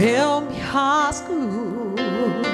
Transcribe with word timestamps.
eu 0.00 0.40
me 0.40 0.58
rasgo 0.60 1.34
por 1.34 2.53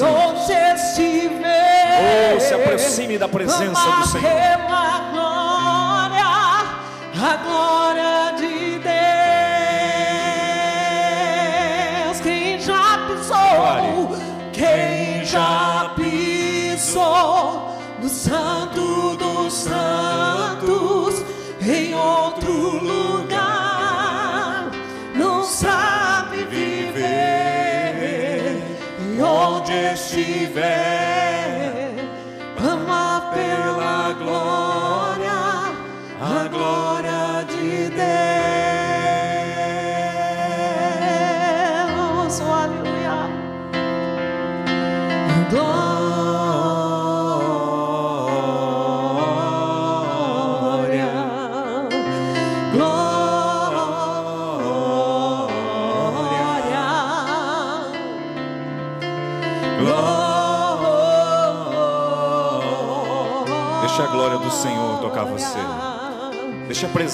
estiver, 0.00 2.34
Oh, 2.36 2.40
se 2.40 2.54
aproxime 2.54 3.16
da 3.18 3.28
presença 3.28 3.90
do 3.90 4.06
Senhor. 4.08 4.26
A 4.26 5.10
glória, 5.12 6.24
a 7.14 7.36
glória 7.36 8.32
de 8.36 8.78
Deus. 12.04 12.20
Quem 12.20 12.58
já 12.60 12.98
pisou, 13.06 14.16
quem 14.52 15.24
já 15.24 15.92
pisou 15.94 17.78
no 18.02 18.08
Santo 18.08 18.63
estiver, 30.56 30.93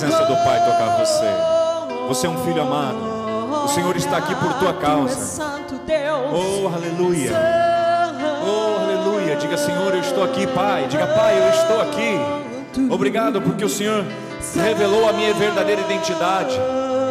presença 0.01 0.25
do 0.25 0.35
Pai 0.37 0.65
tocar 0.65 0.97
você. 0.99 1.27
Você 2.09 2.27
é 2.27 2.31
um 2.31 2.43
filho 2.43 2.63
amado. 2.63 2.97
O 3.65 3.69
Senhor 3.69 3.95
está 3.97 4.17
aqui 4.17 4.35
por 4.35 4.55
tua 4.55 4.73
causa. 4.73 5.15
Santo 5.15 5.75
Deus. 5.87 6.31
Oh, 6.33 6.69
aleluia. 6.69 7.33
Oh, 8.43 8.83
aleluia. 8.83 9.37
Diga, 9.37 9.59
Senhor, 9.59 9.95
eu 9.95 10.01
estou 10.01 10.25
aqui, 10.25 10.47
Pai. 10.47 10.87
Diga, 10.89 11.07
Pai, 11.07 11.39
eu 11.39 11.51
estou 11.51 11.81
aqui. 11.83 12.19
Obrigado 12.91 13.43
porque 13.43 13.63
o 13.63 13.69
Senhor 13.69 14.07
revelou 14.55 15.07
a 15.07 15.13
minha 15.13 15.35
verdadeira 15.35 15.83
identidade. 15.83 16.59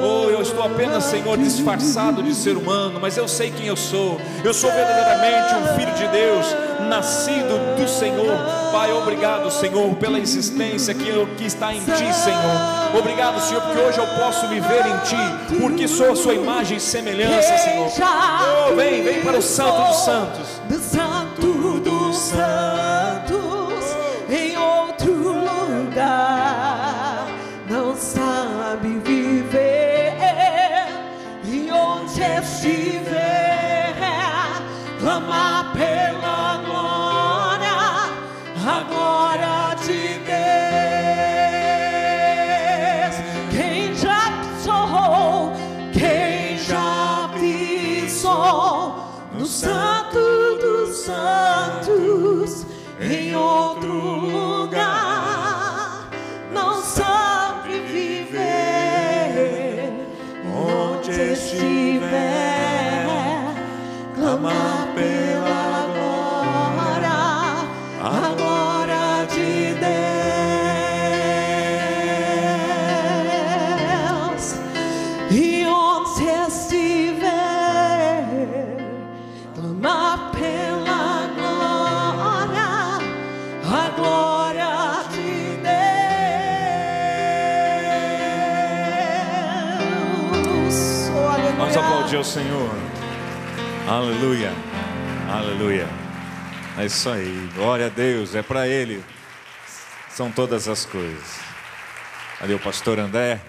Oh, 0.01 0.27
eu 0.29 0.41
estou 0.41 0.63
apenas, 0.63 1.03
Senhor, 1.03 1.37
disfarçado 1.37 2.23
de 2.23 2.33
ser 2.33 2.57
humano, 2.57 2.99
mas 2.99 3.17
eu 3.17 3.27
sei 3.27 3.51
quem 3.51 3.67
eu 3.67 3.75
sou. 3.75 4.19
Eu 4.43 4.53
sou 4.53 4.71
verdadeiramente 4.71 5.53
um 5.53 5.75
filho 5.75 5.93
de 5.93 6.07
Deus, 6.07 6.47
nascido 6.89 7.75
do 7.77 7.87
Senhor. 7.87 8.37
Pai, 8.71 8.91
obrigado, 8.91 9.49
Senhor, 9.51 9.95
pela 9.95 10.19
existência 10.19 10.93
que, 10.93 11.07
eu- 11.07 11.27
que 11.37 11.45
está 11.45 11.73
em 11.73 11.79
Ti, 11.79 12.13
Senhor. 12.13 12.97
Obrigado, 12.97 13.39
Senhor, 13.39 13.61
porque 13.61 13.79
hoje 13.79 13.97
eu 13.99 14.07
posso 14.07 14.47
me 14.47 14.59
ver 14.59 14.85
em 14.85 14.97
Ti, 14.99 15.57
porque 15.61 15.87
sou 15.87 16.11
a 16.11 16.15
Sua 16.15 16.33
imagem 16.33 16.77
e 16.77 16.79
semelhança, 16.81 17.57
Senhor. 17.59 17.89
Oh, 18.71 18.75
vem, 18.75 19.03
vem 19.03 19.21
para 19.21 19.37
o 19.37 19.41
Santo 19.41 19.81
dos 19.87 19.97
Santos. 20.03 20.47
do 20.67 20.79
Santo 20.79 21.79
dos 21.79 22.17
Santos 22.17 22.68
ao 92.19 92.23
Senhor. 92.23 92.69
Aleluia. 93.87 94.51
Aleluia. 95.31 95.87
É 96.77 96.85
isso 96.85 97.09
aí. 97.09 97.49
Glória 97.55 97.85
a 97.85 97.89
Deus. 97.89 98.35
É 98.35 98.41
para 98.41 98.67
Ele. 98.67 99.01
são 100.09 100.29
todas 100.29 100.67
as 100.67 100.85
coisas. 100.85 101.39
Valeu, 102.41 102.59
pastor 102.59 102.99
André. 102.99 103.39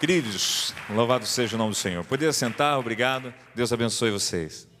Queridos, 0.00 0.74
louvado 0.90 1.24
seja 1.26 1.54
o 1.54 1.58
nome 1.58 1.70
do 1.70 1.76
Senhor. 1.76 2.04
Poder 2.04 2.32
sentar, 2.34 2.76
obrigado. 2.76 3.32
Deus 3.54 3.72
abençoe 3.72 4.10
vocês. 4.10 4.71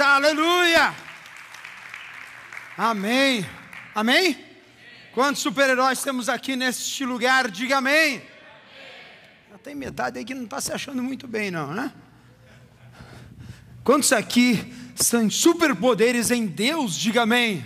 Aleluia! 0.00 0.94
Amém! 2.76 3.46
Amém? 3.94 4.44
Quantos 5.14 5.40
super-heróis 5.42 6.02
temos 6.02 6.28
aqui 6.28 6.56
neste 6.56 7.04
lugar? 7.04 7.50
Diga 7.50 7.78
amém! 7.78 8.22
Já 9.50 9.58
tem 9.58 9.74
metade 9.74 10.18
aí 10.18 10.24
que 10.24 10.34
não 10.34 10.44
está 10.44 10.60
se 10.60 10.72
achando 10.72 11.02
muito 11.02 11.26
bem, 11.26 11.50
não, 11.50 11.72
né? 11.72 11.92
Quantos 13.82 14.12
aqui 14.12 14.74
são 14.94 15.30
superpoderes 15.30 16.30
em 16.30 16.46
Deus? 16.46 16.94
Diga 16.94 17.22
amém! 17.22 17.64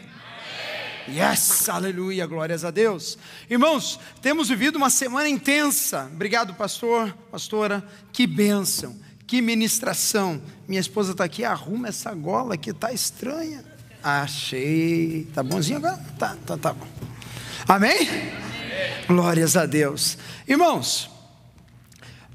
Yes, 1.09 1.69
aleluia, 1.69 2.25
glórias 2.27 2.65
a 2.65 2.71
Deus. 2.71 3.19
Irmãos, 3.49 3.99
temos 4.23 4.49
vivido 4.49 4.77
uma 4.77 4.91
semana 4.91 5.29
intensa. 5.29 6.09
Obrigado, 6.13 6.55
pastor, 6.55 7.13
pastora. 7.33 7.85
Que 8.13 8.29
bênção 8.29 8.97
que 9.31 9.41
ministração. 9.41 10.43
Minha 10.67 10.81
esposa 10.81 11.13
está 11.13 11.23
aqui, 11.23 11.45
arruma 11.45 11.87
essa 11.87 12.13
gola 12.13 12.57
que 12.57 12.71
está 12.71 12.93
estranha. 12.93 13.65
Achei. 14.03 15.29
Tá 15.33 15.41
bonzinho 15.41 15.79
agora? 15.79 16.01
Tá, 16.19 16.37
tá, 16.45 16.57
tá 16.57 16.73
bom. 16.73 16.85
Amém? 17.69 18.09
Amém? 18.09 19.07
Glórias 19.07 19.57
a 19.57 19.67
Deus. 19.67 20.19
Irmãos, 20.49 21.09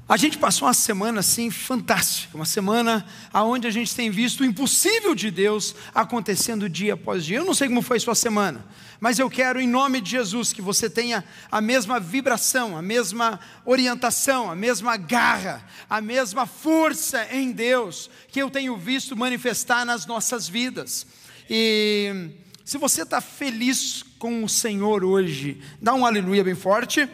a 0.08 0.16
gente 0.16 0.38
passou 0.38 0.68
uma 0.68 0.74
semana 0.74 1.18
assim 1.18 1.50
fantástica, 1.50 2.36
uma 2.36 2.44
semana 2.44 3.04
aonde 3.32 3.66
a 3.66 3.70
gente 3.72 3.92
tem 3.92 4.08
visto 4.08 4.40
o 4.40 4.44
impossível 4.44 5.16
de 5.16 5.32
Deus 5.32 5.74
acontecendo 5.92 6.68
dia 6.68 6.94
após 6.94 7.24
dia. 7.24 7.38
Eu 7.38 7.44
não 7.44 7.54
sei 7.54 7.66
como 7.66 7.82
foi 7.82 7.98
sua 7.98 8.14
semana, 8.14 8.64
mas 9.00 9.18
eu 9.18 9.28
quero, 9.28 9.60
em 9.60 9.66
nome 9.66 10.00
de 10.00 10.10
Jesus, 10.10 10.52
que 10.52 10.62
você 10.62 10.88
tenha 10.88 11.24
a 11.50 11.60
mesma 11.60 11.98
vibração, 11.98 12.76
a 12.76 12.82
mesma 12.82 13.40
orientação, 13.64 14.48
a 14.48 14.54
mesma 14.54 14.96
garra, 14.96 15.66
a 15.90 16.00
mesma 16.00 16.46
força 16.46 17.26
em 17.32 17.50
Deus 17.50 18.08
que 18.28 18.40
eu 18.40 18.48
tenho 18.48 18.76
visto 18.76 19.16
manifestar 19.16 19.84
nas 19.84 20.06
nossas 20.06 20.48
vidas. 20.48 21.04
E 21.50 22.30
se 22.64 22.78
você 22.78 23.02
está 23.02 23.20
feliz 23.20 24.04
com 24.20 24.44
o 24.44 24.48
Senhor 24.48 25.02
hoje, 25.02 25.60
dá 25.82 25.94
um 25.94 26.06
aleluia 26.06 26.44
bem 26.44 26.54
forte. 26.54 27.08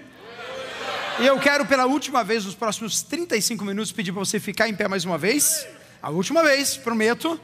E 1.23 1.27
eu 1.27 1.39
quero, 1.39 1.65
pela 1.65 1.87
última 1.87 2.25
vez, 2.25 2.45
nos 2.45 2.57
próximos 2.57 3.01
35 3.01 3.65
minutos, 3.65 3.93
pedir 3.93 4.11
para 4.11 4.19
você 4.19 4.41
ficar 4.41 4.69
em 4.69 4.75
pé 4.75 4.89
mais 4.89 5.05
uma 5.05 5.17
vez. 5.17 5.65
A 6.03 6.11
última 6.11 6.43
vez, 6.43 6.77
prometo. 6.77 7.41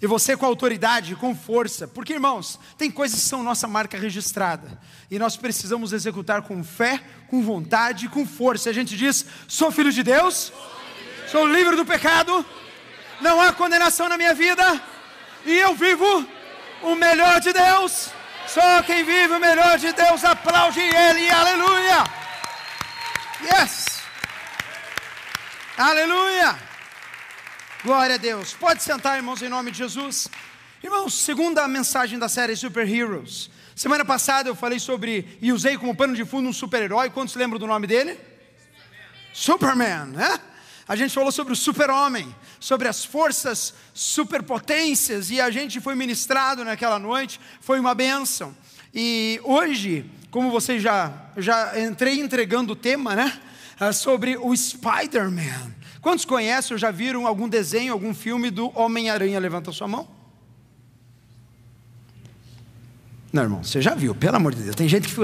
E 0.00 0.06
você 0.06 0.36
com 0.36 0.46
autoridade, 0.46 1.16
com 1.16 1.34
força, 1.34 1.88
porque 1.88 2.12
irmãos, 2.12 2.60
tem 2.78 2.88
coisas 2.88 3.18
que 3.18 3.26
são 3.26 3.42
nossa 3.42 3.66
marca 3.66 3.98
registrada, 3.98 4.80
e 5.10 5.18
nós 5.18 5.36
precisamos 5.36 5.92
executar 5.92 6.42
com 6.42 6.62
fé, 6.62 7.02
com 7.26 7.42
vontade, 7.42 8.08
com 8.08 8.24
força. 8.24 8.70
A 8.70 8.72
gente 8.72 8.96
diz: 8.96 9.26
sou 9.48 9.72
filho 9.72 9.90
de 9.90 10.04
Deus, 10.04 10.52
sou 11.28 11.48
livre 11.48 11.74
do 11.74 11.84
pecado, 11.84 12.46
não 13.20 13.40
há 13.40 13.52
condenação 13.52 14.08
na 14.08 14.16
minha 14.16 14.32
vida, 14.32 14.80
e 15.44 15.58
eu 15.58 15.74
vivo 15.74 16.24
o 16.82 16.94
melhor 16.94 17.40
de 17.40 17.52
Deus. 17.52 18.10
Só 18.46 18.80
quem 18.84 19.02
vive 19.02 19.34
o 19.34 19.40
melhor 19.40 19.76
de 19.76 19.92
Deus 19.92 20.24
aplaude 20.24 20.78
Ele, 20.78 21.28
aleluia! 21.30 22.19
Yes! 23.42 24.00
Aleluia! 25.76 26.58
Glória 27.82 28.16
a 28.16 28.18
Deus. 28.18 28.52
Pode 28.52 28.82
sentar, 28.82 29.16
irmãos, 29.16 29.40
em 29.40 29.48
nome 29.48 29.70
de 29.70 29.78
Jesus. 29.78 30.28
Irmãos, 30.82 31.14
segunda 31.14 31.66
mensagem 31.66 32.18
da 32.18 32.28
série 32.28 32.54
Super 32.54 32.86
Heroes. 32.86 33.50
Semana 33.74 34.04
passada 34.04 34.50
eu 34.50 34.54
falei 34.54 34.78
sobre 34.78 35.38
e 35.40 35.52
usei 35.52 35.78
como 35.78 35.96
pano 35.96 36.14
de 36.14 36.22
fundo 36.22 36.50
um 36.50 36.52
super-herói. 36.52 37.08
Quantos 37.08 37.34
lembram 37.34 37.58
do 37.58 37.66
nome 37.66 37.86
dele? 37.86 38.20
Superman, 39.32 40.08
né? 40.08 40.38
A 40.86 40.94
gente 40.94 41.14
falou 41.14 41.32
sobre 41.32 41.54
o 41.54 41.56
super-homem, 41.56 42.34
sobre 42.58 42.88
as 42.88 43.06
forças 43.06 43.72
superpotências, 43.94 45.30
e 45.30 45.40
a 45.40 45.50
gente 45.50 45.80
foi 45.80 45.94
ministrado 45.94 46.62
naquela 46.62 46.98
noite, 46.98 47.40
foi 47.62 47.80
uma 47.80 47.94
bênção. 47.94 48.54
E 48.92 49.40
hoje, 49.44 50.04
como 50.30 50.50
vocês 50.50 50.82
já, 50.82 51.12
já 51.36 51.78
entrei 51.80 52.20
entregando 52.20 52.72
o 52.72 52.76
tema, 52.76 53.16
né? 53.16 53.40
Ah, 53.78 53.92
sobre 53.92 54.36
o 54.36 54.54
Spider-Man. 54.54 55.74
Quantos 56.00 56.24
conhecem 56.24 56.74
ou 56.74 56.78
já 56.78 56.90
viram 56.90 57.26
algum 57.26 57.48
desenho, 57.48 57.92
algum 57.92 58.14
filme 58.14 58.50
do 58.50 58.70
Homem-Aranha? 58.78 59.38
Levanta 59.38 59.72
sua 59.72 59.88
mão. 59.88 60.08
Não, 63.32 63.42
irmão, 63.42 63.62
você 63.62 63.80
já 63.80 63.94
viu, 63.94 64.14
pelo 64.14 64.36
amor 64.36 64.54
de 64.54 64.62
Deus. 64.62 64.76
Tem 64.76 64.88
gente 64.88 65.08
que. 65.08 65.14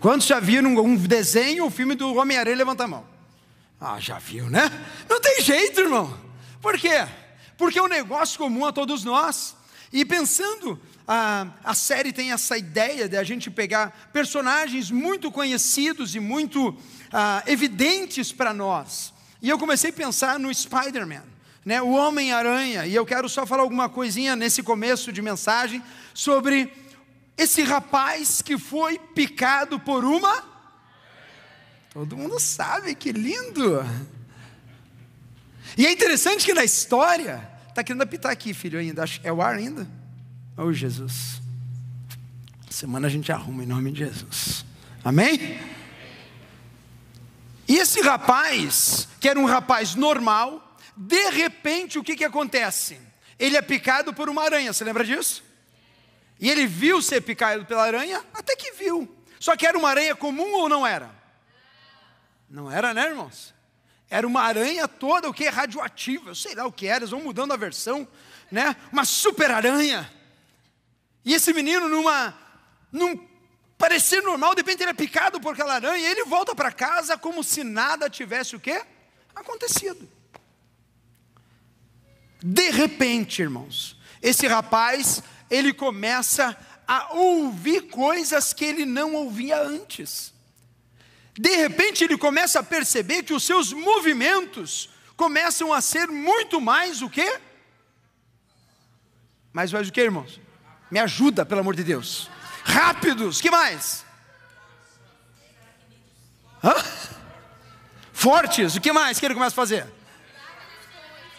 Quantos 0.00 0.26
já 0.26 0.40
viram 0.40 0.76
um 0.76 0.96
desenho 0.96 1.64
ou 1.64 1.70
filme 1.70 1.94
do 1.94 2.14
Homem-Aranha? 2.14 2.56
Levanta 2.56 2.84
a 2.84 2.88
mão. 2.88 3.04
Ah, 3.80 3.98
já 3.98 4.18
viu, 4.18 4.48
né? 4.48 4.70
Não 5.08 5.20
tem 5.20 5.42
jeito, 5.42 5.80
irmão. 5.80 6.16
Por 6.60 6.78
quê? 6.78 7.06
Porque 7.56 7.78
é 7.78 7.82
um 7.82 7.88
negócio 7.88 8.38
comum 8.38 8.64
a 8.64 8.72
todos 8.72 9.04
nós. 9.04 9.54
E 9.92 10.04
pensando, 10.04 10.80
a, 11.12 11.48
a 11.64 11.74
série 11.74 12.12
tem 12.12 12.30
essa 12.30 12.56
ideia 12.56 13.08
de 13.08 13.16
a 13.16 13.24
gente 13.24 13.50
pegar 13.50 14.10
personagens 14.12 14.90
muito 14.90 15.32
conhecidos 15.32 16.14
e 16.14 16.20
muito 16.20 16.76
ah, 17.12 17.42
evidentes 17.46 18.30
para 18.30 18.54
nós 18.54 19.12
e 19.42 19.48
eu 19.48 19.58
comecei 19.58 19.88
a 19.88 19.92
pensar 19.92 20.38
no 20.38 20.52
Spider-Man, 20.52 21.22
né, 21.64 21.80
o 21.80 21.90
Homem-Aranha, 21.90 22.86
e 22.86 22.94
eu 22.94 23.06
quero 23.06 23.28
só 23.28 23.46
falar 23.46 23.62
alguma 23.62 23.88
coisinha 23.88 24.36
nesse 24.36 24.62
começo 24.62 25.10
de 25.10 25.22
mensagem 25.22 25.82
sobre 26.12 26.70
esse 27.38 27.62
rapaz 27.62 28.42
que 28.42 28.58
foi 28.58 28.98
picado 28.98 29.80
por 29.80 30.04
uma. 30.04 30.44
Todo 31.92 32.16
mundo 32.18 32.38
sabe, 32.38 32.94
que 32.94 33.12
lindo! 33.12 33.82
E 35.76 35.86
é 35.86 35.92
interessante 35.92 36.44
que 36.44 36.52
na 36.52 36.64
história, 36.64 37.48
está 37.68 37.82
querendo 37.82 38.02
apitar 38.02 38.30
aqui, 38.30 38.52
filho, 38.52 38.78
ainda, 38.78 39.04
é 39.22 39.32
o 39.32 39.40
ar 39.40 39.54
ainda? 39.54 39.88
Oh, 40.62 40.74
Jesus. 40.74 41.40
Semana 42.68 43.06
a 43.06 43.10
gente 43.10 43.32
arruma 43.32 43.62
em 43.64 43.66
nome 43.66 43.90
de 43.92 44.00
Jesus. 44.00 44.62
Amém? 45.02 45.58
E 47.66 47.78
esse 47.78 48.02
rapaz, 48.02 49.08
que 49.18 49.26
era 49.26 49.40
um 49.40 49.46
rapaz 49.46 49.94
normal, 49.94 50.76
de 50.94 51.30
repente 51.30 51.98
o 51.98 52.04
que, 52.04 52.14
que 52.14 52.24
acontece? 52.24 53.00
Ele 53.38 53.56
é 53.56 53.62
picado 53.62 54.12
por 54.12 54.28
uma 54.28 54.42
aranha, 54.42 54.70
você 54.70 54.84
lembra 54.84 55.02
disso? 55.02 55.42
E 56.38 56.50
ele 56.50 56.66
viu 56.66 57.00
ser 57.00 57.22
picado 57.22 57.64
pela 57.64 57.84
aranha, 57.84 58.22
até 58.34 58.54
que 58.54 58.72
viu. 58.72 59.08
Só 59.38 59.56
que 59.56 59.66
era 59.66 59.78
uma 59.78 59.88
aranha 59.88 60.14
comum 60.14 60.52
ou 60.56 60.68
não 60.68 60.86
era? 60.86 61.10
Não 62.50 62.70
era, 62.70 62.92
né, 62.92 63.08
irmãos? 63.08 63.54
Era 64.10 64.26
uma 64.26 64.42
aranha 64.42 64.86
toda, 64.86 65.26
o 65.26 65.32
que? 65.32 65.48
Radioativa, 65.48 66.34
sei 66.34 66.54
lá 66.54 66.66
o 66.66 66.72
que 66.72 66.86
era, 66.86 66.98
eles 66.98 67.10
vão 67.12 67.22
mudando 67.22 67.52
a 67.52 67.56
versão, 67.56 68.06
né? 68.52 68.76
Uma 68.92 69.06
super 69.06 69.50
aranha. 69.50 70.19
E 71.24 71.34
esse 71.34 71.52
menino, 71.52 71.88
numa, 71.88 72.34
num 72.90 73.28
parecer 73.76 74.22
normal, 74.22 74.54
de 74.54 74.60
repente 74.60 74.82
ele 74.82 74.90
é 74.90 74.94
picado 74.94 75.40
por 75.40 75.54
aquela 75.54 75.74
aranha, 75.74 75.98
e 75.98 76.10
ele 76.10 76.24
volta 76.24 76.54
para 76.54 76.72
casa 76.72 77.16
como 77.16 77.42
se 77.42 77.64
nada 77.64 78.10
tivesse 78.10 78.56
o 78.56 78.60
quê? 78.60 78.82
Acontecido. 79.34 80.08
De 82.42 82.70
repente, 82.70 83.42
irmãos, 83.42 83.96
esse 84.22 84.46
rapaz, 84.46 85.22
ele 85.50 85.72
começa 85.72 86.56
a 86.86 87.14
ouvir 87.14 87.82
coisas 87.82 88.52
que 88.52 88.64
ele 88.64 88.84
não 88.84 89.14
ouvia 89.14 89.62
antes. 89.62 90.32
De 91.38 91.54
repente 91.56 92.02
ele 92.02 92.18
começa 92.18 92.60
a 92.60 92.62
perceber 92.62 93.22
que 93.22 93.32
os 93.32 93.44
seus 93.44 93.72
movimentos 93.72 94.90
começam 95.16 95.72
a 95.72 95.80
ser 95.80 96.08
muito 96.08 96.60
mais 96.60 97.00
o 97.02 97.08
quê? 97.08 97.38
Mais 99.52 99.72
mais 99.72 99.88
o 99.88 99.92
que, 99.92 100.00
irmãos? 100.00 100.40
Me 100.90 100.98
ajuda, 100.98 101.46
pelo 101.46 101.60
amor 101.60 101.76
de 101.76 101.84
Deus. 101.84 102.28
Rápidos, 102.64 103.40
que 103.40 103.50
mais? 103.50 104.04
Hã? 106.62 106.74
Fortes, 108.12 108.76
o 108.76 108.80
que 108.80 108.92
mais 108.92 109.18
que 109.18 109.24
ele 109.24 109.34
começa 109.34 109.54
a 109.54 109.56
fazer? 109.56 109.86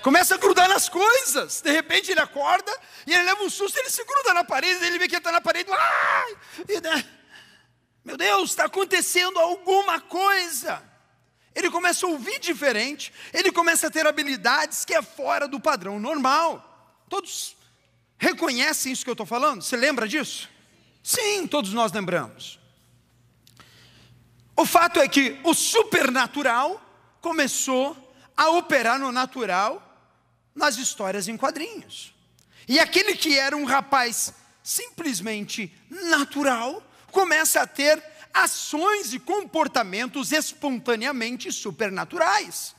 Começa 0.01 0.33
a 0.33 0.37
grudar 0.37 0.67
nas 0.67 0.89
coisas. 0.89 1.61
De 1.61 1.71
repente 1.71 2.11
ele 2.11 2.19
acorda 2.19 2.71
e 3.05 3.13
ele 3.13 3.23
leva 3.23 3.43
um 3.43 3.49
susto, 3.49 3.77
ele 3.77 3.89
se 3.89 4.03
gruda 4.03 4.33
na 4.33 4.43
parede, 4.43 4.83
ele 4.83 4.97
vê 4.97 5.07
que 5.07 5.15
está 5.15 5.31
na 5.31 5.41
parede. 5.41 5.69
E, 6.67 6.81
né? 6.81 7.05
Meu 8.03 8.17
Deus, 8.17 8.49
está 8.49 8.65
acontecendo 8.65 9.39
alguma 9.39 9.99
coisa. 9.99 10.81
Ele 11.53 11.69
começa 11.69 12.05
a 12.05 12.09
ouvir 12.09 12.39
diferente, 12.39 13.13
ele 13.33 13.51
começa 13.51 13.87
a 13.87 13.91
ter 13.91 14.07
habilidades 14.07 14.85
que 14.85 14.93
é 14.93 15.01
fora 15.01 15.47
do 15.47 15.59
padrão 15.59 15.99
normal. 15.99 17.03
Todos 17.09 17.55
reconhecem 18.21 18.93
isso 18.93 19.03
que 19.03 19.09
eu 19.09 19.13
estou 19.13 19.25
falando? 19.25 19.63
Você 19.63 19.75
lembra 19.75 20.07
disso? 20.07 20.47
Sim, 21.03 21.47
todos 21.47 21.73
nós 21.73 21.91
lembramos. 21.91 22.59
O 24.55 24.63
fato 24.63 24.99
é 24.99 25.07
que 25.07 25.39
o 25.43 25.55
supernatural 25.55 26.79
começou 27.19 27.97
a 28.37 28.51
operar 28.51 28.99
no 28.99 29.11
natural 29.11 29.87
nas 30.53 30.77
histórias 30.77 31.27
em 31.27 31.35
quadrinhos. 31.35 32.13
E 32.67 32.79
aquele 32.79 33.15
que 33.15 33.37
era 33.37 33.57
um 33.57 33.65
rapaz 33.65 34.33
simplesmente 34.63 35.73
natural, 35.89 36.83
começa 37.11 37.61
a 37.61 37.67
ter 37.67 38.01
ações 38.31 39.13
e 39.13 39.19
comportamentos 39.19 40.31
espontaneamente 40.31 41.51
supernaturais. 41.51 42.75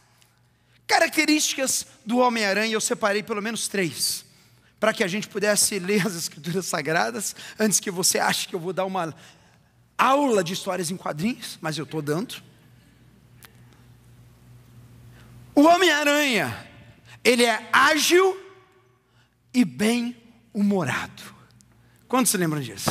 Características 0.86 1.84
do 2.06 2.18
Homem-Aranha, 2.18 2.74
eu 2.74 2.80
separei 2.80 3.24
pelo 3.24 3.42
menos 3.42 3.66
três, 3.66 4.24
para 4.82 4.92
que 4.92 5.04
a 5.04 5.06
gente 5.06 5.28
pudesse 5.28 5.78
ler 5.78 6.04
as 6.04 6.16
Escrituras 6.16 6.66
Sagradas, 6.66 7.36
antes 7.56 7.78
que 7.78 7.88
você 7.88 8.18
ache 8.18 8.48
que 8.48 8.56
eu 8.56 8.58
vou 8.58 8.72
dar 8.72 8.84
uma 8.84 9.14
aula 9.96 10.42
de 10.42 10.54
histórias 10.54 10.90
em 10.90 10.96
quadrinhos, 10.96 11.56
mas 11.60 11.78
eu 11.78 11.84
estou 11.84 12.02
dando. 12.02 12.42
O 15.54 15.62
Homem-Aranha, 15.62 16.68
ele 17.22 17.44
é 17.44 17.70
ágil 17.72 18.36
e 19.54 19.64
bem-humorado. 19.64 21.22
Quantos 22.08 22.32
se 22.32 22.36
lembram 22.36 22.60
disso? 22.60 22.90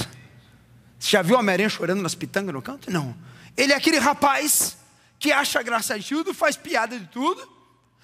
Você 0.97 1.09
já 1.09 1.21
viu 1.21 1.35
o 1.35 1.39
Homem-Aranha 1.39 1.67
chorando 1.67 2.01
nas 2.01 2.15
pitangas 2.15 2.53
no 2.53 2.61
canto? 2.61 2.89
Não. 2.89 3.13
Ele 3.57 3.73
é 3.73 3.75
aquele 3.75 3.99
rapaz 3.99 4.77
que 5.19 5.33
acha 5.33 5.61
graça 5.61 5.99
de 5.99 6.07
tudo, 6.07 6.33
faz 6.33 6.55
piada 6.55 6.97
de 6.97 7.07
tudo, 7.07 7.45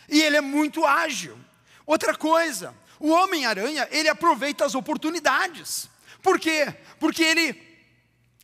e 0.10 0.22
ele 0.22 0.36
é 0.36 0.42
muito 0.42 0.86
ágil. 0.86 1.38
Outra 1.86 2.14
coisa, 2.14 2.76
o 3.00 3.10
Homem-Aranha, 3.10 3.88
ele 3.92 4.10
aproveita 4.10 4.66
as 4.66 4.76
oportunidades. 4.76 5.90
Por 6.22 6.40
quê? 6.40 6.74
Porque 7.00 7.24
ele 7.24 7.62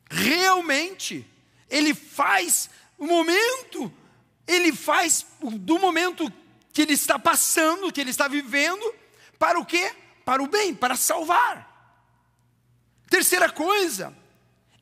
realmente, 0.09 1.27
ele 1.69 1.93
faz 1.93 2.69
o 2.97 3.05
momento, 3.05 3.91
ele 4.47 4.71
faz 4.71 5.25
do 5.41 5.79
momento 5.79 6.31
que 6.71 6.81
ele 6.81 6.93
está 6.93 7.17
passando, 7.17 7.91
que 7.91 8.01
ele 8.01 8.11
está 8.11 8.27
vivendo, 8.27 8.93
para 9.37 9.59
o 9.59 9.65
quê? 9.65 9.93
Para 10.23 10.41
o 10.41 10.47
bem, 10.47 10.73
para 10.73 10.95
salvar. 10.95 11.71
Terceira 13.09 13.49
coisa, 13.51 14.15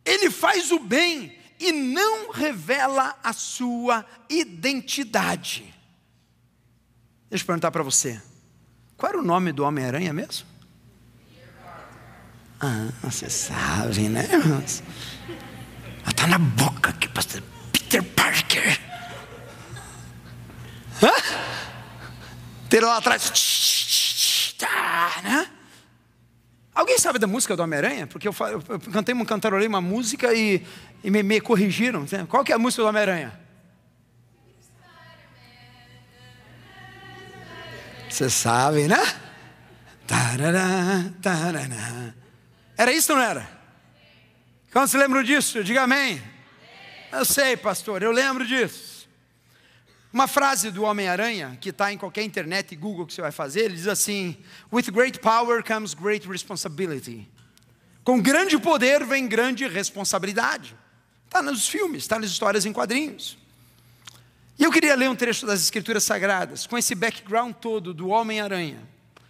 ele 0.05 0.29
faz 0.29 0.71
o 0.71 0.79
bem 0.79 1.37
e 1.59 1.71
não 1.71 2.31
revela 2.31 3.17
a 3.23 3.33
sua 3.33 4.05
identidade. 4.29 5.73
Deixa 7.29 7.43
eu 7.43 7.47
perguntar 7.47 7.71
para 7.71 7.83
você: 7.83 8.21
qual 9.01 9.13
era 9.13 9.19
o 9.19 9.25
nome 9.25 9.51
do 9.51 9.63
Homem-Aranha 9.63 10.13
mesmo? 10.13 10.45
Ah, 12.59 12.89
você 13.01 13.31
sabe, 13.31 14.07
né? 14.07 14.27
Está 16.07 16.27
na 16.27 16.37
boca 16.37 16.91
aqui, 16.91 17.07
pastor 17.09 17.41
Peter 17.71 18.03
Parker. 18.03 18.79
Hã? 21.01 21.11
Ter 22.69 22.83
lá 22.83 22.97
atrás. 22.97 24.53
Né? 25.23 25.49
Alguém 26.75 26.99
sabe 26.99 27.17
da 27.17 27.25
música 27.25 27.55
do 27.57 27.63
Homem-Aranha? 27.63 28.05
Porque 28.05 28.27
eu, 28.27 28.35
eu, 28.39 28.63
eu 28.69 28.79
cantei, 28.79 29.15
cantarolei 29.25 29.67
uma 29.67 29.81
música 29.81 30.31
e, 30.31 30.63
e 31.03 31.09
me, 31.09 31.23
me, 31.23 31.41
corrigiram. 31.41 32.05
Qual 32.29 32.43
que 32.43 32.51
é 32.51 32.55
a 32.55 32.59
música 32.59 32.83
do 32.83 32.89
Homem-Aranha? 32.89 33.40
Você 38.11 38.29
sabe, 38.29 38.89
né? 38.89 39.01
Tarará, 40.05 41.09
tarará. 41.21 42.13
Era 42.77 42.91
isso 42.91 43.13
ou 43.13 43.17
não 43.17 43.25
era? 43.25 43.49
Quando 44.71 44.89
se 44.89 44.97
lembram 44.97 45.23
disso? 45.23 45.63
Diga 45.63 45.83
amém. 45.83 46.21
Eu 47.09 47.23
sei, 47.23 47.55
pastor, 47.55 48.03
eu 48.03 48.11
lembro 48.11 48.45
disso. 48.45 49.07
Uma 50.11 50.27
frase 50.27 50.71
do 50.71 50.83
Homem-Aranha, 50.83 51.57
que 51.61 51.69
está 51.69 51.93
em 51.93 51.97
qualquer 51.97 52.23
internet 52.23 52.73
e 52.73 52.75
Google 52.75 53.05
que 53.05 53.13
você 53.13 53.21
vai 53.21 53.31
fazer, 53.31 53.61
ele 53.61 53.75
diz 53.75 53.87
assim: 53.87 54.37
With 54.71 54.91
great 54.91 55.19
power 55.19 55.63
comes 55.63 55.93
great 55.93 56.27
responsibility. 56.27 57.29
Com 58.03 58.21
grande 58.21 58.59
poder 58.59 59.05
vem 59.05 59.25
grande 59.25 59.65
responsabilidade. 59.69 60.75
Está 61.25 61.41
nos 61.41 61.65
filmes, 61.69 62.03
está 62.03 62.19
nas 62.19 62.29
histórias 62.29 62.65
em 62.65 62.73
quadrinhos. 62.73 63.37
E 64.61 64.63
eu 64.63 64.71
queria 64.71 64.95
ler 64.95 65.09
um 65.09 65.15
trecho 65.15 65.47
das 65.47 65.59
Escrituras 65.59 66.03
Sagradas, 66.03 66.67
com 66.67 66.77
esse 66.77 66.93
background 66.93 67.55
todo 67.55 67.95
do 67.95 68.09
Homem-Aranha, 68.09 68.77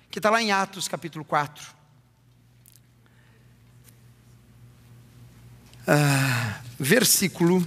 que 0.09 0.19
está 0.19 0.29
lá 0.29 0.41
em 0.41 0.51
Atos 0.51 0.89
capítulo 0.89 1.23
4. 1.23 1.73
Ah, 5.87 6.59
versículo 6.77 7.65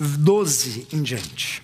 12 0.00 0.88
em 0.90 1.02
diante. 1.02 1.62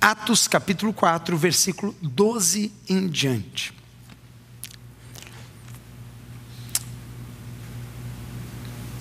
Atos 0.00 0.48
capítulo 0.48 0.94
4, 0.94 1.36
versículo 1.36 1.94
12 2.00 2.72
em 2.88 3.06
diante. 3.06 3.74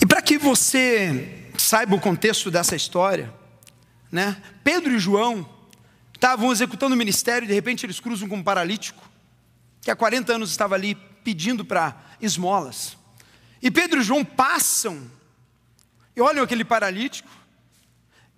E 0.01 0.05
para 0.05 0.21
que 0.21 0.37
você 0.37 1.49
saiba 1.57 1.95
o 1.95 2.01
contexto 2.01 2.51
dessa 2.51 2.75
história, 2.75 3.33
né? 4.13 4.39
Pedro 4.63 4.93
e 4.93 4.99
João 4.99 5.49
estavam 6.13 6.51
executando 6.51 6.93
o 6.93 6.97
ministério 6.97 7.45
e 7.45 7.47
de 7.47 7.53
repente 7.55 7.83
eles 7.83 7.99
cruzam 7.99 8.29
com 8.29 8.35
um 8.35 8.43
paralítico 8.43 9.03
que 9.81 9.89
há 9.89 9.95
40 9.95 10.35
anos 10.35 10.51
estava 10.51 10.75
ali 10.75 10.93
pedindo 11.23 11.65
para 11.65 11.99
esmolas. 12.21 12.95
E 13.59 13.71
Pedro 13.71 14.01
e 14.01 14.03
João 14.03 14.23
passam 14.23 15.09
e 16.15 16.21
olham 16.21 16.43
aquele 16.43 16.63
paralítico 16.63 17.29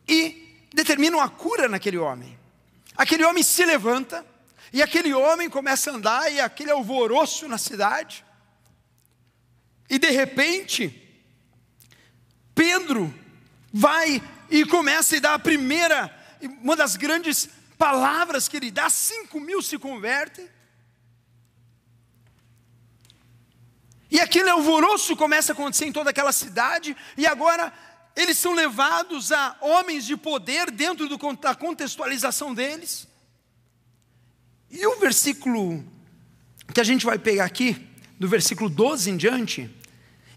e 0.08 0.63
determinam 0.74 1.20
a 1.20 1.27
cura 1.27 1.67
naquele 1.67 1.98
homem. 1.98 2.39
Aquele 2.96 3.25
homem 3.25 3.44
se 3.44 3.65
levanta, 3.65 4.25
e 4.72 4.82
aquele 4.82 5.13
homem 5.13 5.50
começa 5.50 5.91
a 5.91 5.96
andar, 5.96 6.32
e 6.32 6.39
aquele 6.39 6.72
alvoroço 6.72 7.50
na 7.50 7.58
cidade, 7.58 8.24
e 9.89 10.00
de 10.00 10.10
repente, 10.10 11.20
Pedro 12.55 13.13
vai 13.74 14.22
e 14.49 14.65
começa 14.65 15.17
a 15.17 15.19
dar 15.19 15.33
a 15.33 15.39
primeira, 15.39 16.13
uma 16.61 16.75
das 16.75 16.95
grandes 16.95 17.49
palavras 17.77 18.47
que 18.47 18.57
ele 18.57 18.71
dá, 18.71 18.89
cinco 18.89 19.39
mil 19.39 19.61
se 19.61 19.77
convertem, 19.77 20.47
e 24.09 24.19
aquele 24.19 24.49
alvoroço 24.49 25.15
começa 25.15 25.51
a 25.51 25.53
acontecer 25.53 25.85
em 25.85 25.91
toda 25.91 26.09
aquela 26.09 26.31
cidade, 26.31 26.95
e 27.17 27.25
agora 27.25 27.73
eles 28.15 28.37
são 28.37 28.53
levados 28.53 29.31
a 29.31 29.57
homens 29.59 30.05
de 30.05 30.15
poder 30.15 30.71
dentro 30.71 31.07
do, 31.09 31.17
da 31.35 31.53
contextualização 31.53 32.53
deles. 32.53 33.07
E 34.71 34.85
o 34.87 34.99
versículo 34.99 35.83
que 36.73 36.79
a 36.79 36.83
gente 36.83 37.05
vai 37.05 37.19
pegar 37.19 37.45
aqui, 37.45 37.89
do 38.19 38.27
versículo 38.27 38.69
12 38.69 39.09
em 39.09 39.17
diante, 39.17 39.69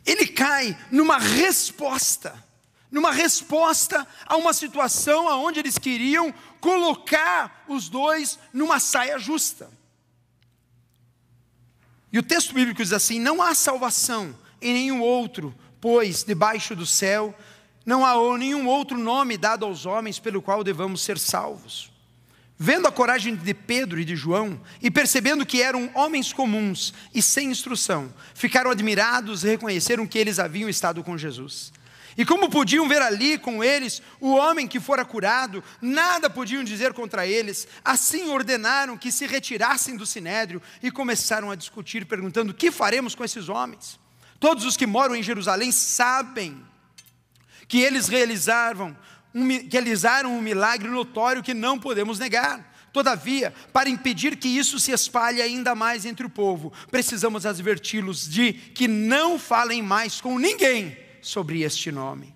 ele 0.04 0.26
cai 0.26 0.76
numa 0.90 1.18
resposta 1.18 2.47
numa 2.90 3.12
resposta 3.12 4.07
a 4.26 4.37
uma 4.37 4.52
situação 4.52 5.26
onde 5.45 5.61
eles 5.61 5.78
queriam 5.78 6.33
colocar 6.61 7.64
os 7.68 7.88
dois 7.88 8.38
numa 8.52 8.80
saia 8.80 9.18
justa. 9.18 9.71
E 12.12 12.18
o 12.18 12.23
texto 12.23 12.54
bíblico 12.54 12.83
diz 12.83 12.92
assim: 12.92 13.21
Não 13.21 13.42
há 13.42 13.54
salvação 13.54 14.35
em 14.61 14.73
nenhum 14.73 15.00
outro, 15.00 15.54
pois 15.80 16.25
debaixo 16.25 16.75
do 16.75 16.87
céu 16.87 17.35
não 17.85 18.04
há 18.04 18.37
nenhum 18.37 18.66
outro 18.66 18.99
nome 18.99 19.38
dado 19.38 19.64
aos 19.64 19.87
homens 19.87 20.18
pelo 20.18 20.42
qual 20.42 20.62
devamos 20.62 21.00
ser 21.00 21.18
salvos. 21.18 21.90
Vendo 22.61 22.88
a 22.88 22.92
coragem 22.92 23.37
de 23.37 23.54
Pedro 23.54 24.00
e 24.00 24.04
de 24.04 24.16
João, 24.16 24.61
e 24.83 24.90
percebendo 24.90 25.47
que 25.47 25.62
eram 25.62 25.88
homens 25.95 26.33
comuns 26.33 26.92
e 27.14 27.23
sem 27.23 27.50
instrução, 27.50 28.12
ficaram 28.35 28.71
admirados 28.71 29.45
e 29.45 29.49
reconheceram 29.49 30.07
que 30.09 30.18
eles 30.18 30.40
haviam 30.40 30.68
estado 30.68 31.04
com 31.04 31.16
Jesus. 31.16 31.73
E 32.18 32.25
como 32.25 32.50
podiam 32.50 32.88
ver 32.88 33.00
ali 33.00 33.38
com 33.38 33.62
eles 33.62 34.02
o 34.20 34.32
homem 34.34 34.66
que 34.66 34.80
fora 34.80 35.04
curado, 35.04 35.62
nada 35.80 36.28
podiam 36.28 36.64
dizer 36.64 36.92
contra 36.92 37.25
eles, 37.25 37.68
assim 37.84 38.28
ordenaram 38.30 38.98
que 38.98 39.12
se 39.12 39.25
retirassem 39.25 39.96
do 39.96 40.04
sinédrio 40.04 40.60
e 40.82 40.90
começaram 40.90 41.48
a 41.48 41.54
discutir, 41.54 42.06
perguntando: 42.06 42.52
que 42.52 42.72
faremos 42.72 43.14
com 43.14 43.22
esses 43.22 43.48
homens? 43.48 44.00
Todos 44.40 44.64
os 44.64 44.76
que 44.76 44.84
moram 44.84 45.14
em 45.14 45.22
Jerusalém 45.22 45.70
sabem 45.70 46.60
que 47.68 47.80
eles 47.80 48.08
realizaram 48.08 48.96
um, 49.32 49.46
realizaram 49.70 50.37
um 50.37 50.42
milagre 50.42 50.88
notório 50.88 51.42
que 51.42 51.54
não 51.54 51.78
podemos 51.78 52.18
negar. 52.18 52.75
Todavia, 52.92 53.54
para 53.72 53.88
impedir 53.88 54.37
que 54.37 54.48
isso 54.48 54.80
se 54.80 54.90
espalhe 54.90 55.40
ainda 55.40 55.72
mais 55.72 56.04
entre 56.04 56.26
o 56.26 56.30
povo, 56.30 56.72
precisamos 56.90 57.46
adverti-los 57.46 58.28
de 58.28 58.52
que 58.52 58.88
não 58.88 59.38
falem 59.38 59.80
mais 59.80 60.20
com 60.20 60.37
ninguém 60.37 61.06
sobre 61.20 61.62
este 61.62 61.90
nome. 61.90 62.34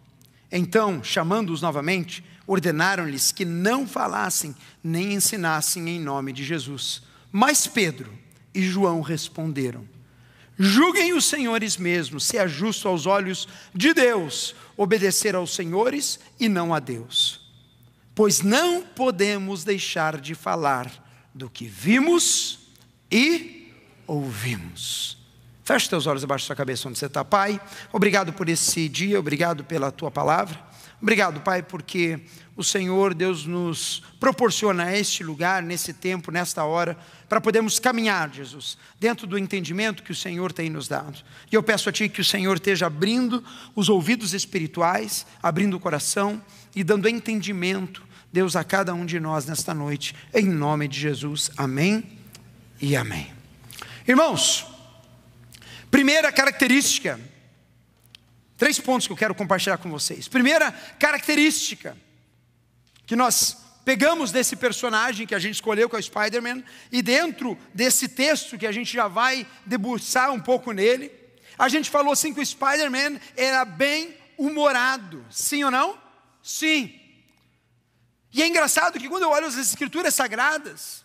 Então, 0.51 1.03
chamando-os 1.03 1.62
novamente, 1.62 2.25
ordenaram-lhes 2.47 3.33
que 3.33 3.45
não 3.45 3.87
falassem 3.87 4.55
nem 4.83 5.15
ensinassem 5.15 5.89
em 5.89 6.01
nome 6.01 6.33
de 6.33 6.45
Jesus. 6.45 7.03
Mas 7.31 7.67
Pedro 7.67 8.12
e 8.55 8.62
João 8.62 9.01
responderam: 9.01 9.89
Julguem 10.59 11.15
os 11.15 11.25
senhores 11.25 11.77
mesmos, 11.77 12.25
se 12.25 12.37
é 12.37 12.47
justo 12.47 12.87
aos 12.89 13.07
olhos 13.07 13.49
de 13.75 13.95
Deus 13.95 14.55
obedecer 14.77 15.35
aos 15.35 15.55
senhores 15.55 16.19
e 16.39 16.49
não 16.49 16.75
a 16.75 16.81
Deus. 16.81 17.41
Pois 18.15 18.43
não 18.43 18.83
podemos 18.83 19.65
deixar 19.65 20.21
de 20.21 20.35
falar 20.35 20.91
do 21.35 21.49
que 21.49 21.67
vimos 21.67 22.59
e 23.11 23.73
ouvimos. 24.07 25.22
Feche 25.64 25.88
teus 25.88 26.07
olhos 26.07 26.25
abaixo 26.25 26.45
da 26.45 26.47
sua 26.49 26.57
cabeça 26.57 26.88
onde 26.88 26.99
você 26.99 27.07
está, 27.07 27.25
Pai. 27.25 27.61
Obrigado 27.92 28.33
por 28.33 28.49
esse 28.49 28.88
dia, 28.88 29.19
obrigado 29.19 29.62
pela 29.62 29.92
tua 29.92 30.11
palavra. 30.11 30.59
Obrigado, 31.00 31.40
Pai, 31.40 31.62
porque 31.62 32.21
o 32.57 32.62
Senhor, 32.62 33.14
Deus, 33.14 33.47
nos 33.47 34.02
proporciona 34.21 34.97
este 34.97 35.25
lugar, 35.25 35.62
nesse 35.62 35.92
tempo, 35.92 36.31
nesta 36.31 36.64
hora, 36.64 36.97
para 37.28 37.40
podermos 37.40 37.78
caminhar, 37.78 38.33
Jesus, 38.33 38.76
dentro 39.00 39.26
do 39.26 39.38
entendimento 39.38 40.02
que 40.02 40.12
o 40.12 40.14
Senhor 40.14 40.52
tem 40.52 40.69
nos 40.69 40.87
dado. 40.87 41.19
E 41.50 41.54
eu 41.54 41.62
peço 41.62 41.88
a 41.88 41.92
Ti 41.92 42.09
que 42.09 42.21
o 42.21 42.25
Senhor 42.25 42.54
esteja 42.54 42.87
abrindo 42.87 43.42
os 43.75 43.88
ouvidos 43.88 44.33
espirituais, 44.33 45.26
abrindo 45.42 45.76
o 45.76 45.81
coração 45.81 46.42
e 46.75 46.85
dando 46.85 47.09
entendimento, 47.09 48.02
Deus, 48.33 48.54
a 48.54 48.64
cada 48.64 48.95
um 48.95 49.04
de 49.04 49.19
nós 49.19 49.47
nesta 49.47 49.75
noite, 49.75 50.14
em 50.33 50.47
nome 50.47 50.88
de 50.88 51.00
Jesus. 51.00 51.50
Amém 51.57 52.04
e 52.81 52.95
amém. 52.95 53.33
Irmãos, 54.07 54.66
primeira 55.93 56.33
característica, 56.33 57.21
três 58.57 58.81
pontos 58.81 59.07
que 59.07 59.13
eu 59.13 59.17
quero 59.17 59.35
compartilhar 59.35 59.77
com 59.77 59.91
vocês. 59.91 60.27
Primeira 60.27 60.73
característica 60.99 61.95
que 63.07 63.15
nós 63.15 63.59
pegamos 63.85 64.33
desse 64.33 64.57
personagem 64.57 65.27
que 65.27 65.35
a 65.35 65.38
gente 65.38 65.57
escolheu, 65.57 65.90
que 65.90 65.95
é 65.95 65.99
o 65.99 66.03
Spider-Man, 66.03 66.64
e 66.90 67.03
dentro 67.03 67.59
desse 67.75 68.09
texto 68.09 68.57
que 68.57 68.66
a 68.66 68.73
gente 68.73 68.90
já 68.90 69.07
vai 69.07 69.47
debruçar 69.66 70.33
um 70.33 70.40
pouco 70.40 70.73
nele, 70.73 71.12
a 71.59 71.69
gente 71.69 71.90
falou 71.90 72.14
assim 72.14 72.33
que 72.33 72.40
o 72.40 72.47
Spider-Man 72.47 73.21
era 73.37 73.62
bem 73.66 74.16
humorado, 74.38 75.23
sim 75.31 75.62
ou 75.62 75.71
não? 75.71 75.99
Sim. 76.43 76.99
E 78.33 78.43
é 78.43 78.49
engraçado 78.49 78.99
que 78.99 79.11
quando 79.11 79.25
eu 79.25 79.31
olho 79.31 79.47
as 79.47 79.59
escrituras 79.59 80.14
sagradas, 80.14 81.03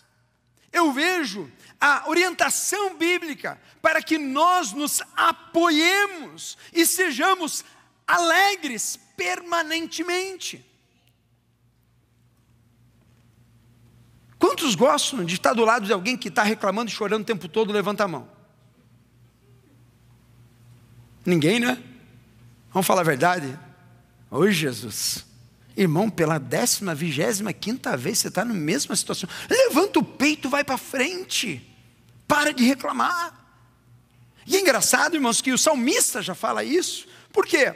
eu 0.71 0.93
vejo 0.93 1.51
a 1.79 2.09
orientação 2.09 2.97
bíblica 2.97 3.59
para 3.81 4.01
que 4.01 4.17
nós 4.17 4.73
nos 4.73 5.01
apoiemos 5.15 6.57
e 6.73 6.85
sejamos 6.85 7.63
alegres 8.07 8.99
permanentemente. 9.15 10.65
Quantos 14.39 14.75
gostam 14.75 15.25
de 15.25 15.35
estar 15.35 15.53
do 15.53 15.65
lado 15.65 15.85
de 15.85 15.93
alguém 15.93 16.15
que 16.15 16.27
está 16.27 16.43
reclamando 16.43 16.89
e 16.89 16.93
chorando 16.93 17.23
o 17.23 17.25
tempo 17.25 17.47
todo? 17.47 17.73
Levanta 17.73 18.03
a 18.03 18.07
mão. 18.07 18.29
Ninguém, 21.25 21.59
né? 21.59 21.83
Vamos 22.71 22.85
falar 22.85 23.01
a 23.01 23.05
verdade? 23.05 23.57
Oi, 24.29 24.51
Jesus. 24.51 25.25
Irmão, 25.77 26.09
pela 26.09 26.39
décima, 26.39 26.95
vigésima, 26.95 27.53
quinta 27.53 27.95
vez 27.95 28.17
você 28.17 28.29
está 28.29 28.43
na 28.43 28.53
mesma 28.53 28.95
situação. 28.95 29.29
Levanta 29.47 29.99
o 29.99 30.03
peito, 30.03 30.49
vai 30.49 30.63
para 30.63 30.75
frente. 30.75 31.61
Para 32.27 32.51
de 32.51 32.63
reclamar. 32.63 33.31
E 34.47 34.55
é 34.55 34.59
engraçado, 34.59 35.13
irmãos, 35.13 35.39
que 35.39 35.53
o 35.53 35.57
salmista 35.57 36.19
já 36.23 36.33
fala 36.33 36.63
isso. 36.63 37.07
Por 37.31 37.45
quê? 37.45 37.75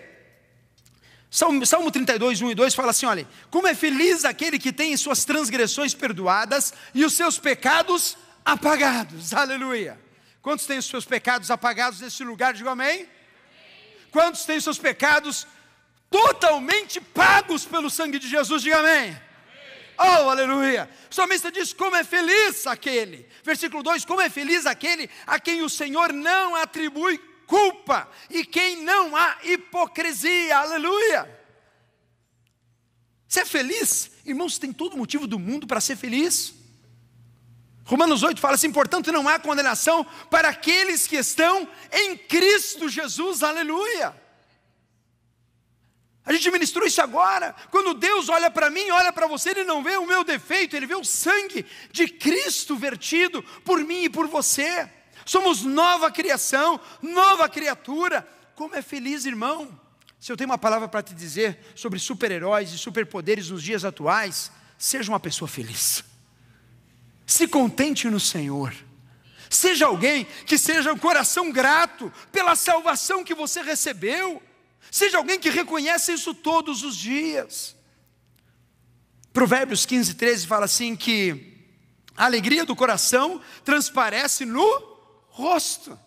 Salmo, 1.29 1.63
Salmo 1.63 1.91
32, 1.91 2.41
1 2.41 2.51
e 2.51 2.55
2 2.55 2.73
fala 2.73 2.89
assim: 2.89 3.05
olha, 3.05 3.27
como 3.51 3.67
é 3.67 3.75
feliz 3.75 4.25
aquele 4.25 4.57
que 4.57 4.73
tem 4.73 4.97
suas 4.97 5.23
transgressões 5.23 5.93
perdoadas 5.93 6.73
e 6.95 7.05
os 7.05 7.13
seus 7.13 7.37
pecados 7.37 8.17
apagados. 8.43 9.31
Aleluia. 9.31 9.99
Quantos 10.41 10.65
têm 10.65 10.79
os 10.79 10.85
seus 10.85 11.05
pecados 11.05 11.51
apagados 11.51 12.01
nesse 12.01 12.23
lugar? 12.23 12.55
Diga 12.55 12.71
amém. 12.71 12.89
amém. 12.89 13.09
Quantos 14.11 14.43
têm 14.43 14.57
os 14.57 14.63
seus 14.63 14.79
pecados 14.79 15.45
totalmente 16.11 17.01
pagos 17.01 17.65
pelo 17.65 17.89
sangue 17.89 18.19
de 18.19 18.29
Jesus? 18.29 18.61
Diga 18.61 18.79
amém. 18.79 19.19
Oh, 19.97 20.29
aleluia! 20.29 20.89
O 21.09 21.15
salmista 21.15 21.51
diz: 21.51 21.73
Como 21.73 21.95
é 21.95 22.03
feliz 22.03 22.67
aquele. 22.67 23.27
Versículo 23.43 23.81
2: 23.81 24.05
Como 24.05 24.21
é 24.21 24.29
feliz 24.29 24.65
aquele 24.65 25.09
a 25.25 25.39
quem 25.39 25.63
o 25.63 25.69
Senhor 25.69 26.11
não 26.11 26.55
atribui 26.55 27.17
culpa 27.47 28.09
e 28.29 28.45
quem 28.45 28.83
não 28.83 29.15
há 29.15 29.37
hipocrisia, 29.43 30.57
aleluia. 30.57 31.39
Você 33.27 33.41
é 33.41 33.45
feliz? 33.45 34.11
Irmãos, 34.25 34.57
tem 34.57 34.73
todo 34.73 34.97
motivo 34.97 35.25
do 35.25 35.39
mundo 35.39 35.65
para 35.65 35.79
ser 35.79 35.95
feliz. 35.95 36.53
Romanos 37.85 38.23
8 38.23 38.39
fala 38.39 38.55
assim: 38.55 38.71
portanto, 38.71 39.11
não 39.11 39.27
há 39.27 39.37
condenação 39.39 40.05
para 40.29 40.49
aqueles 40.49 41.07
que 41.07 41.17
estão 41.17 41.67
em 41.91 42.17
Cristo 42.17 42.89
Jesus, 42.89 43.43
aleluia. 43.43 44.20
A 46.25 46.31
gente 46.31 46.51
ministrou 46.51 46.85
isso 46.85 47.01
agora. 47.01 47.55
Quando 47.71 47.93
Deus 47.93 48.29
olha 48.29 48.51
para 48.51 48.69
mim, 48.69 48.89
olha 48.91 49.11
para 49.11 49.27
você, 49.27 49.49
Ele 49.51 49.63
não 49.63 49.83
vê 49.83 49.97
o 49.97 50.05
meu 50.05 50.23
defeito, 50.23 50.75
Ele 50.75 50.85
vê 50.85 50.95
o 50.95 51.03
sangue 51.03 51.65
de 51.91 52.07
Cristo 52.07 52.75
vertido 52.75 53.41
por 53.65 53.79
mim 53.83 54.03
e 54.03 54.09
por 54.09 54.27
você. 54.27 54.87
Somos 55.25 55.63
nova 55.63 56.11
criação, 56.11 56.79
nova 57.01 57.49
criatura. 57.49 58.27
Como 58.55 58.75
é 58.75 58.81
feliz, 58.81 59.25
irmão. 59.25 59.79
Se 60.19 60.31
eu 60.31 60.37
tenho 60.37 60.49
uma 60.49 60.57
palavra 60.57 60.87
para 60.87 61.01
te 61.01 61.15
dizer 61.15 61.57
sobre 61.75 61.97
super-heróis 61.97 62.71
e 62.71 62.77
superpoderes 62.77 63.49
nos 63.49 63.63
dias 63.63 63.83
atuais, 63.83 64.51
seja 64.77 65.11
uma 65.11 65.19
pessoa 65.19 65.47
feliz. 65.47 66.03
Se 67.25 67.47
contente 67.47 68.07
no 68.07 68.19
Senhor. 68.19 68.73
Seja 69.49 69.87
alguém 69.87 70.25
que 70.45 70.57
seja 70.57 70.93
um 70.93 70.97
coração 70.97 71.51
grato 71.51 72.13
pela 72.31 72.55
salvação 72.55 73.23
que 73.23 73.33
você 73.33 73.61
recebeu. 73.61 74.41
Seja 74.91 75.17
alguém 75.17 75.39
que 75.39 75.49
reconhece 75.49 76.11
isso 76.11 76.33
todos 76.33 76.83
os 76.83 76.97
dias. 76.97 77.73
Provérbios 79.31 79.85
15, 79.85 80.15
13 80.15 80.45
fala 80.45 80.65
assim 80.65 80.97
que 80.97 81.55
a 82.17 82.25
alegria 82.25 82.65
do 82.65 82.75
coração 82.75 83.39
transparece 83.63 84.43
no 84.43 84.65
rosto. 85.29 85.97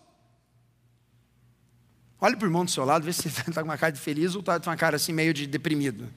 Olhe 2.21 2.35
para 2.35 2.45
o 2.45 2.47
irmão 2.47 2.63
do 2.63 2.69
seu 2.69 2.85
lado, 2.85 3.03
vê 3.03 3.11
se 3.11 3.27
está 3.27 3.63
com 3.63 3.67
uma 3.67 3.77
cara 3.77 3.91
de 3.91 3.99
feliz 3.99 4.35
ou 4.35 4.41
está 4.41 4.59
com 4.59 4.69
uma 4.69 4.77
cara 4.77 4.97
assim 4.97 5.11
meio 5.11 5.33
de 5.33 5.47
deprimido. 5.47 6.07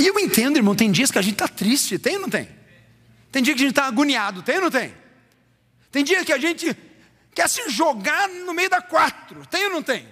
E 0.00 0.06
eu 0.06 0.18
entendo, 0.18 0.56
irmão, 0.56 0.74
tem 0.74 0.90
dias 0.90 1.10
que 1.10 1.18
a 1.18 1.22
gente 1.22 1.34
está 1.34 1.48
triste, 1.48 1.98
tem 1.98 2.14
ou 2.14 2.22
não 2.22 2.30
tem? 2.30 2.48
Tem 3.30 3.42
dia 3.42 3.52
que 3.52 3.60
a 3.60 3.64
gente 3.64 3.72
está 3.72 3.86
agoniado, 3.86 4.42
tem 4.42 4.56
ou 4.56 4.62
não 4.62 4.70
tem? 4.70 4.94
Tem 5.90 6.04
dia 6.04 6.24
que 6.24 6.32
a 6.32 6.38
gente 6.38 6.76
quer 7.34 7.48
se 7.48 7.68
jogar 7.70 8.28
no 8.28 8.52
meio 8.52 8.68
da 8.68 8.80
quatro, 8.80 9.46
tem 9.46 9.64
ou 9.66 9.70
não 9.70 9.82
tem? 9.82 10.08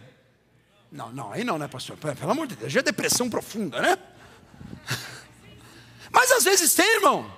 Não, 0.90 1.12
não, 1.12 1.32
aí 1.32 1.44
não, 1.44 1.58
né, 1.58 1.68
pastor? 1.68 1.96
Pelo 1.96 2.30
amor 2.30 2.46
de 2.46 2.56
Deus, 2.56 2.72
já 2.72 2.80
é 2.80 2.82
depressão 2.82 3.28
profunda, 3.28 3.80
né? 3.80 3.98
Mas 6.10 6.30
às 6.30 6.44
vezes 6.44 6.74
tem, 6.74 6.96
irmão. 6.96 7.30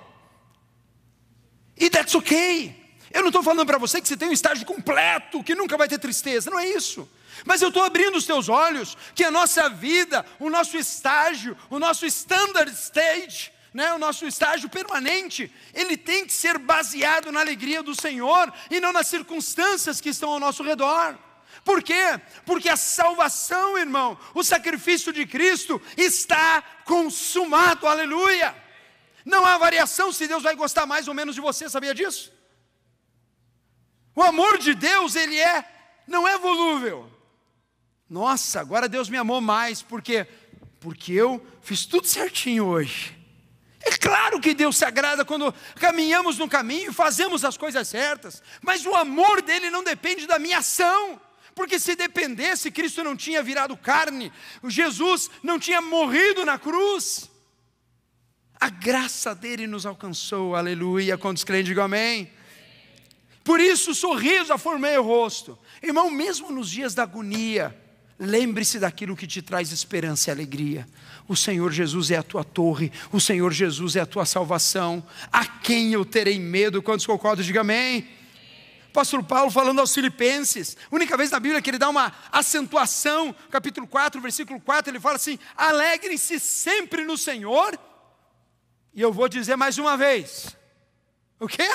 E 1.75 1.89
that's 1.89 2.13
okay. 2.15 2.79
Eu 3.11 3.21
não 3.21 3.29
estou 3.29 3.41
falando 3.41 3.65
para 3.65 3.77
você 3.77 3.99
que 3.99 4.07
você 4.07 4.15
tem 4.15 4.29
um 4.29 4.33
estágio 4.33 4.65
completo, 4.65 5.43
que 5.43 5.55
nunca 5.55 5.75
vai 5.75 5.87
ter 5.87 5.97
tristeza, 5.97 6.49
não 6.49 6.59
é 6.59 6.67
isso. 6.67 7.09
Mas 7.45 7.61
eu 7.61 7.69
estou 7.69 7.83
abrindo 7.83 8.17
os 8.17 8.25
teus 8.25 8.49
olhos 8.49 8.97
que 9.15 9.23
a 9.23 9.31
nossa 9.31 9.69
vida, 9.69 10.25
o 10.39 10.49
nosso 10.49 10.77
estágio, 10.77 11.57
o 11.69 11.79
nosso 11.79 12.05
standard 12.05 12.71
stage, 12.71 13.51
né, 13.79 13.93
o 13.93 13.97
nosso 13.97 14.27
estágio 14.27 14.67
permanente, 14.67 15.49
ele 15.73 15.95
tem 15.95 16.25
que 16.25 16.33
ser 16.33 16.57
baseado 16.57 17.31
na 17.31 17.39
alegria 17.39 17.81
do 17.81 17.95
Senhor 17.95 18.53
e 18.69 18.81
não 18.81 18.91
nas 18.91 19.07
circunstâncias 19.07 20.01
que 20.01 20.09
estão 20.09 20.31
ao 20.31 20.39
nosso 20.39 20.61
redor. 20.63 21.17
Por 21.63 21.81
quê? 21.81 22.19
Porque 22.45 22.67
a 22.67 22.75
salvação, 22.75 23.77
irmão, 23.77 24.19
o 24.33 24.43
sacrifício 24.43 25.13
de 25.13 25.25
Cristo 25.25 25.81
está 25.95 26.61
consumado, 26.83 27.87
aleluia. 27.87 28.53
Não 29.23 29.45
há 29.45 29.57
variação 29.57 30.11
se 30.11 30.27
Deus 30.27 30.43
vai 30.43 30.55
gostar 30.55 30.85
mais 30.85 31.07
ou 31.07 31.13
menos 31.13 31.33
de 31.33 31.39
você, 31.39 31.69
sabia 31.69 31.95
disso? 31.95 32.33
O 34.13 34.21
amor 34.21 34.57
de 34.57 34.73
Deus, 34.73 35.15
ele 35.15 35.39
é, 35.39 35.63
não 36.05 36.27
é 36.27 36.37
volúvel. 36.37 37.09
Nossa, 38.09 38.59
agora 38.59 38.89
Deus 38.89 39.07
me 39.07 39.15
amou 39.15 39.39
mais, 39.39 39.81
porque 39.81 40.27
porque 40.81 41.11
eu 41.11 41.45
fiz 41.61 41.85
tudo 41.85 42.07
certinho 42.07 42.65
hoje. 42.65 43.18
É 43.81 43.91
claro 43.97 44.39
que 44.41 44.53
Deus 44.53 44.77
se 44.77 44.85
agrada 44.85 45.23
quando 45.23 45.53
caminhamos 45.75 46.37
no 46.37 46.49
caminho 46.49 46.91
e 46.91 46.93
fazemos 46.93 47.45
as 47.45 47.57
coisas 47.57 47.87
certas, 47.87 48.43
mas 48.61 48.85
o 48.85 48.93
amor 48.93 49.41
dele 49.41 49.69
não 49.69 49.83
depende 49.83 50.27
da 50.27 50.37
minha 50.37 50.57
ação. 50.57 51.19
Porque 51.55 51.79
se 51.79 51.95
dependesse, 51.95 52.71
Cristo 52.71 53.03
não 53.03 53.15
tinha 53.15 53.43
virado 53.43 53.75
carne, 53.75 54.31
Jesus 54.65 55.29
não 55.43 55.59
tinha 55.59 55.81
morrido 55.81 56.45
na 56.45 56.57
cruz. 56.57 57.29
A 58.59 58.69
graça 58.69 59.33
dele 59.33 59.67
nos 59.67 59.85
alcançou, 59.85 60.55
aleluia. 60.55 61.17
Quantos 61.17 61.43
crentes 61.43 61.67
digam 61.67 61.85
amém? 61.85 62.31
Por 63.43 63.59
isso 63.59 63.91
o 63.91 63.95
sorriso 63.95 64.53
aformei 64.53 64.97
o 64.97 65.03
rosto. 65.03 65.57
Irmão, 65.81 66.09
mesmo 66.09 66.51
nos 66.51 66.69
dias 66.69 66.93
da 66.93 67.03
agonia, 67.03 67.75
lembre-se 68.19 68.77
daquilo 68.79 69.15
que 69.15 69.25
te 69.25 69.41
traz 69.41 69.71
esperança 69.71 70.29
e 70.29 70.31
alegria. 70.31 70.85
O 71.27 71.35
Senhor 71.35 71.71
Jesus 71.71 72.11
é 72.11 72.17
a 72.17 72.23
tua 72.23 72.43
torre, 72.43 72.91
o 73.11 73.19
Senhor 73.19 73.51
Jesus 73.53 73.95
é 73.95 74.01
a 74.01 74.05
tua 74.05 74.25
salvação. 74.25 75.01
A 75.31 75.45
quem 75.45 75.93
eu 75.93 76.03
terei 76.03 76.37
medo? 76.37 76.81
Quantos 76.81 77.05
concordam? 77.05 77.45
Diga 77.45 77.61
amém. 77.61 78.07
Apóstolo 78.87 79.23
Paulo 79.23 79.51
falando 79.51 79.79
aos 79.79 79.93
Filipenses, 79.93 80.75
única 80.91 81.15
vez 81.15 81.29
na 81.29 81.39
Bíblia 81.39 81.61
que 81.61 81.69
ele 81.69 81.77
dá 81.77 81.87
uma 81.87 82.11
acentuação, 82.31 83.33
capítulo 83.51 83.87
4, 83.87 84.19
versículo 84.19 84.59
4, 84.59 84.91
ele 84.91 84.99
fala 84.99 85.15
assim: 85.15 85.39
alegrem-se 85.55 86.39
sempre 86.39 87.05
no 87.05 87.17
Senhor, 87.17 87.79
e 88.93 89.01
eu 89.01 89.13
vou 89.13 89.29
dizer 89.29 89.55
mais 89.55 89.77
uma 89.77 89.95
vez: 89.95 90.57
o 91.39 91.47
quê? 91.47 91.69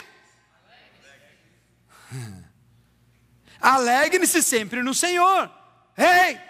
Alegre-se 3.61 4.43
sempre 4.45 4.83
no 4.83 4.93
Senhor. 4.93 5.64
Ei! 5.97 6.41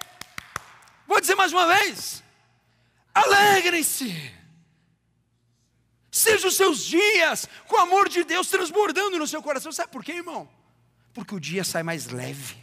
Vou 1.06 1.20
dizer 1.20 1.34
mais 1.34 1.52
uma 1.52 1.66
vez: 1.66 2.22
alegrem-se. 3.14 4.32
Sejam 6.10 6.48
os 6.48 6.56
seus 6.56 6.84
dias 6.84 7.48
com 7.66 7.76
o 7.76 7.80
amor 7.80 8.08
de 8.08 8.22
Deus 8.22 8.46
transbordando 8.48 9.18
no 9.18 9.26
seu 9.26 9.42
coração. 9.42 9.72
Sabe 9.72 9.90
por 9.90 10.04
quê, 10.04 10.12
irmão? 10.12 10.48
Porque 11.12 11.34
o 11.34 11.40
dia 11.40 11.64
sai 11.64 11.82
mais 11.82 12.06
leve. 12.06 12.56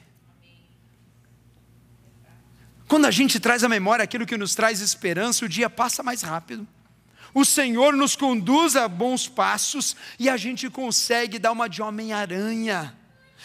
Quando 2.88 3.06
a 3.06 3.12
gente 3.12 3.40
traz 3.40 3.64
à 3.64 3.70
memória 3.70 4.04
aquilo 4.04 4.26
que 4.26 4.38
nos 4.38 4.56
traz 4.56 4.82
esperança, 4.82 5.46
o 5.46 5.50
dia 5.50 5.70
passa 5.70 6.02
mais 6.02 6.22
rápido. 6.22 6.68
O 7.34 7.46
Senhor 7.46 7.94
nos 7.94 8.16
conduz 8.16 8.76
a 8.76 8.88
bons 8.88 9.28
passos 9.28 9.96
e 10.20 10.30
a 10.30 10.36
gente 10.36 10.70
consegue 10.70 11.40
dar 11.40 11.52
uma 11.52 11.70
de 11.70 11.82
Homem-Aranha. 11.82 12.98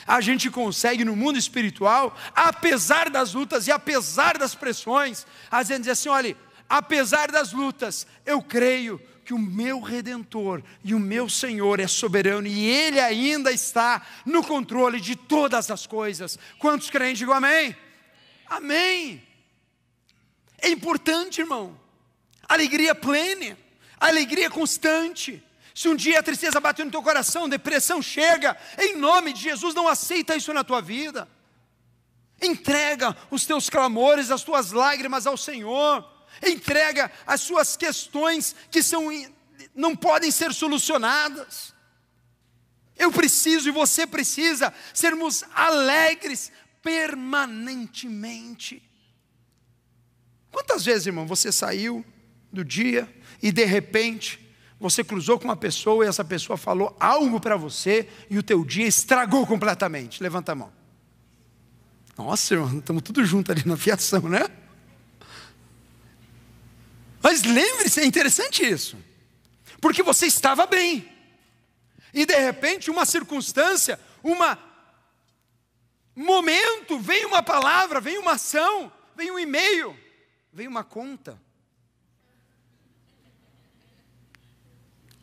A 0.05 0.21
gente 0.21 0.51
consegue 0.51 1.05
no 1.05 1.15
mundo 1.15 1.39
espiritual, 1.39 2.17
apesar 2.35 3.09
das 3.09 3.35
lutas 3.35 3.67
e 3.67 3.73
apesar 3.73 4.37
das 4.37 4.55
pressões, 4.55 5.27
a 5.51 5.63
gente 5.63 5.83
diz 5.83 5.93
assim: 5.93 6.09
olha, 6.09 6.37
apesar 6.69 7.31
das 7.31 7.53
lutas, 7.53 8.07
eu 8.25 8.43
creio 8.43 9.01
que 9.25 9.35
o 9.35 9.39
meu 9.39 9.81
redentor 9.81 10.63
e 10.85 10.95
o 10.95 11.01
meu 11.01 11.29
Senhor 11.29 11.81
é 11.81 11.89
soberano 11.89 12.47
e 12.47 12.67
ele 12.69 13.01
ainda 13.01 13.51
está 13.51 14.01
no 14.25 14.43
controle 14.43 15.01
de 15.01 15.17
todas 15.17 15.71
as 15.71 15.87
coisas. 15.87 16.39
Quantos 16.59 16.89
crentes 16.89 17.19
digam 17.19 17.35
amém? 17.35 17.77
Amém. 18.47 19.23
É 20.59 20.69
importante, 20.69 21.41
irmão. 21.41 21.79
Alegria 22.49 22.95
plena, 22.95 23.59
alegria 23.99 24.49
constante. 24.49 25.43
Se 25.77 25.89
um 25.89 25.95
dia 25.95 26.21
a 26.21 26.23
tristeza 26.23 26.59
bater 26.59 26.87
no 26.87 26.91
teu 26.91 27.03
coração, 27.03 27.49
depressão 27.49 28.01
chega, 28.01 28.57
em 28.79 28.97
nome 28.97 29.35
de 29.35 29.43
Jesus, 29.43 29.75
não 29.75 29.87
aceita 29.87 30.35
isso 30.35 30.55
na 30.55 30.65
tua 30.65 30.81
vida. 30.81 31.29
Entrega 32.41 33.15
os 33.31 33.45
teus 33.45 33.69
clamores, 33.69 34.31
as 34.31 34.43
tuas 34.43 34.73
lágrimas 34.73 35.27
ao 35.27 35.37
Senhor 35.37 36.17
entrega 36.43 37.11
as 37.27 37.41
suas 37.41 37.77
questões 37.77 38.55
que 38.71 38.83
são, 38.83 39.09
não 39.75 39.97
podem 39.97 40.31
ser 40.31 40.53
solucionadas. 40.53 41.75
Eu 42.97 43.11
preciso 43.13 43.69
e 43.69 43.73
você 43.73 44.07
precisa 44.07 44.73
sermos 44.95 45.45
alegres 45.55 46.51
permanentemente. 46.83 48.83
Quantas 50.51 50.85
vezes, 50.85 51.07
irmão, 51.07 51.27
você 51.27 51.53
saiu 51.53 52.05
do 52.51 52.65
dia 52.65 53.15
e 53.43 53.53
de 53.53 53.65
repente 53.65 54.46
você 54.79 55.03
cruzou 55.03 55.39
com 55.39 55.45
uma 55.45 55.57
pessoa 55.57 56.05
e 56.05 56.09
essa 56.09 56.25
pessoa 56.25 56.57
falou 56.57 56.95
algo 57.01 57.41
para 57.41 57.57
você 57.57 58.09
e 58.29 58.39
o 58.39 58.43
teu 58.43 58.65
dia 58.65 58.87
estragou 58.87 59.47
completamente? 59.47 60.23
Levanta 60.23 60.53
a 60.53 60.55
mão. 60.55 60.73
Nossa, 62.17 62.55
irmão, 62.55 62.79
estamos 62.79 63.03
tudo 63.03 63.25
junto 63.25 63.53
ali 63.53 63.63
na 63.67 63.77
fiação, 63.77 64.23
né? 64.23 64.47
Mas 67.23 67.43
lembre-se, 67.43 68.01
é 68.01 68.05
interessante 68.05 68.65
isso, 68.65 68.97
porque 69.81 70.03
você 70.03 70.27
estava 70.27 70.65
bem, 70.65 71.13
e 72.15 72.25
de 72.25 72.37
repente, 72.37 72.91
uma 72.91 73.05
circunstância, 73.05 74.01
um 74.23 74.37
momento, 76.15 76.99
vem 76.99 77.27
uma 77.27 77.43
palavra, 77.43 78.01
vem 78.01 78.17
uma 78.17 78.33
ação, 78.33 78.91
vem 79.15 79.31
um 79.31 79.39
e-mail, 79.39 79.99
vem 80.53 80.69
uma 80.69 80.85
conta, 80.85 81.39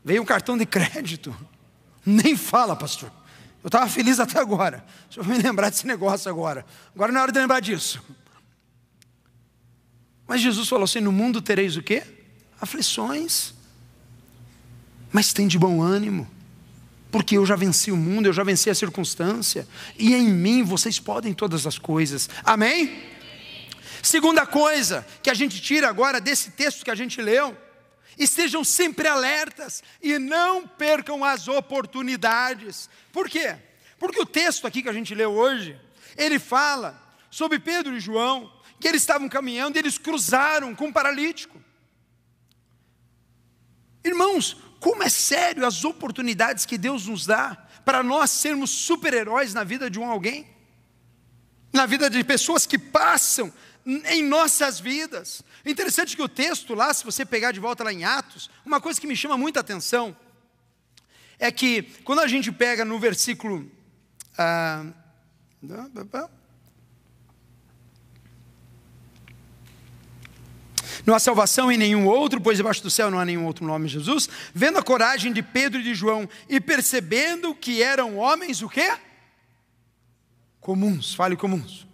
veio 0.03 0.21
um 0.21 0.25
cartão 0.25 0.57
de 0.57 0.65
crédito, 0.65 1.35
nem 2.05 2.35
fala, 2.35 2.75
pastor. 2.75 3.11
Eu 3.63 3.69
estava 3.69 3.87
feliz 3.87 4.19
até 4.19 4.39
agora. 4.39 4.83
Deixa 5.05 5.21
eu 5.21 5.25
me 5.25 5.41
lembrar 5.41 5.69
desse 5.69 5.87
negócio 5.87 6.29
agora. 6.29 6.65
Agora 6.93 7.11
não 7.11 7.19
é 7.19 7.23
hora 7.23 7.31
de 7.31 7.39
lembrar 7.39 7.61
disso. 7.61 8.03
Mas 10.27 10.41
Jesus 10.41 10.67
falou 10.67 10.83
assim: 10.83 10.99
no 10.99 11.11
mundo 11.11 11.41
tereis 11.41 11.77
o 11.77 11.81
quê? 11.81 12.03
Aflições. 12.59 13.53
Mas 15.11 15.31
tem 15.31 15.47
de 15.47 15.57
bom 15.59 15.81
ânimo, 15.81 16.27
porque 17.11 17.37
eu 17.37 17.45
já 17.45 17.55
venci 17.55 17.91
o 17.91 17.95
mundo, 17.95 18.25
eu 18.25 18.33
já 18.33 18.43
venci 18.43 18.69
a 18.69 18.75
circunstância, 18.75 19.67
e 19.97 20.13
em 20.13 20.27
mim 20.27 20.63
vocês 20.63 20.99
podem 20.99 21.33
todas 21.33 21.67
as 21.67 21.77
coisas. 21.77 22.27
Amém? 22.43 23.03
Segunda 24.01 24.45
coisa 24.45 25.05
que 25.21 25.29
a 25.29 25.33
gente 25.33 25.61
tira 25.61 25.87
agora 25.87 26.19
desse 26.19 26.51
texto 26.51 26.83
que 26.83 26.89
a 26.91 26.95
gente 26.95 27.21
leu, 27.21 27.55
estejam 28.17 28.63
sempre 28.63 29.07
alertas 29.07 29.83
e 30.01 30.17
não 30.19 30.67
percam 30.67 31.23
as 31.23 31.47
oportunidades. 31.47 32.89
Por 33.11 33.29
quê? 33.29 33.55
Porque 33.97 34.19
o 34.19 34.25
texto 34.25 34.67
aqui 34.67 34.81
que 34.81 34.89
a 34.89 34.93
gente 34.93 35.15
leu 35.15 35.31
hoje, 35.31 35.79
ele 36.17 36.39
fala 36.39 37.01
sobre 37.29 37.59
Pedro 37.59 37.95
e 37.95 37.99
João, 37.99 38.51
que 38.79 38.87
eles 38.87 39.01
estavam 39.01 39.29
caminhando 39.29 39.77
e 39.77 39.79
eles 39.79 39.97
cruzaram 39.97 40.75
com 40.75 40.87
um 40.87 40.93
paralítico. 40.93 41.61
Irmãos, 44.03 44.57
como 44.79 45.01
é 45.01 45.09
sério 45.09 45.65
as 45.65 45.85
oportunidades 45.85 46.65
que 46.65 46.77
Deus 46.77 47.07
nos 47.07 47.25
dá 47.25 47.55
para 47.85 48.03
nós 48.03 48.29
sermos 48.31 48.69
super-heróis 48.69 49.53
na 49.53 49.63
vida 49.63 49.89
de 49.89 49.99
um 49.99 50.05
alguém, 50.05 50.47
na 51.71 51.85
vida 51.85 52.09
de 52.09 52.23
pessoas 52.23 52.65
que 52.65 52.77
passam 52.77 53.51
em 53.85 54.23
nossas 54.23 54.79
vidas. 54.79 55.43
Interessante 55.65 56.15
que 56.15 56.21
o 56.21 56.29
texto 56.29 56.73
lá, 56.73 56.93
se 56.93 57.03
você 57.03 57.25
pegar 57.25 57.51
de 57.51 57.59
volta 57.59 57.83
lá 57.83 57.91
em 57.91 58.03
Atos, 58.03 58.49
uma 58.65 58.79
coisa 58.79 58.99
que 58.99 59.07
me 59.07 59.15
chama 59.15 59.37
muita 59.37 59.59
atenção 59.59 60.15
é 61.37 61.51
que 61.51 61.83
quando 62.03 62.19
a 62.19 62.27
gente 62.27 62.51
pega 62.51 62.85
no 62.85 62.97
versículo. 62.99 63.69
Ah, 64.37 64.85
Não 71.05 71.13
há 71.13 71.19
salvação 71.19 71.71
em 71.71 71.77
nenhum 71.77 72.07
outro, 72.07 72.39
pois 72.39 72.57
debaixo 72.57 72.81
do 72.81 72.89
céu 72.89 73.11
não 73.11 73.19
há 73.19 73.25
nenhum 73.25 73.45
outro 73.45 73.65
nome 73.65 73.87
Jesus. 73.87 74.29
Vendo 74.53 74.77
a 74.77 74.83
coragem 74.83 75.33
de 75.33 75.41
Pedro 75.41 75.81
e 75.81 75.83
de 75.83 75.93
João 75.93 76.29
e 76.47 76.61
percebendo 76.61 77.53
que 77.53 77.83
eram 77.83 78.17
homens 78.17 78.61
o 78.61 78.69
quê? 78.69 78.95
Comuns, 80.61 81.13
fale 81.13 81.35
comuns. 81.35 81.85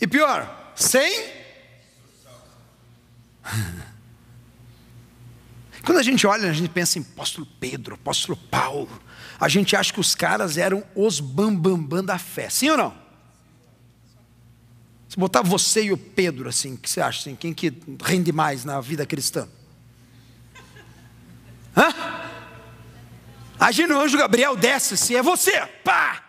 E 0.00 0.06
pior, 0.06 0.72
sem 0.74 1.36
Quando 5.84 5.98
a 5.98 6.02
gente 6.02 6.26
olha, 6.26 6.50
a 6.50 6.52
gente 6.52 6.68
pensa 6.68 6.98
em 6.98 7.02
apóstolo 7.02 7.46
Pedro, 7.60 7.94
apóstolo 7.94 8.36
Paulo. 8.36 9.00
A 9.38 9.48
gente 9.48 9.76
acha 9.76 9.92
que 9.92 10.00
os 10.00 10.16
caras 10.16 10.58
eram 10.58 10.82
os 10.96 11.20
bambambam 11.20 11.76
bam, 11.76 11.84
bam 11.84 12.04
da 12.04 12.18
fé. 12.18 12.50
Sim 12.50 12.70
ou 12.70 12.76
não? 12.76 13.06
Se 15.08 15.16
botar 15.16 15.42
você 15.42 15.84
e 15.84 15.92
o 15.92 15.96
Pedro, 15.96 16.48
assim, 16.48 16.74
o 16.74 16.76
que 16.76 16.90
você 16.90 17.00
acha? 17.00 17.20
Assim, 17.20 17.36
quem 17.36 17.54
que 17.54 17.72
rende 18.02 18.32
mais 18.32 18.64
na 18.64 18.80
vida 18.80 19.06
cristã? 19.06 19.48
Hã? 21.76 21.94
Imagina 23.56 23.96
o 23.96 24.00
anjo 24.00 24.18
Gabriel 24.18 24.56
desce 24.56 24.94
assim, 24.94 25.14
é 25.14 25.22
você, 25.22 25.64
pá! 25.84 26.25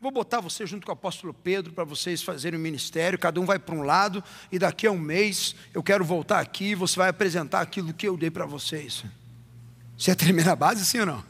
Vou 0.00 0.10
botar 0.10 0.40
você 0.40 0.66
junto 0.66 0.84
com 0.84 0.92
o 0.92 0.94
apóstolo 0.94 1.32
Pedro 1.32 1.72
para 1.72 1.82
vocês 1.84 2.22
fazerem 2.22 2.58
o 2.58 2.62
ministério, 2.62 3.18
cada 3.18 3.40
um 3.40 3.46
vai 3.46 3.58
para 3.58 3.74
um 3.74 3.82
lado, 3.82 4.22
e 4.52 4.58
daqui 4.58 4.86
a 4.86 4.92
um 4.92 4.98
mês 4.98 5.56
eu 5.72 5.82
quero 5.82 6.04
voltar 6.04 6.40
aqui 6.40 6.66
e 6.66 6.74
você 6.74 6.96
vai 6.96 7.08
apresentar 7.08 7.62
aquilo 7.62 7.94
que 7.94 8.06
eu 8.06 8.16
dei 8.16 8.30
para 8.30 8.44
vocês. 8.44 9.04
Você 9.96 10.10
é 10.10 10.14
tremer 10.14 10.48
a 10.48 10.54
base, 10.54 10.84
sim 10.84 11.00
ou 11.00 11.06
não? 11.06 11.24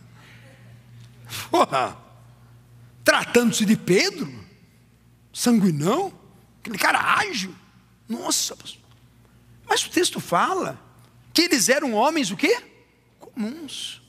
Porra! 1.50 1.96
Tratando-se 3.04 3.64
de 3.64 3.76
Pedro, 3.76 4.28
sanguinão, 5.32 6.12
aquele 6.60 6.76
cara 6.76 6.98
ágil. 7.18 7.54
Nossa, 8.08 8.56
mas 9.68 9.86
o 9.86 9.90
texto 9.90 10.18
fala 10.18 10.80
que 11.32 11.42
eles 11.42 11.68
eram 11.68 11.94
homens 11.94 12.32
o 12.32 12.36
quê? 12.36 12.60
Comuns. 13.20 14.02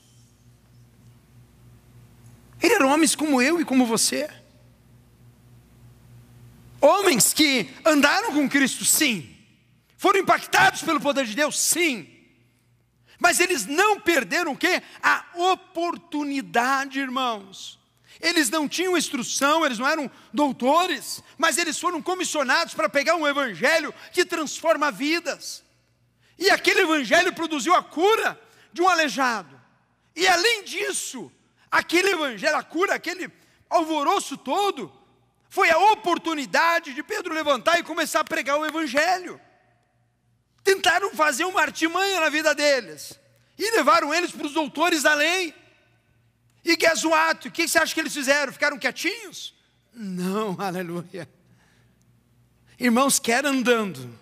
Eles 2.59 2.75
eram 2.75 2.89
homens 2.89 3.15
como 3.15 3.39
eu 3.39 3.61
e 3.61 3.65
como 3.65 3.85
você. 3.85 4.27
Homens 6.79 7.33
que 7.33 7.69
andaram 7.85 8.33
com 8.33 8.49
Cristo, 8.49 8.85
sim. 8.85 9.35
Foram 9.97 10.19
impactados 10.19 10.81
pelo 10.83 11.01
poder 11.01 11.25
de 11.25 11.35
Deus, 11.35 11.59
sim. 11.59 12.07
Mas 13.19 13.39
eles 13.39 13.65
não 13.65 13.99
perderam 13.99 14.51
o 14.51 14.57
quê? 14.57 14.81
A 15.01 15.25
oportunidade, 15.33 16.99
irmãos. 16.99 17.79
Eles 18.19 18.49
não 18.49 18.67
tinham 18.67 18.97
instrução, 18.97 19.65
eles 19.65 19.79
não 19.79 19.87
eram 19.87 20.09
doutores, 20.33 21.23
mas 21.37 21.57
eles 21.57 21.79
foram 21.79 22.01
comissionados 22.01 22.73
para 22.73 22.89
pegar 22.89 23.15
um 23.15 23.27
evangelho 23.27 23.93
que 24.11 24.25
transforma 24.25 24.91
vidas. 24.91 25.63
E 26.37 26.49
aquele 26.49 26.81
evangelho 26.81 27.33
produziu 27.33 27.73
a 27.75 27.83
cura 27.83 28.39
de 28.71 28.81
um 28.81 28.89
aleijado. 28.89 29.59
E 30.15 30.27
além 30.27 30.63
disso, 30.63 31.31
aquele 31.69 32.09
evangelho, 32.09 32.55
a 32.55 32.63
cura, 32.63 32.95
aquele 32.95 33.31
alvoroço 33.69 34.37
todo, 34.37 34.91
foi 35.49 35.69
a 35.69 35.77
oportunidade 35.77 36.93
de 36.93 37.01
Pedro 37.03 37.33
levantar 37.33 37.79
e 37.79 37.83
começar 37.83 38.19
a 38.21 38.23
pregar 38.23 38.57
o 38.59 38.65
Evangelho. 38.65 39.39
Tentaram 40.63 41.13
fazer 41.15 41.45
uma 41.45 41.61
artimanha 41.61 42.19
na 42.19 42.29
vida 42.29 42.53
deles. 42.53 43.17
E 43.57 43.71
levaram 43.71 44.13
eles 44.13 44.31
para 44.31 44.45
os 44.45 44.53
doutores 44.53 45.03
da 45.03 45.13
lei. 45.13 45.53
E 46.63 46.75
guess 46.75 47.03
what? 47.05 47.47
O 47.47 47.51
que 47.51 47.67
você 47.67 47.79
acha 47.79 47.93
que 47.93 47.99
eles 47.99 48.13
fizeram? 48.13 48.51
Ficaram 48.51 48.77
quietinhos? 48.77 49.55
Não, 49.93 50.55
aleluia. 50.61 51.27
Irmãos, 52.79 53.17
quer 53.17 53.45
andando, 53.45 54.13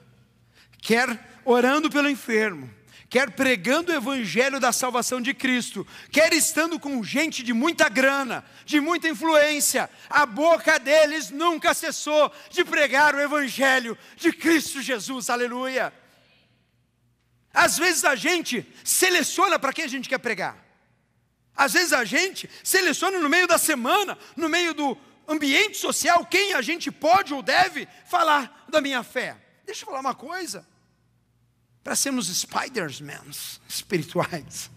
quer 0.81 1.19
orando 1.43 1.89
pelo 1.89 2.09
enfermo, 2.09 2.73
quer 3.15 3.31
pregando 3.31 3.93
o 3.93 3.95
evangelho 3.95 4.59
da 4.59 4.73
salvação 4.73 5.21
de 5.21 5.33
Cristo, 5.33 5.87
quer 6.11 6.33
estando 6.33 6.77
com 6.77 7.01
gente 7.01 7.43
de 7.43 7.53
muita 7.53 7.87
grana, 7.87 8.43
de 8.65 8.81
muita 8.81 9.07
influência, 9.07 9.89
a 10.09 10.25
boca 10.25 10.77
deles 10.77 11.29
nunca 11.29 11.73
cessou 11.73 12.29
de 12.49 12.65
pregar 12.65 13.15
o 13.15 13.21
evangelho 13.21 13.97
de 14.17 14.33
Cristo 14.33 14.81
Jesus, 14.81 15.29
aleluia. 15.29 15.93
Às 17.53 17.77
vezes 17.77 18.03
a 18.03 18.17
gente 18.17 18.67
seleciona 18.83 19.57
para 19.57 19.71
quem 19.71 19.85
a 19.85 19.89
gente 19.95 20.09
quer 20.09 20.17
pregar. 20.17 20.57
Às 21.55 21.71
vezes 21.71 21.93
a 21.93 22.03
gente 22.03 22.49
seleciona 22.65 23.17
no 23.17 23.29
meio 23.29 23.47
da 23.47 23.57
semana, 23.57 24.17
no 24.35 24.49
meio 24.49 24.73
do 24.73 24.97
ambiente 25.25 25.77
social, 25.77 26.25
quem 26.25 26.53
a 26.53 26.61
gente 26.61 26.91
pode 26.91 27.33
ou 27.33 27.41
deve 27.41 27.87
falar 28.09 28.65
da 28.67 28.81
minha 28.81 29.03
fé. 29.03 29.37
Deixa 29.65 29.83
eu 29.83 29.85
falar 29.85 30.01
uma 30.01 30.15
coisa 30.15 30.67
para 31.85 31.95
sermos 31.95 32.35
Spider-Man 32.35 33.29
espirituais, 33.69 34.71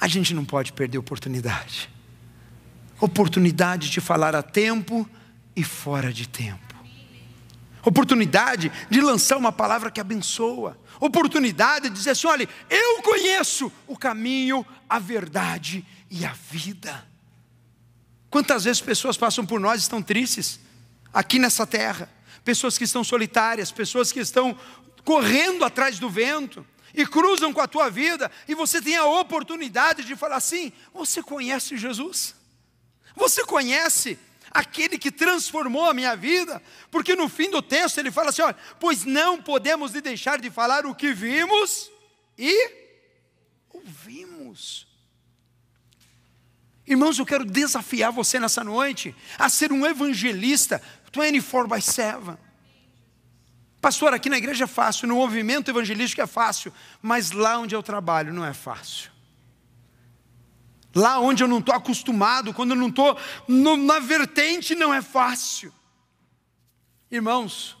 a 0.00 0.08
gente 0.08 0.32
não 0.32 0.42
pode 0.42 0.72
perder 0.72 0.96
oportunidade. 0.96 1.90
Oportunidade 2.98 3.90
de 3.90 4.00
falar 4.00 4.34
a 4.34 4.42
tempo 4.42 5.06
e 5.54 5.62
fora 5.62 6.10
de 6.10 6.26
tempo. 6.26 6.74
Oportunidade 7.84 8.72
de 8.88 9.00
lançar 9.02 9.36
uma 9.36 9.52
palavra 9.52 9.90
que 9.90 10.00
abençoa. 10.00 10.80
Oportunidade 10.98 11.90
de 11.90 11.94
dizer 11.94 12.12
assim: 12.12 12.28
olha, 12.28 12.48
eu 12.70 13.02
conheço 13.02 13.70
o 13.86 13.94
caminho, 13.94 14.64
a 14.88 14.98
verdade 14.98 15.86
e 16.10 16.24
a 16.24 16.32
vida. 16.32 17.06
Quantas 18.30 18.64
vezes 18.64 18.80
pessoas 18.80 19.18
passam 19.18 19.44
por 19.44 19.60
nós 19.60 19.80
e 19.80 19.82
estão 19.82 20.00
tristes 20.00 20.58
aqui 21.12 21.38
nessa 21.38 21.66
terra? 21.66 22.08
Pessoas 22.42 22.78
que 22.78 22.84
estão 22.84 23.04
solitárias, 23.04 23.70
pessoas 23.70 24.10
que 24.10 24.20
estão 24.20 24.56
correndo 25.04 25.64
atrás 25.64 25.98
do 25.98 26.08
vento 26.08 26.66
e 26.94 27.04
cruzam 27.06 27.52
com 27.52 27.60
a 27.60 27.68
tua 27.68 27.90
vida, 27.90 28.30
e 28.48 28.54
você 28.54 28.80
tem 28.80 28.96
a 28.96 29.04
oportunidade 29.06 30.04
de 30.04 30.16
falar 30.16 30.36
assim: 30.36 30.72
você 30.92 31.22
conhece 31.22 31.76
Jesus? 31.76 32.34
Você 33.16 33.44
conhece 33.44 34.18
aquele 34.50 34.98
que 34.98 35.10
transformou 35.10 35.84
a 35.84 35.94
minha 35.94 36.16
vida? 36.16 36.62
Porque 36.90 37.14
no 37.14 37.28
fim 37.28 37.50
do 37.50 37.60
texto 37.60 37.98
ele 37.98 38.10
fala 38.10 38.30
assim: 38.30 38.42
olha, 38.42 38.56
pois 38.78 39.04
não 39.04 39.42
podemos 39.42 39.92
deixar 39.92 40.40
de 40.40 40.50
falar 40.50 40.86
o 40.86 40.94
que 40.94 41.12
vimos 41.12 41.90
e 42.38 42.70
ouvimos. 43.70 44.86
Irmãos, 46.86 47.18
eu 47.18 47.24
quero 47.24 47.44
desafiar 47.44 48.12
você 48.12 48.38
nessa 48.38 48.62
noite 48.62 49.14
a 49.38 49.48
ser 49.48 49.72
um 49.72 49.86
evangelista 49.86 50.82
24 51.12 51.68
by 51.68 51.80
7. 51.80 52.43
Pastor, 53.84 54.14
aqui 54.14 54.30
na 54.30 54.38
igreja 54.38 54.64
é 54.64 54.66
fácil, 54.66 55.06
no 55.06 55.16
movimento 55.16 55.70
evangelístico 55.70 56.22
é 56.22 56.26
fácil, 56.26 56.72
mas 57.02 57.32
lá 57.32 57.58
onde 57.58 57.74
eu 57.74 57.82
trabalho 57.82 58.32
não 58.32 58.42
é 58.42 58.54
fácil. 58.54 59.10
Lá 60.94 61.18
onde 61.20 61.44
eu 61.44 61.48
não 61.48 61.58
estou 61.58 61.74
acostumado, 61.74 62.54
quando 62.54 62.70
eu 62.70 62.78
não 62.78 62.88
estou 62.88 63.14
na 63.46 63.98
vertente, 63.98 64.74
não 64.74 64.94
é 64.94 65.02
fácil. 65.02 65.70
Irmãos, 67.10 67.76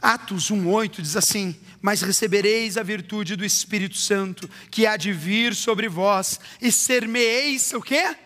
Atos 0.00 0.50
1,8 0.50 1.00
diz 1.00 1.16
assim: 1.16 1.56
Mas 1.80 2.02
recebereis 2.02 2.76
a 2.76 2.82
virtude 2.82 3.36
do 3.36 3.44
Espírito 3.44 3.96
Santo, 3.96 4.50
que 4.72 4.88
há 4.88 4.96
de 4.96 5.12
vir 5.12 5.54
sobre 5.54 5.88
vós, 5.88 6.40
e 6.60 6.72
ser-me-eis 6.72 7.72
o 7.74 7.80
quê? 7.80 8.16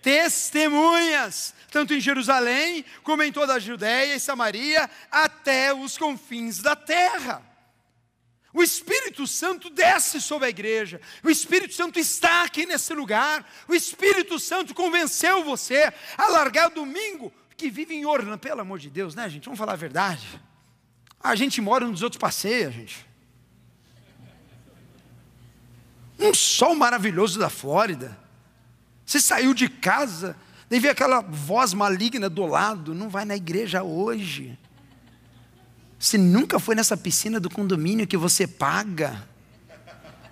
Testemunhas 0.00 1.52
tanto 1.70 1.94
em 1.94 2.00
Jerusalém, 2.00 2.84
como 3.02 3.22
em 3.22 3.32
toda 3.32 3.54
a 3.54 3.58
Judéia 3.58 4.14
e 4.14 4.20
Samaria, 4.20 4.90
até 5.10 5.72
os 5.72 5.96
confins 5.96 6.60
da 6.60 6.74
terra. 6.74 7.42
O 8.52 8.62
Espírito 8.62 9.26
Santo 9.26 9.70
desce 9.70 10.20
sobre 10.20 10.46
a 10.46 10.50
igreja, 10.50 11.00
o 11.22 11.30
Espírito 11.30 11.72
Santo 11.72 12.00
está 12.00 12.42
aqui 12.42 12.66
nesse 12.66 12.92
lugar, 12.92 13.48
o 13.68 13.74
Espírito 13.74 14.40
Santo 14.40 14.74
convenceu 14.74 15.44
você 15.44 15.92
a 16.18 16.28
largar 16.28 16.70
o 16.70 16.74
domingo, 16.74 17.32
que 17.56 17.70
vive 17.70 17.94
em 17.94 18.04
Orlando, 18.04 18.38
pelo 18.38 18.60
amor 18.60 18.78
de 18.78 18.90
Deus, 18.90 19.14
né, 19.14 19.28
gente? 19.28 19.44
Vamos 19.44 19.58
falar 19.58 19.74
a 19.74 19.76
verdade. 19.76 20.26
A 21.22 21.36
gente 21.36 21.60
mora 21.60 21.86
nos 21.86 22.02
outros 22.02 22.18
passeios, 22.18 22.74
gente. 22.74 23.06
Um 26.18 26.34
sol 26.34 26.74
maravilhoso 26.74 27.38
da 27.38 27.48
Flórida. 27.48 28.18
Você 29.06 29.20
saiu 29.20 29.54
de 29.54 29.68
casa, 29.68 30.36
Daí 30.70 30.78
vem 30.78 30.92
aquela 30.92 31.20
voz 31.20 31.74
maligna 31.74 32.30
do 32.30 32.46
lado: 32.46 32.94
não 32.94 33.10
vai 33.10 33.24
na 33.24 33.34
igreja 33.34 33.82
hoje. 33.82 34.56
Você 35.98 36.16
nunca 36.16 36.60
foi 36.60 36.76
nessa 36.76 36.96
piscina 36.96 37.40
do 37.40 37.50
condomínio 37.50 38.06
que 38.06 38.16
você 38.16 38.46
paga. 38.46 39.28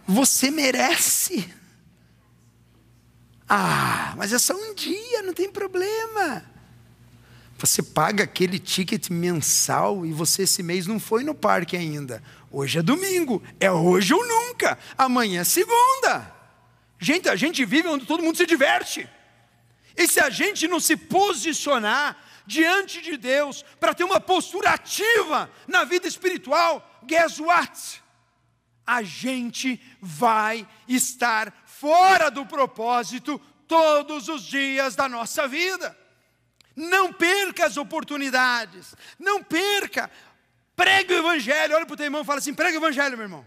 Você 0.07 0.51
merece. 0.51 1.53
Ah, 3.46 4.14
mas 4.16 4.33
é 4.33 4.38
só 4.38 4.55
um 4.55 4.74
dia, 4.74 5.22
não 5.22 5.35
tem 5.35 5.51
problema. 5.51 6.44
Você 7.59 7.83
paga 7.83 8.24
aquele 8.24 8.59
ticket 8.59 9.11
mensal 9.11 10.07
e 10.07 10.12
você 10.12 10.42
esse 10.42 10.62
mês 10.62 10.87
não 10.87 11.01
foi 11.01 11.24
no 11.24 11.35
parque 11.35 11.77
ainda. 11.77 12.22
Hoje 12.51 12.79
é 12.79 12.83
domingo, 12.83 13.42
é 13.59 13.70
hoje 13.70 14.14
ou 14.14 14.27
nunca. 14.27 14.79
Amanhã 14.96 15.40
é 15.40 15.44
segunda. 15.44 16.33
Gente, 16.98 17.29
a 17.29 17.35
gente 17.35 17.64
vive 17.64 17.88
onde 17.88 18.07
todo 18.07 18.22
mundo 18.22 18.37
se 18.37 18.46
diverte. 18.46 19.09
E 19.99 20.07
se 20.07 20.21
a 20.21 20.31
gente 20.31 20.69
não 20.69 20.79
se 20.79 20.97
posicionar 20.97 22.17
diante 22.47 23.03
de 23.03 23.17
Deus 23.17 23.65
para 23.81 23.93
ter 23.93 24.05
uma 24.05 24.21
postura 24.21 24.71
ativa 24.71 25.51
na 25.67 25.83
vida 25.83 26.07
espiritual, 26.07 27.03
guess 27.05 27.41
what? 27.41 28.01
A 28.87 29.03
gente 29.03 29.83
vai 30.01 30.67
estar 30.87 31.53
fora 31.67 32.31
do 32.31 32.47
propósito 32.47 33.41
todos 33.67 34.29
os 34.29 34.45
dias 34.45 34.95
da 34.95 35.09
nossa 35.09 35.49
vida. 35.49 35.99
Não 36.77 37.13
perca 37.13 37.67
as 37.67 37.77
oportunidades, 37.77 38.95
não 39.19 39.43
perca. 39.43 40.09
Pregue 40.77 41.15
o 41.15 41.19
evangelho. 41.19 41.75
Olha 41.75 41.85
para 41.85 41.95
o 41.95 41.97
teu 41.97 42.07
irmão 42.07 42.23
e 42.23 42.25
fala 42.25 42.39
assim: 42.39 42.55
prega 42.55 42.79
o 42.79 42.81
evangelho, 42.81 43.17
meu 43.17 43.25
irmão. 43.25 43.45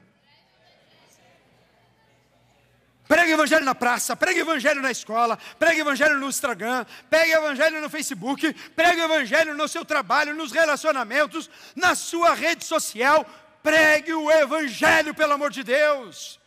Prega 3.12 3.34
evangelho 3.34 3.65
na 3.65 3.76
praça, 3.76 4.15
prega 4.15 4.39
evangelho 4.39 4.82
na 4.82 4.89
escola, 4.89 5.38
prega 5.60 5.82
evangelho 5.82 6.17
no 6.17 6.30
Instagram, 6.30 6.86
prega 7.10 7.39
evangelho 7.39 7.82
no 7.82 7.89
Facebook, 7.89 8.54
prega 8.74 9.04
evangelho 9.04 9.54
no 9.54 9.67
seu 9.67 9.84
trabalho, 9.84 10.34
nos 10.34 10.54
relacionamentos, 10.54 11.50
na 11.76 11.93
sua 11.93 12.34
rede 12.34 12.63
social. 12.63 13.26
Pregue 13.62 14.13
o 14.13 14.32
evangelho, 14.32 15.13
pelo 15.13 15.34
amor 15.34 15.52
de 15.52 15.62
Deus. 15.62 16.39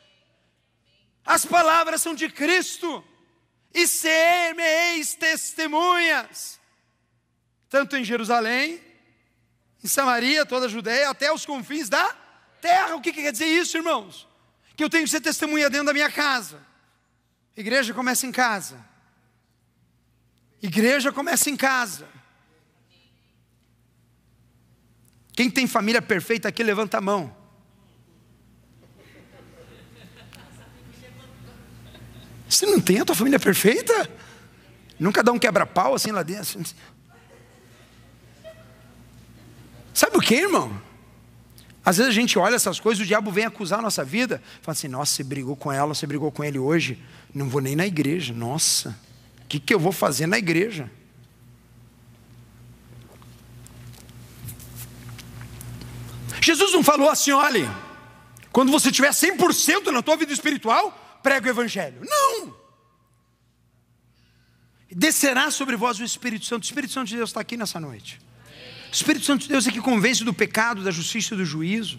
As 1.22 1.44
palavras 1.44 2.00
são 2.00 2.14
de 2.14 2.31
Cristo. 2.31 3.05
E 3.74 3.87
ser-me-eis 3.87 5.14
testemunhas, 5.16 6.59
tanto 7.68 7.94
em 7.94 8.05
Jerusalém, 8.05 8.81
em 9.85 9.87
Samaria, 9.87 10.46
toda 10.46 10.64
a 10.64 10.70
Judéia, 10.70 11.11
até 11.11 11.31
os 11.31 11.44
confins 11.44 11.90
da 11.90 12.16
terra. 12.62 12.94
O 12.94 13.03
que 13.03 13.12
quer 13.12 13.33
dizer 13.33 13.48
isso, 13.48 13.77
irmãos? 13.77 14.27
Que 14.76 14.82
eu 14.82 14.90
tenho 14.90 15.04
que 15.04 15.10
ser 15.10 15.20
testemunha 15.20 15.70
dentro 15.70 15.87
da 15.87 15.92
minha 15.92 16.10
casa. 16.10 16.58
Igreja 17.56 17.94
começa 17.94 18.26
em 18.26 18.32
casa. 18.32 18.84
Igreja 20.60 21.12
começa 21.12 21.48
em 21.50 21.56
casa. 21.56 22.08
Quem 25.32 25.50
tem 25.50 25.66
família 25.66 26.00
perfeita 26.00 26.48
aqui, 26.48 26.62
levanta 26.62 26.98
a 26.98 27.00
mão. 27.00 27.37
Você 32.48 32.66
não 32.66 32.80
tem 32.80 33.00
a 33.00 33.04
tua 33.04 33.16
família 33.16 33.38
perfeita? 33.38 34.08
Nunca 34.98 35.22
dá 35.22 35.32
um 35.32 35.38
quebra-pau 35.38 35.94
assim 35.94 36.12
lá 36.12 36.22
dentro. 36.22 36.62
Sabe 39.92 40.16
o 40.16 40.20
que, 40.20 40.34
irmão? 40.34 40.80
Às 41.85 41.99
vezes 41.99 42.11
a 42.11 42.14
gente 42.14 42.38
olha 42.38 42.55
essas 42.55 42.81
coisas, 42.81 43.05
o 43.05 43.07
diabo 43.07 43.31
vem 43.31 43.44
acusar 43.44 43.79
a 43.79 43.83
nossa 43.83 44.03
vida, 44.03 44.42
fala 44.62 44.73
assim: 44.73 44.88
nossa, 44.88 45.12
você 45.12 45.23
brigou 45.23 45.55
com 45.55 45.70
ela, 45.70 45.94
você 45.94 46.07
brigou 46.07 46.33
com 46.33 46.42
ele 46.42 46.59
hoje, 46.59 46.99
não 47.33 47.49
vou 47.49 47.61
nem 47.61 47.77
na 47.77 47.87
igreja. 47.87 48.33
Nossa, 48.33 48.99
o 49.42 49.47
que, 49.47 49.61
que 49.61 49.75
eu 49.75 49.79
vou 49.79 49.92
fazer 49.92 50.27
na 50.27 50.38
igreja? 50.38 50.90
Jesus 56.40 56.73
não 56.73 56.83
falou 56.83 57.11
assim: 57.11 57.33
olhe, 57.33 57.68
quando 58.51 58.73
você 58.73 58.90
tiver 58.90 59.11
100% 59.11 59.90
na 59.90 60.01
tua 60.01 60.16
vida 60.16 60.33
espiritual, 60.33 61.18
prega 61.23 61.49
o 61.49 61.51
Evangelho. 61.51 62.01
Não! 62.03 62.55
Descerá 64.90 65.51
sobre 65.51 65.77
vós 65.77 65.99
o 65.99 66.05
Espírito 66.05 66.47
Santo. 66.47 66.62
O 66.62 66.66
Espírito 66.66 66.92
Santo 66.92 67.09
de 67.09 67.16
Deus 67.16 67.31
está 67.31 67.40
aqui 67.40 67.57
nessa 67.57 67.81
noite. 67.81 68.23
O 68.94 68.96
Espírito 68.96 69.26
Santo 69.26 69.42
de 69.42 69.48
Deus 69.48 69.66
é 69.66 69.72
que 69.72 69.80
convence 69.80 70.22
do 70.22 70.33
pecado, 70.33 70.85
da 70.85 70.92
justiça 70.92 71.35
e 71.35 71.37
do 71.37 71.44
juízo. 71.44 71.98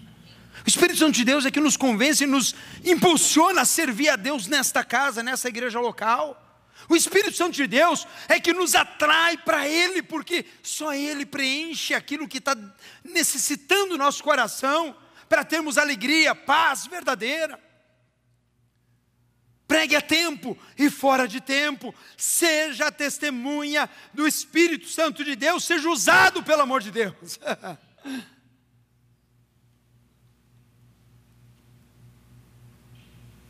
O 0.65 0.69
Espírito 0.69 0.97
Santo 0.97 1.11
de 1.11 1.25
Deus 1.25 1.45
é 1.45 1.51
que 1.51 1.59
nos 1.59 1.75
convence 1.75 2.23
e 2.23 2.27
nos 2.27 2.55
impulsiona 2.85 3.63
a 3.63 3.65
servir 3.65 4.07
a 4.07 4.15
Deus 4.15 4.47
nesta 4.47 4.81
casa, 4.81 5.21
nessa 5.21 5.49
igreja 5.49 5.77
local. 5.77 6.41
O 6.87 6.95
Espírito 6.95 7.35
Santo 7.35 7.51
de 7.51 7.67
Deus 7.67 8.07
é 8.29 8.39
que 8.39 8.53
nos 8.53 8.75
atrai 8.75 9.35
para 9.35 9.67
Ele, 9.67 10.01
porque 10.01 10.45
só 10.63 10.93
Ele 10.93 11.25
preenche 11.25 11.93
aquilo 11.93 12.29
que 12.29 12.37
está 12.37 12.55
necessitando 13.03 13.95
o 13.95 13.97
nosso 13.97 14.23
coração, 14.23 14.95
para 15.27 15.43
termos 15.43 15.77
alegria, 15.77 16.33
paz 16.33 16.87
verdadeira. 16.87 17.59
Pregue 19.67 19.95
a 19.95 20.01
tempo 20.01 20.57
e 20.77 20.89
fora 20.89 21.27
de 21.27 21.41
tempo, 21.41 21.93
seja 22.15 22.91
testemunha 22.91 23.89
do 24.13 24.27
Espírito 24.27 24.87
Santo 24.87 25.23
de 25.23 25.35
Deus, 25.35 25.63
seja 25.63 25.89
usado 25.89 26.43
pelo 26.43 26.61
amor 26.61 26.81
de 26.81 26.91
Deus. 26.91 27.39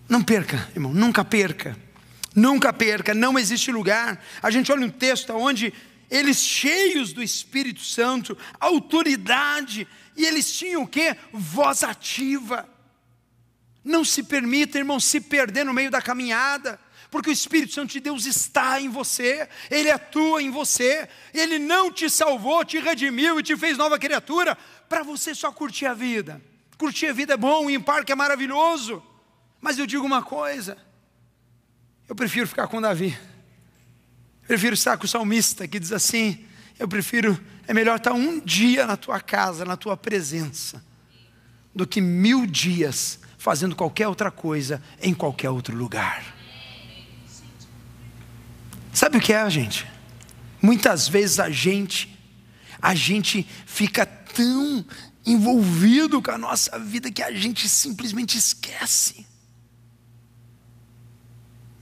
Não 0.08 0.22
perca, 0.22 0.70
irmão, 0.76 0.94
nunca 0.94 1.26
perca. 1.26 1.76
Nunca 2.36 2.72
perca, 2.74 3.14
não 3.14 3.40
existe 3.40 3.72
lugar. 3.72 4.24
A 4.42 4.52
gente 4.52 4.72
olha 4.72 4.86
um 4.86 4.90
texto 4.90 5.32
onde 5.32 5.74
eles 6.12 6.38
cheios 6.38 7.14
do 7.14 7.24
Espírito 7.24 7.82
Santo, 7.82 8.38
autoridade, 8.60 9.88
e 10.16 10.26
eles 10.26 10.54
tinham 10.54 10.84
o 10.84 10.88
que? 10.88 11.16
Voz 11.32 11.82
ativa. 11.82 12.70
Não 13.86 14.04
se 14.04 14.24
permita, 14.24 14.80
irmão, 14.80 15.00
se 15.00 15.22
perder 15.22 15.64
no 15.64 15.74
meio 15.74 15.92
da 15.92 16.02
caminhada, 16.02 16.80
porque 17.12 17.30
o 17.30 17.32
Espírito 17.32 17.72
Santo 17.72 17.92
de 17.94 18.00
Deus 18.00 18.26
está 18.26 18.82
em 18.82 18.90
você, 18.90 19.48
ele 19.70 19.92
atua 19.92 20.42
em 20.42 20.50
você, 20.50 21.08
ele 21.32 21.60
não 21.60 21.92
te 21.92 22.10
salvou, 22.10 22.66
te 22.66 22.80
redimiu 22.80 23.40
e 23.40 23.44
te 23.44 23.56
fez 23.56 23.78
nova 23.78 24.00
criatura 24.00 24.58
para 24.90 25.04
você 25.04 25.36
só 25.36 25.52
curtir 25.52 25.86
a 25.86 25.94
vida. 25.94 26.42
Curtir 26.80 27.08
a 27.08 27.14
vida 27.14 27.36
é 27.36 27.38
bom, 27.38 27.70
ir 27.70 27.76
em 27.76 27.80
parque 27.80 28.12
é 28.12 28.16
maravilhoso, 28.16 29.04
mas 29.62 29.78
eu 29.78 29.86
digo 29.86 30.04
uma 30.04 30.24
coisa: 30.24 30.78
eu 32.10 32.16
prefiro 32.16 32.48
ficar 32.48 32.68
com 32.68 32.82
Davi, 32.82 33.18
eu 34.42 34.48
prefiro 34.48 34.74
estar 34.74 34.98
com 34.98 35.06
o 35.06 35.08
salmista 35.08 35.68
que 35.68 35.80
diz 35.80 35.92
assim: 35.92 36.44
eu 36.80 36.88
prefiro, 36.88 37.40
é 37.68 37.74
melhor 37.74 37.98
estar 37.98 38.14
um 38.14 38.40
dia 38.40 38.88
na 38.88 38.98
tua 38.98 39.22
casa, 39.22 39.64
na 39.64 39.78
tua 39.78 39.96
presença, 39.96 40.84
do 41.74 41.86
que 41.86 42.02
mil 42.02 42.48
dias 42.48 43.20
fazendo 43.46 43.76
qualquer 43.76 44.08
outra 44.08 44.32
coisa 44.32 44.82
em 45.00 45.14
qualquer 45.14 45.52
outro 45.52 45.78
lugar. 45.78 46.34
Sabe 48.92 49.20
o 49.20 49.22
que 49.22 49.32
é, 49.32 49.48
gente? 49.52 49.86
Muitas 50.60 51.08
vezes 51.08 51.40
a 51.40 51.52
gente, 51.52 52.20
a 52.82 52.96
gente 52.96 53.48
fica 53.68 54.04
tão 54.04 54.84
envolvido 55.24 56.24
com 56.24 56.32
a 56.32 56.40
nossa 56.40 56.80
vida 56.80 57.12
que 57.12 57.22
a 57.22 57.32
gente 57.32 57.70
simplesmente 57.70 58.36
esquece. 58.36 59.28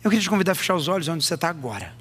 Eu 0.04 0.10
queria 0.10 0.22
te 0.22 0.30
convidar 0.30 0.52
a 0.52 0.56
fechar 0.56 0.76
os 0.76 0.90
olhos 0.90 1.08
onde 1.08 1.24
você 1.24 1.36
está 1.36 1.48
agora. 1.48 1.96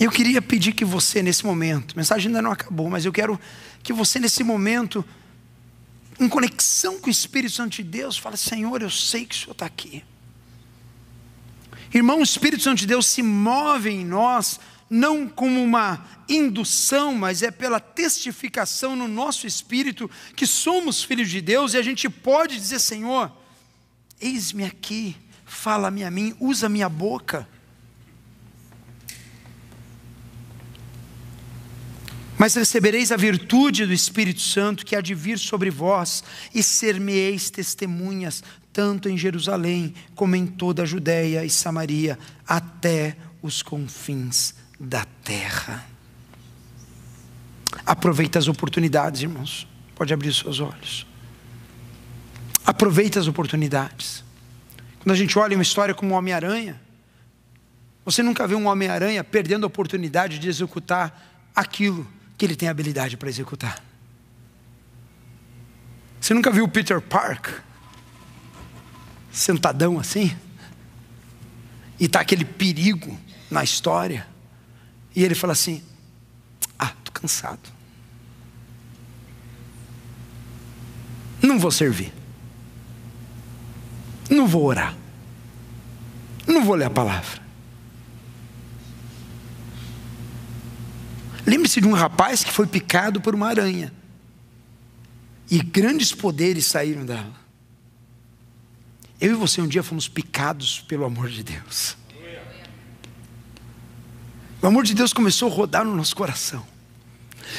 Eu 0.00 0.10
queria 0.10 0.40
pedir 0.40 0.72
que 0.72 0.84
você, 0.84 1.22
nesse 1.22 1.44
momento, 1.44 1.92
a 1.94 1.98
mensagem 1.98 2.28
ainda 2.28 2.40
não 2.40 2.52
acabou, 2.52 2.88
mas 2.88 3.04
eu 3.04 3.12
quero 3.12 3.38
que 3.82 3.92
você, 3.92 4.18
nesse 4.18 4.42
momento, 4.42 5.04
em 6.18 6.28
conexão 6.28 6.98
com 6.98 7.08
o 7.08 7.10
Espírito 7.10 7.54
Santo 7.54 7.76
de 7.76 7.82
Deus, 7.82 8.16
fala: 8.16 8.36
Senhor, 8.36 8.80
eu 8.82 8.90
sei 8.90 9.26
que 9.26 9.34
o 9.34 9.38
Senhor 9.38 9.52
está 9.52 9.66
aqui. 9.66 10.04
Irmão, 11.92 12.20
o 12.20 12.22
Espírito 12.22 12.62
Santo 12.62 12.78
de 12.78 12.86
Deus 12.86 13.06
se 13.06 13.22
move 13.22 13.90
em 13.90 14.04
nós, 14.04 14.58
não 14.88 15.28
como 15.28 15.62
uma 15.62 16.04
indução, 16.28 17.14
mas 17.14 17.42
é 17.42 17.50
pela 17.50 17.80
testificação 17.80 18.96
no 18.96 19.08
nosso 19.08 19.46
espírito 19.46 20.10
que 20.34 20.46
somos 20.46 21.02
filhos 21.02 21.28
de 21.28 21.40
Deus 21.40 21.74
e 21.74 21.78
a 21.78 21.82
gente 21.82 22.08
pode 22.08 22.56
dizer: 22.56 22.78
Senhor, 22.80 23.30
eis-me 24.20 24.64
aqui, 24.64 25.16
fala-me 25.44 26.04
a 26.04 26.10
mim, 26.10 26.34
usa 26.40 26.68
minha 26.68 26.88
boca. 26.88 27.48
Mas 32.38 32.54
recebereis 32.54 33.10
a 33.10 33.16
virtude 33.16 33.86
do 33.86 33.92
Espírito 33.92 34.40
Santo 34.40 34.84
que 34.84 34.94
há 34.94 35.00
de 35.00 35.14
vir 35.14 35.38
sobre 35.38 35.70
vós, 35.70 36.22
e 36.54 36.62
ser-me-eis 36.62 37.48
testemunhas, 37.48 38.42
tanto 38.72 39.08
em 39.08 39.16
Jerusalém, 39.16 39.94
como 40.14 40.36
em 40.36 40.46
toda 40.46 40.82
a 40.82 40.86
Judéia 40.86 41.44
e 41.44 41.50
Samaria, 41.50 42.18
até 42.46 43.16
os 43.40 43.62
confins 43.62 44.54
da 44.78 45.06
terra. 45.24 45.86
Aproveita 47.86 48.38
as 48.38 48.48
oportunidades, 48.48 49.22
irmãos. 49.22 49.66
Pode 49.94 50.12
abrir 50.12 50.28
os 50.28 50.38
seus 50.38 50.60
olhos. 50.60 51.06
Aproveita 52.66 53.18
as 53.18 53.28
oportunidades. 53.28 54.22
Quando 54.98 55.12
a 55.12 55.16
gente 55.16 55.38
olha 55.38 55.56
uma 55.56 55.62
história 55.62 55.94
como 55.94 56.14
o 56.14 56.18
Homem-Aranha, 56.18 56.80
você 58.04 58.22
nunca 58.22 58.46
vê 58.46 58.54
um 58.54 58.66
Homem-Aranha 58.66 59.24
perdendo 59.24 59.64
a 59.64 59.66
oportunidade 59.68 60.38
de 60.38 60.48
executar 60.48 61.48
aquilo 61.54 62.06
que 62.36 62.44
ele 62.44 62.56
tem 62.56 62.68
habilidade 62.68 63.16
para 63.16 63.28
executar. 63.28 63.82
Você 66.20 66.34
nunca 66.34 66.50
viu 66.50 66.68
Peter 66.68 67.00
Park 67.00 67.48
sentadão 69.30 69.98
assim? 69.98 70.36
E 72.00 72.06
está 72.06 72.20
aquele 72.20 72.44
perigo 72.44 73.18
na 73.50 73.62
história. 73.62 74.26
E 75.14 75.22
ele 75.22 75.34
fala 75.34 75.52
assim: 75.52 75.82
Ah, 76.78 76.92
estou 76.98 77.12
cansado. 77.12 77.76
Não 81.40 81.58
vou 81.58 81.70
servir. 81.70 82.12
Não 84.28 84.46
vou 84.46 84.64
orar. 84.64 84.94
Não 86.46 86.64
vou 86.64 86.74
ler 86.74 86.86
a 86.86 86.90
palavra. 86.90 87.45
Lembre-se 91.46 91.80
de 91.80 91.86
um 91.86 91.92
rapaz 91.92 92.42
que 92.42 92.50
foi 92.50 92.66
picado 92.66 93.20
por 93.20 93.34
uma 93.34 93.48
aranha. 93.48 93.92
E 95.48 95.60
grandes 95.60 96.12
poderes 96.12 96.66
saíram 96.66 97.06
dela. 97.06 97.32
Eu 99.20 99.32
e 99.32 99.34
você 99.34 99.60
um 99.60 99.68
dia 99.68 99.82
fomos 99.82 100.08
picados 100.08 100.80
pelo 100.80 101.04
amor 101.04 101.28
de 101.28 101.44
Deus. 101.44 101.96
O 104.60 104.66
amor 104.66 104.84
de 104.84 104.94
Deus 104.94 105.12
começou 105.12 105.50
a 105.50 105.54
rodar 105.54 105.84
no 105.84 105.94
nosso 105.94 106.16
coração. 106.16 106.66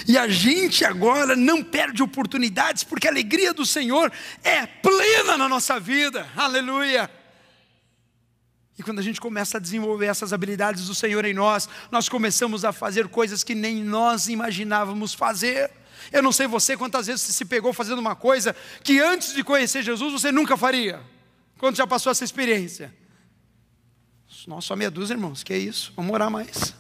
E 0.06 0.18
a 0.18 0.28
gente 0.28 0.84
agora 0.84 1.36
não 1.36 1.64
perde 1.64 2.04
oportunidades, 2.04 2.84
porque 2.84 3.08
a 3.08 3.12
alegria 3.12 3.54
do 3.54 3.66
Senhor 3.66 4.12
é 4.44 4.66
plena 4.66 5.38
na 5.38 5.48
nossa 5.48 5.80
vida. 5.80 6.28
Aleluia. 6.36 7.10
E 8.78 8.84
quando 8.84 9.00
a 9.00 9.02
gente 9.02 9.20
começa 9.20 9.58
a 9.58 9.60
desenvolver 9.60 10.06
essas 10.06 10.32
habilidades 10.32 10.86
do 10.86 10.94
Senhor 10.94 11.26
em 11.26 11.34
nós, 11.34 11.68
nós 11.92 12.08
começamos 12.08 12.64
a 12.64 12.72
fazer 12.72 13.08
coisas 13.08 13.44
que 13.44 13.56
nem 13.56 13.84
nós 13.84 14.28
imaginávamos 14.28 15.14
fazer. 15.14 15.72
Eu 16.12 16.22
não 16.22 16.32
sei 16.32 16.46
você 16.46 16.78
quantas 16.78 17.08
vezes 17.08 17.22
você 17.22 17.34
se 17.34 17.46
pegou 17.46 17.74
fazendo 17.74 18.00
uma 18.00 18.16
coisa 18.16 18.56
que 18.84 19.00
antes 19.00 19.34
de 19.34 19.44
conhecer 19.44 19.82
Jesus 19.82 20.14
você 20.14 20.32
nunca 20.32 20.56
faria. 20.56 21.02
Quando 21.58 21.76
já 21.76 21.88
passou 21.88 22.12
essa 22.12 22.24
experiência? 22.24 22.94
Nossa, 24.46 24.68
só 24.68 24.76
meia 24.76 24.92
dúzia, 24.92 25.16
irmãos, 25.16 25.44
que 25.44 25.52
é 25.52 25.58
isso? 25.58 25.92
Vamos 25.96 26.14
orar 26.14 26.30
mais. 26.30 26.74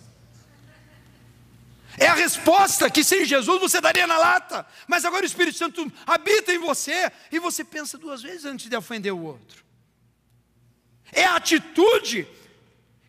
É 1.97 2.07
a 2.07 2.13
resposta 2.13 2.89
que 2.91 3.03
sem 3.03 3.25
Jesus 3.25 3.59
você 3.59 3.81
daria 3.81 4.05
na 4.05 4.19
lata, 4.19 4.65
mas 4.87 5.03
agora 5.03 5.23
o 5.23 5.25
Espírito 5.25 5.57
Santo 5.57 5.91
habita 6.05 6.53
em 6.53 6.59
você 6.59 7.11
e 7.31 7.39
você 7.39 7.63
pensa 7.63 7.97
duas 7.97 8.21
vezes 8.21 8.45
antes 8.45 8.69
de 8.69 8.75
ofender 8.77 9.11
o 9.11 9.19
outro. 9.19 9.66
É 11.11 11.25
a 11.25 11.35
atitude 11.35 12.27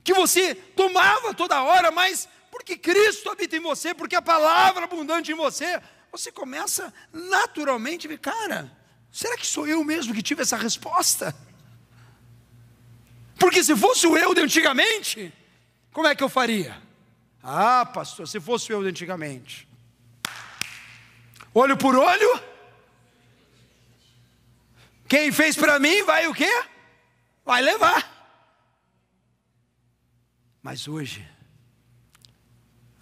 que 0.04 0.14
você 0.14 0.54
tomava 0.54 1.34
toda 1.34 1.62
hora, 1.62 1.90
mas 1.90 2.28
porque 2.50 2.76
Cristo 2.76 3.30
habita 3.30 3.56
em 3.56 3.60
você, 3.60 3.94
porque 3.94 4.16
a 4.16 4.22
palavra 4.22 4.84
abundante 4.84 5.30
em 5.32 5.34
você, 5.34 5.80
você 6.10 6.32
começa 6.32 6.92
naturalmente 7.12 8.06
a 8.06 8.10
ver, 8.10 8.18
cara, 8.18 8.70
será 9.12 9.36
que 9.36 9.46
sou 9.46 9.66
eu 9.66 9.84
mesmo 9.84 10.14
que 10.14 10.22
tive 10.22 10.42
essa 10.42 10.56
resposta? 10.56 11.34
Porque 13.38 13.62
se 13.62 13.76
fosse 13.76 14.06
o 14.06 14.16
eu 14.16 14.34
de 14.34 14.40
antigamente, 14.40 15.32
como 15.92 16.08
é 16.08 16.14
que 16.14 16.24
eu 16.24 16.28
faria? 16.28 16.82
Ah, 17.42 17.86
pastor, 17.86 18.26
se 18.26 18.40
fosse 18.40 18.72
eu 18.72 18.82
de 18.82 18.88
antigamente. 18.88 19.68
Olho 21.54 21.76
por 21.76 21.96
olho. 21.96 22.40
Quem 25.08 25.32
fez 25.32 25.56
para 25.56 25.78
mim 25.78 26.02
vai 26.02 26.26
o 26.26 26.34
quê? 26.34 26.50
Vai 27.48 27.62
levar. 27.62 28.06
Mas 30.62 30.86
hoje, 30.86 31.26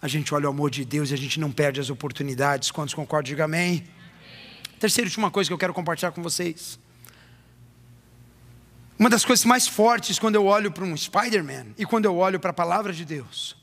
a 0.01 0.07
gente 0.07 0.33
olha 0.33 0.47
o 0.47 0.49
amor 0.49 0.71
de 0.71 0.85
Deus 0.85 1.11
e 1.11 1.13
a 1.13 1.17
gente 1.17 1.37
não 1.37 1.51
perde 1.51 1.81
as 1.81 1.89
oportunidades. 1.89 2.71
Quantos 2.71 2.93
concordam? 2.93 3.27
Diga 3.27 3.43
amém. 3.43 3.79
amém. 3.79 4.77
Terceira 4.79 5.05
e 5.05 5.09
última 5.09 5.29
coisa 5.29 5.49
que 5.49 5.53
eu 5.53 5.57
quero 5.57 5.73
compartilhar 5.73 6.13
com 6.13 6.23
vocês. 6.23 6.79
Uma 8.97 9.09
das 9.09 9.25
coisas 9.25 9.43
mais 9.43 9.67
fortes 9.67 10.17
quando 10.17 10.35
eu 10.35 10.45
olho 10.45 10.71
para 10.71 10.85
um 10.85 10.95
Spider-Man 10.95 11.73
e 11.77 11.85
quando 11.85 12.05
eu 12.05 12.15
olho 12.15 12.39
para 12.39 12.51
a 12.51 12.53
palavra 12.53 12.93
de 12.93 13.03
Deus, 13.03 13.53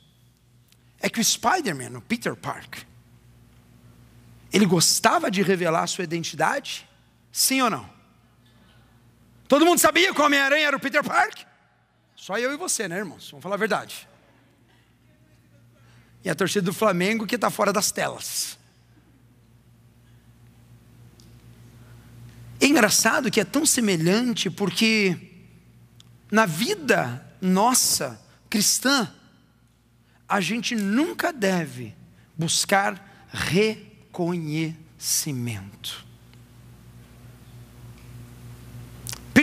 é 1.01 1.09
que 1.09 1.19
o 1.19 1.25
Spider-Man, 1.25 1.97
o 1.97 2.03
Peter 2.03 2.37
Park, 2.37 2.81
ele 4.53 4.67
gostava 4.67 5.31
de 5.31 5.41
revelar 5.41 5.85
a 5.85 5.87
sua 5.87 6.05
identidade? 6.05 6.87
Sim 7.33 7.63
ou 7.63 7.71
não? 7.71 7.94
Todo 9.47 9.65
mundo 9.65 9.79
sabia 9.79 10.13
que 10.13 10.21
o 10.21 10.25
Homem-Aranha 10.25 10.67
era 10.67 10.77
o 10.77 10.81
Peter 10.81 11.03
Park? 11.03 11.41
Só 12.17 12.39
eu 12.39 12.53
e 12.53 12.57
você, 12.57 12.89
né, 12.89 12.99
irmãos? 12.99 13.31
Vamos 13.31 13.43
falar 13.43 13.57
a 13.57 13.59
verdade. 13.59 14.09
E 16.25 16.31
a 16.31 16.35
torcida 16.35 16.65
do 16.65 16.73
Flamengo 16.73 17.27
que 17.27 17.35
está 17.35 17.51
fora 17.51 17.73
das 17.73 17.91
telas. 17.91 18.59
É 22.61 22.67
engraçado 22.67 23.31
que 23.31 23.41
é 23.41 23.45
tão 23.45 23.67
semelhante 23.67 24.49
porque 24.49 25.19
na 26.31 26.47
vida 26.47 27.25
nossa 27.41 28.21
cristã, 28.49 29.13
a 30.27 30.41
gente 30.41 30.75
nunca 30.75 31.31
deve 31.33 31.95
buscar 32.37 33.29
reconhecimento. 33.31 36.05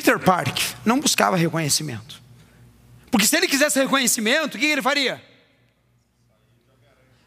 Peter 0.02 0.18
Park 0.18 0.58
não 0.84 1.00
buscava 1.00 1.38
reconhecimento. 1.38 2.20
Porque 3.12 3.28
se 3.28 3.38
ele 3.38 3.48
quisesse 3.48 3.80
reconhecimento, 3.80 4.56
o 4.56 4.60
que 4.60 4.66
ele 4.66 4.82
faria? 4.82 5.24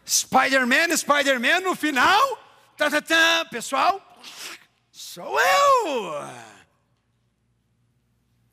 Spider-Man, 0.05 0.95
Spider-Man, 0.97 1.61
no 1.61 1.73
final, 1.73 2.37
tá, 2.75 2.91
tá, 2.91 3.01
tá, 3.01 3.45
pessoal, 3.45 4.01
sou 4.91 5.39
eu. 5.39 6.29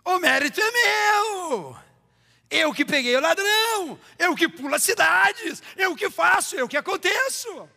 O 0.04 0.18
mérito 0.20 0.60
é 0.60 0.70
meu. 0.70 1.76
Eu 2.48 2.72
que 2.72 2.84
peguei 2.84 3.16
o 3.16 3.20
ladrão, 3.20 3.98
eu 4.20 4.36
que 4.36 4.48
pulo 4.48 4.74
as 4.76 4.84
cidades, 4.84 5.60
eu 5.76 5.96
que 5.96 6.08
faço, 6.08 6.54
eu 6.54 6.68
que 6.68 6.76
aconteço. 6.76 7.68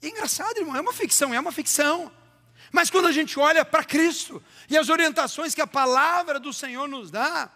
E 0.00 0.08
engraçado, 0.08 0.56
irmão, 0.56 0.76
é 0.76 0.80
uma 0.80 0.94
ficção, 0.94 1.34
é 1.34 1.38
uma 1.38 1.52
ficção. 1.52 2.10
Mas 2.72 2.90
quando 2.90 3.06
a 3.06 3.12
gente 3.12 3.38
olha 3.38 3.64
para 3.64 3.84
Cristo 3.84 4.42
e 4.68 4.76
as 4.76 4.88
orientações 4.88 5.54
que 5.54 5.60
a 5.60 5.66
palavra 5.66 6.38
do 6.38 6.52
Senhor 6.52 6.86
nos 6.88 7.10
dá, 7.10 7.50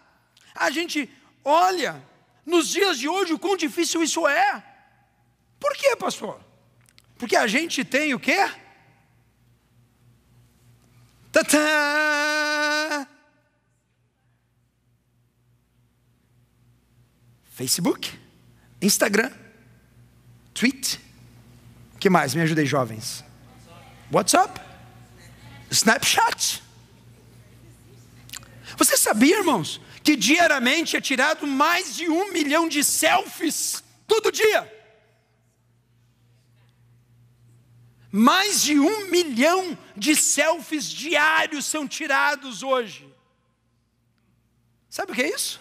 a 0.55 0.71
gente 0.71 1.09
olha 1.43 2.03
nos 2.45 2.69
dias 2.69 2.97
de 2.97 3.07
hoje 3.07 3.33
o 3.33 3.39
quão 3.39 3.55
difícil 3.55 4.01
isso 4.01 4.27
é. 4.27 4.63
Por 5.59 5.73
quê, 5.75 5.95
pastor? 5.95 6.39
Porque 7.17 7.35
a 7.35 7.47
gente 7.47 7.85
tem 7.85 8.13
o 8.13 8.19
quê? 8.19 8.49
Tadã! 11.31 13.07
Facebook, 17.51 18.19
Instagram, 18.81 19.31
Tweet, 20.53 20.99
que 21.99 22.09
mais? 22.09 22.33
Me 22.33 22.41
ajudei, 22.41 22.65
jovens. 22.65 23.23
WhatsApp. 24.11 24.59
Snapchat. 25.71 26.61
Você 28.77 28.97
sabia, 28.97 29.37
irmãos, 29.37 29.79
que 30.03 30.15
diariamente 30.15 30.97
é 30.97 31.01
tirado 31.01 31.45
mais 31.45 31.95
de 31.95 32.09
um 32.09 32.31
milhão 32.31 32.67
de 32.67 32.83
selfies 32.83 33.83
todo 34.07 34.31
dia? 34.31 34.71
Mais 38.11 38.61
de 38.61 38.79
um 38.79 39.07
milhão 39.09 39.77
de 39.97 40.15
selfies 40.15 40.85
diários 40.85 41.65
são 41.65 41.87
tirados 41.87 42.61
hoje. 42.61 43.11
Sabe 44.89 45.11
o 45.11 45.15
que 45.15 45.23
é 45.23 45.29
isso? 45.33 45.59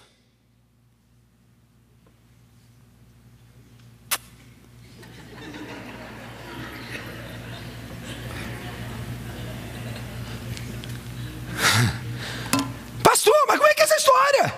Pastor, 13.02 13.34
mas 13.46 13.58
como 13.58 13.70
é 13.70 13.74
que 13.74 13.80
é 13.80 13.84
essa 13.84 13.96
história? 13.96 14.54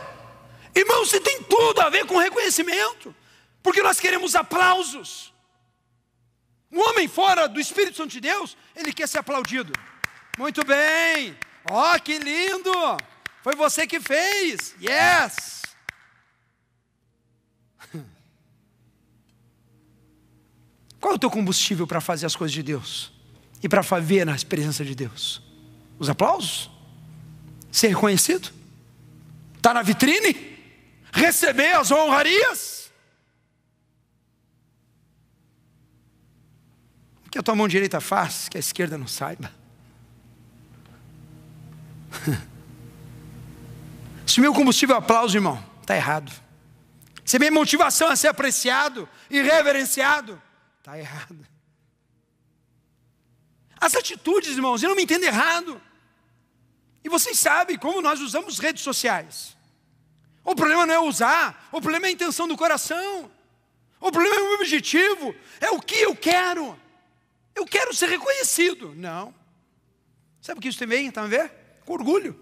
Irmão, 0.74 1.04
você 1.04 1.20
tem 1.20 1.42
tudo 1.42 1.80
a 1.80 1.88
ver 1.88 2.04
com 2.06 2.18
reconhecimento, 2.18 3.14
porque 3.62 3.82
nós 3.82 4.00
queremos 4.00 4.34
aplausos. 4.34 5.32
Um 6.70 6.80
homem 6.80 7.06
fora 7.06 7.46
do 7.46 7.60
Espírito 7.60 7.96
Santo 7.96 8.10
de 8.10 8.20
Deus, 8.20 8.56
ele 8.74 8.92
quer 8.92 9.06
ser 9.08 9.18
aplaudido. 9.18 9.72
Muito 10.36 10.64
bem, 10.64 11.38
ó, 11.70 11.94
oh, 11.94 12.00
que 12.00 12.18
lindo! 12.18 12.72
Foi 13.42 13.54
você 13.54 13.86
que 13.86 14.00
fez, 14.00 14.74
yes! 14.82 15.62
Qual 21.00 21.12
é 21.12 21.16
o 21.16 21.18
teu 21.18 21.30
combustível 21.30 21.86
para 21.86 22.00
fazer 22.00 22.26
as 22.26 22.34
coisas 22.34 22.52
de 22.52 22.64
Deus? 22.64 23.12
E 23.62 23.68
para 23.68 23.82
ver 24.00 24.26
na 24.26 24.36
presença 24.36 24.84
de 24.84 24.96
Deus? 24.96 25.40
Os 25.98 26.10
aplausos? 26.10 26.68
Ser 27.70 27.88
reconhecido? 27.88 28.50
Está 29.56 29.72
na 29.72 29.82
vitrine? 29.82 30.53
Receber 31.14 31.74
as 31.74 31.92
honrarias? 31.92 32.92
O 37.24 37.30
que 37.30 37.38
a 37.38 37.42
tua 37.42 37.54
mão 37.54 37.68
direita 37.68 38.00
faz 38.00 38.48
que 38.48 38.56
a 38.56 38.60
esquerda 38.60 38.98
não 38.98 39.06
saiba? 39.06 39.54
Se 44.26 44.40
meu 44.40 44.52
combustível 44.52 44.96
é 44.96 44.98
aplauso, 44.98 45.36
irmão, 45.36 45.64
está 45.80 45.94
errado. 45.94 46.32
Se 47.24 47.38
minha 47.38 47.52
motivação 47.52 48.10
é 48.10 48.16
ser 48.16 48.26
apreciado 48.28 49.08
e 49.30 49.40
reverenciado, 49.40 50.42
está 50.78 50.98
errado. 50.98 51.46
As 53.80 53.94
atitudes, 53.94 54.56
irmãos, 54.56 54.82
eu 54.82 54.88
não 54.88 54.96
me 54.96 55.04
entendo 55.04 55.22
errado. 55.22 55.80
E 57.04 57.08
vocês 57.08 57.38
sabem 57.38 57.78
como 57.78 58.02
nós 58.02 58.20
usamos 58.20 58.58
redes 58.58 58.82
sociais. 58.82 59.53
O 60.44 60.54
problema 60.54 60.84
não 60.84 60.94
é 60.94 61.00
usar, 61.00 61.68
o 61.72 61.80
problema 61.80 62.06
é 62.06 62.08
a 62.10 62.12
intenção 62.12 62.46
do 62.46 62.56
coração. 62.56 63.30
O 63.98 64.12
problema 64.12 64.36
é 64.36 64.42
o 64.42 64.54
objetivo, 64.56 65.34
é 65.60 65.70
o 65.70 65.80
que 65.80 65.96
eu 65.96 66.14
quero. 66.14 66.78
Eu 67.54 67.64
quero 67.64 67.94
ser 67.94 68.10
reconhecido. 68.10 68.94
Não. 68.94 69.34
Sabe 70.42 70.58
o 70.58 70.62
que 70.62 70.68
isso 70.68 70.78
tem 70.78 71.12
a 71.16 71.26
ver? 71.26 71.50
Com 71.86 71.94
orgulho. 71.94 72.38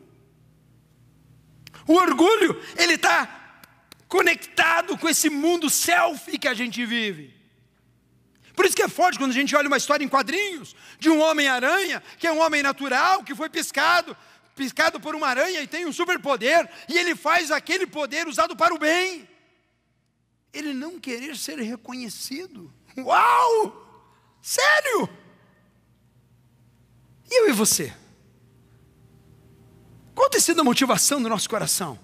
O 1.87 1.95
orgulho, 1.95 2.61
ele 2.77 2.95
está 2.95 3.61
conectado 4.09 4.99
com 4.99 5.09
esse 5.09 5.31
mundo 5.31 5.71
selfie 5.71 6.39
que 6.39 6.49
a 6.49 6.55
gente 6.55 6.85
vive. 6.85 7.35
Por 8.55 8.67
isso 8.67 8.77
que 8.77 8.83
é 8.83 8.89
forte 8.89 9.19
quando 9.19 9.31
a 9.31 9.35
gente 9.35 9.57
olha 9.57 9.69
uma 9.69 9.77
história 9.77 10.05
em 10.05 10.09
quadrinhos 10.09 10.75
de 10.99 11.09
um 11.09 11.21
homem-aranha, 11.21 12.03
que 12.19 12.27
é 12.27 12.33
um 12.33 12.41
homem 12.41 12.63
natural, 12.63 13.25
que 13.25 13.35
foi 13.35 13.49
piscado, 13.49 14.17
piscado 14.55 15.01
por 15.01 15.15
uma 15.15 15.29
aranha 15.29 15.61
e 15.63 15.67
tem 15.67 15.87
um 15.87 15.93
superpoder, 15.93 16.69
e 16.89 16.99
ele 16.99 17.15
faz 17.15 17.51
aquele 17.51 17.87
poder 17.87 18.29
usado 18.29 18.57
para 18.57 18.75
o 18.75 18.79
bem. 18.79 19.29
Ele 20.53 20.75
não 20.75 21.01
querer 21.01 21.37
ser 21.37 21.59
reconhecido. 21.59 22.73
Uau! 22.99 23.79
Sério? 24.43 25.09
E 27.31 27.41
eu 27.41 27.49
e 27.49 27.53
você? 27.53 27.95
Qual 30.15 30.29
tem 30.29 30.41
sido 30.41 30.61
a 30.61 30.65
motivação 30.65 31.23
do 31.23 31.29
nosso 31.29 31.49
coração? 31.49 31.99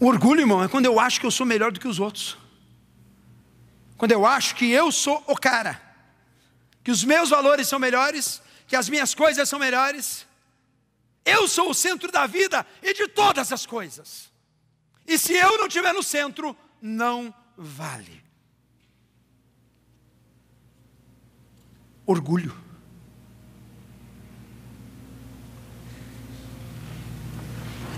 O 0.00 0.06
orgulho, 0.06 0.40
irmão, 0.40 0.64
é 0.64 0.68
quando 0.68 0.86
eu 0.86 0.98
acho 0.98 1.20
que 1.20 1.26
eu 1.26 1.30
sou 1.30 1.46
melhor 1.46 1.70
do 1.70 1.78
que 1.78 1.86
os 1.86 2.00
outros. 2.00 2.36
Quando 3.96 4.10
eu 4.10 4.26
acho 4.26 4.56
que 4.56 4.68
eu 4.68 4.90
sou 4.90 5.22
o 5.28 5.36
cara, 5.36 5.80
que 6.82 6.90
os 6.90 7.04
meus 7.04 7.30
valores 7.30 7.68
são 7.68 7.78
melhores, 7.78 8.42
que 8.72 8.76
as 8.76 8.88
minhas 8.88 9.14
coisas 9.14 9.46
são 9.50 9.58
melhores. 9.58 10.26
Eu 11.26 11.46
sou 11.46 11.68
o 11.68 11.74
centro 11.74 12.10
da 12.10 12.26
vida 12.26 12.66
e 12.82 12.94
de 12.94 13.06
todas 13.06 13.52
as 13.52 13.66
coisas. 13.66 14.32
E 15.06 15.18
se 15.18 15.34
eu 15.34 15.58
não 15.58 15.66
estiver 15.66 15.92
no 15.92 16.02
centro, 16.02 16.56
não 16.80 17.34
vale. 17.54 18.24
Orgulho. 22.06 22.56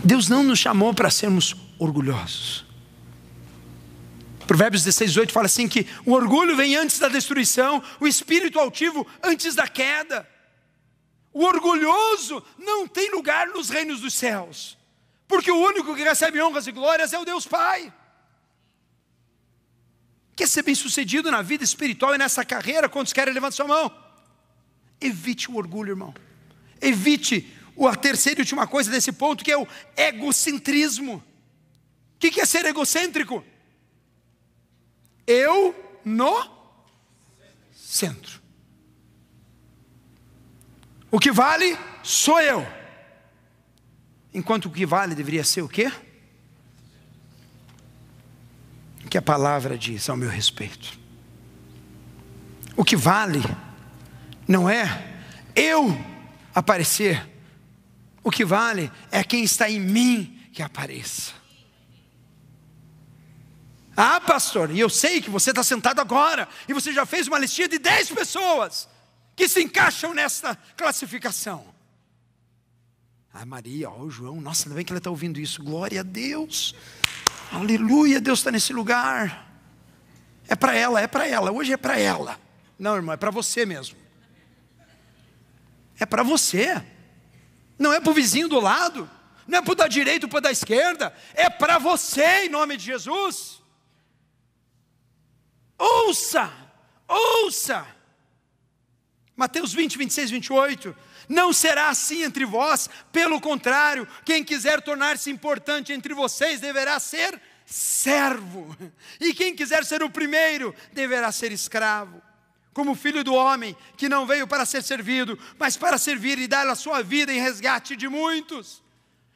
Deus 0.02 0.28
não 0.28 0.42
nos 0.42 0.58
chamou 0.58 0.92
para 0.92 1.08
sermos 1.08 1.54
orgulhosos. 1.78 2.66
Provérbios 4.44 4.82
16, 4.82 5.18
8 5.18 5.32
fala 5.32 5.46
assim: 5.46 5.68
que 5.68 5.86
o 6.04 6.10
orgulho 6.14 6.56
vem 6.56 6.74
antes 6.74 6.98
da 6.98 7.06
destruição, 7.06 7.80
o 8.00 8.08
espírito 8.08 8.58
altivo 8.58 9.06
antes 9.22 9.54
da 9.54 9.68
queda. 9.68 10.33
O 11.34 11.42
orgulhoso 11.42 12.40
não 12.56 12.86
tem 12.86 13.10
lugar 13.10 13.48
nos 13.48 13.68
reinos 13.68 14.00
dos 14.00 14.14
céus, 14.14 14.78
porque 15.26 15.50
o 15.50 15.60
único 15.60 15.94
que 15.96 16.04
recebe 16.04 16.40
honras 16.40 16.68
e 16.68 16.72
glórias 16.72 17.12
é 17.12 17.18
o 17.18 17.24
Deus 17.24 17.44
Pai. 17.44 17.92
Quer 20.36 20.48
ser 20.48 20.62
bem 20.62 20.76
sucedido 20.76 21.32
na 21.32 21.42
vida 21.42 21.64
espiritual 21.64 22.14
e 22.14 22.18
nessa 22.18 22.44
carreira? 22.44 22.88
Quantos 22.88 23.12
querem, 23.12 23.34
levante 23.34 23.56
sua 23.56 23.66
mão. 23.66 23.92
Evite 25.00 25.50
o 25.50 25.56
orgulho, 25.56 25.90
irmão. 25.90 26.14
Evite 26.80 27.52
a 27.76 27.96
terceira 27.96 28.40
e 28.40 28.42
última 28.42 28.68
coisa 28.68 28.88
desse 28.88 29.10
ponto, 29.10 29.44
que 29.44 29.50
é 29.50 29.58
o 29.58 29.66
egocentrismo. 29.96 31.22
O 32.14 32.18
que 32.18 32.40
é 32.40 32.46
ser 32.46 32.64
egocêntrico? 32.64 33.44
Eu 35.26 35.74
no 36.04 36.48
centro. 37.72 38.43
O 41.14 41.20
que 41.20 41.30
vale 41.30 41.78
sou 42.02 42.40
eu. 42.40 42.66
Enquanto 44.32 44.64
o 44.66 44.70
que 44.70 44.84
vale 44.84 45.14
deveria 45.14 45.44
ser 45.44 45.62
o 45.62 45.68
quê? 45.68 45.92
O 49.04 49.08
que 49.08 49.16
a 49.16 49.22
palavra 49.22 49.78
diz 49.78 50.08
ao 50.08 50.16
meu 50.16 50.28
respeito. 50.28 50.98
O 52.76 52.82
que 52.82 52.96
vale 52.96 53.40
não 54.48 54.68
é 54.68 55.22
eu 55.54 55.96
aparecer. 56.52 57.24
O 58.24 58.28
que 58.28 58.44
vale 58.44 58.90
é 59.12 59.22
quem 59.22 59.44
está 59.44 59.70
em 59.70 59.78
mim 59.78 60.48
que 60.52 60.64
apareça. 60.64 61.32
Ah, 63.96 64.20
pastor, 64.20 64.72
e 64.72 64.80
eu 64.80 64.90
sei 64.90 65.22
que 65.22 65.30
você 65.30 65.50
está 65.50 65.62
sentado 65.62 66.00
agora, 66.00 66.48
e 66.68 66.74
você 66.74 66.92
já 66.92 67.06
fez 67.06 67.28
uma 67.28 67.38
listinha 67.38 67.68
de 67.68 67.78
10 67.78 68.10
pessoas 68.10 68.92
que 69.34 69.48
se 69.48 69.62
encaixam 69.62 70.14
nesta 70.14 70.56
classificação. 70.76 71.74
Ah, 73.32 73.44
Maria, 73.44 73.90
ó, 73.90 73.98
o 73.98 74.10
João, 74.10 74.40
nossa, 74.40 74.66
ainda 74.66 74.76
bem 74.76 74.84
que 74.84 74.92
ela 74.92 74.98
está 74.98 75.10
ouvindo 75.10 75.40
isso. 75.40 75.62
Glória 75.62 76.00
a 76.00 76.04
Deus. 76.04 76.74
Aleluia, 77.50 78.20
Deus 78.20 78.38
está 78.38 78.50
nesse 78.50 78.72
lugar. 78.72 79.52
É 80.46 80.54
para 80.54 80.74
ela, 80.76 81.00
é 81.00 81.06
para 81.06 81.26
ela, 81.26 81.50
hoje 81.50 81.72
é 81.72 81.76
para 81.76 81.98
ela. 81.98 82.38
Não, 82.78 82.94
irmão, 82.94 83.12
é 83.12 83.16
para 83.16 83.30
você 83.30 83.66
mesmo. 83.66 83.96
É 85.98 86.06
para 86.06 86.22
você. 86.22 86.84
Não 87.78 87.92
é 87.92 88.00
para 88.00 88.10
o 88.10 88.14
vizinho 88.14 88.48
do 88.48 88.60
lado. 88.60 89.10
Não 89.46 89.58
é 89.58 89.62
para 89.62 89.72
o 89.72 89.76
da 89.76 89.88
direita 89.88 90.26
ou 90.26 90.30
para 90.30 90.38
o 90.38 90.42
da 90.42 90.52
esquerda. 90.52 91.14
É 91.34 91.50
para 91.50 91.78
você, 91.78 92.46
em 92.46 92.48
nome 92.48 92.76
de 92.76 92.84
Jesus. 92.84 93.62
Ouça, 95.78 96.52
ouça. 97.08 97.93
Mateus 99.36 99.72
20, 99.72 99.98
26, 99.98 100.30
28. 100.30 100.96
Não 101.28 101.52
será 101.52 101.88
assim 101.88 102.22
entre 102.22 102.44
vós, 102.44 102.88
pelo 103.10 103.40
contrário, 103.40 104.06
quem 104.24 104.44
quiser 104.44 104.80
tornar-se 104.80 105.30
importante 105.30 105.92
entre 105.92 106.14
vocês 106.14 106.60
deverá 106.60 107.00
ser 107.00 107.40
servo, 107.66 108.76
e 109.18 109.32
quem 109.32 109.56
quiser 109.56 109.84
ser 109.84 110.02
o 110.02 110.10
primeiro 110.10 110.74
deverá 110.92 111.32
ser 111.32 111.50
escravo. 111.50 112.22
Como 112.72 112.94
filho 112.94 113.22
do 113.22 113.34
homem, 113.34 113.76
que 113.96 114.08
não 114.08 114.26
veio 114.26 114.46
para 114.46 114.66
ser 114.66 114.82
servido, 114.82 115.38
mas 115.58 115.76
para 115.76 115.96
servir 115.96 116.38
e 116.38 116.48
dar 116.48 116.66
a 116.68 116.74
sua 116.74 117.02
vida 117.02 117.32
em 117.32 117.40
resgate 117.40 117.96
de 117.96 118.08
muitos. 118.08 118.82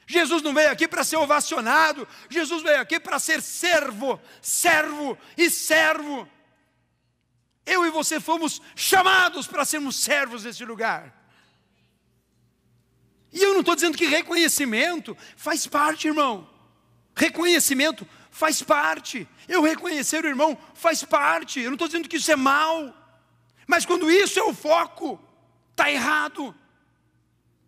Jesus 0.06 0.42
não 0.42 0.54
veio 0.54 0.70
aqui 0.70 0.88
para 0.88 1.04
ser 1.04 1.16
ovacionado, 1.16 2.06
Jesus 2.28 2.62
veio 2.62 2.80
aqui 2.80 2.98
para 2.98 3.18
ser 3.18 3.40
servo, 3.40 4.20
servo 4.42 5.16
e 5.36 5.48
servo. 5.50 6.28
Eu 7.68 7.84
e 7.84 7.90
você 7.90 8.18
fomos 8.18 8.62
chamados 8.74 9.46
para 9.46 9.64
sermos 9.64 9.96
servos 9.96 10.44
desse 10.44 10.64
lugar. 10.64 11.14
E 13.30 13.42
eu 13.42 13.52
não 13.52 13.60
estou 13.60 13.74
dizendo 13.74 13.98
que 13.98 14.06
reconhecimento 14.06 15.14
faz 15.36 15.66
parte, 15.66 16.08
irmão. 16.08 16.48
Reconhecimento 17.14 18.08
faz 18.30 18.62
parte. 18.62 19.28
Eu 19.46 19.62
reconhecer 19.62 20.24
o 20.24 20.28
irmão 20.28 20.56
faz 20.72 21.04
parte. 21.04 21.60
Eu 21.60 21.66
não 21.66 21.74
estou 21.74 21.88
dizendo 21.88 22.08
que 22.08 22.16
isso 22.16 22.32
é 22.32 22.36
mal. 22.36 22.94
Mas 23.66 23.84
quando 23.84 24.10
isso 24.10 24.38
é 24.40 24.42
o 24.42 24.54
foco, 24.54 25.20
está 25.72 25.92
errado. 25.92 26.54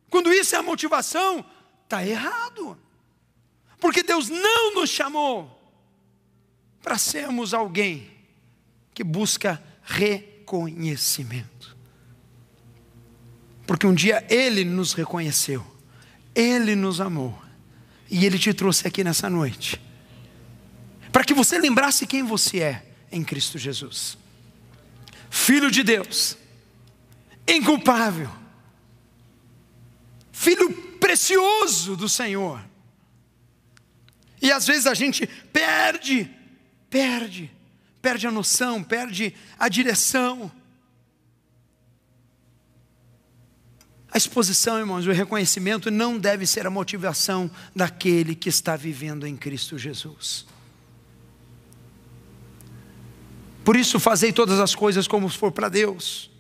Quando 0.09 0.33
isso 0.33 0.57
é 0.57 0.59
a 0.59 0.63
motivação, 0.63 1.45
está 1.85 2.07
errado. 2.07 2.81
Porque 3.79 4.03
Deus 4.03 4.31
não 4.31 4.75
nos 4.75 4.89
chamou 4.89 5.61
para 6.81 6.97
sermos 6.97 7.53
alguém 7.53 8.11
que 8.95 9.05
busca 9.05 9.63
reconhecimento. 9.91 11.77
Porque 13.67 13.87
um 13.87 13.95
dia 13.95 14.25
Ele 14.29 14.65
nos 14.65 14.93
reconheceu, 14.93 15.67
Ele 16.35 16.77
nos 16.77 17.01
amou, 17.01 17.37
e 18.09 18.25
Ele 18.25 18.39
te 18.39 18.55
trouxe 18.55 18.87
aqui 18.87 19.03
nessa 19.03 19.29
noite, 19.29 19.81
para 21.11 21.25
que 21.25 21.35
você 21.35 21.59
lembrasse 21.59 22.07
quem 22.07 22.23
você 22.23 22.61
é 22.61 22.87
em 23.11 23.25
Cristo 23.25 23.59
Jesus 23.59 24.17
Filho 25.33 25.71
de 25.71 25.85
Deus, 25.85 26.37
inculpável, 27.47 28.29
filho 30.33 30.73
precioso 30.99 31.95
do 31.95 32.09
Senhor. 32.09 32.61
E 34.43 34.51
às 34.51 34.67
vezes 34.67 34.89
a 34.89 34.95
gente 34.95 35.29
perde, 35.53 36.29
perde 36.89 37.49
perde 38.01 38.27
a 38.27 38.31
noção, 38.31 38.83
perde 38.83 39.35
a 39.59 39.69
direção. 39.69 40.51
A 44.13 44.19
exposição, 44.19 44.79
irmãos, 44.79 45.07
o 45.07 45.13
reconhecimento 45.13 45.91
não 45.91 46.19
deve 46.19 46.47
ser 46.47 46.67
a 46.67 46.71
motivação 46.71 47.51
daquele 47.75 48.35
que 48.35 48.49
está 48.49 48.75
vivendo 48.75 49.27
em 49.27 49.37
Cristo 49.37 49.79
Jesus. 49.79 50.47
Por 53.65 53.77
isso, 53.77 54.01
fazei 54.01 54.33
todas 54.33 54.59
as 54.59 54.75
coisas 54.75 55.07
como 55.07 55.29
for 55.29 55.53
para 55.53 55.69
Deus. 55.69 56.31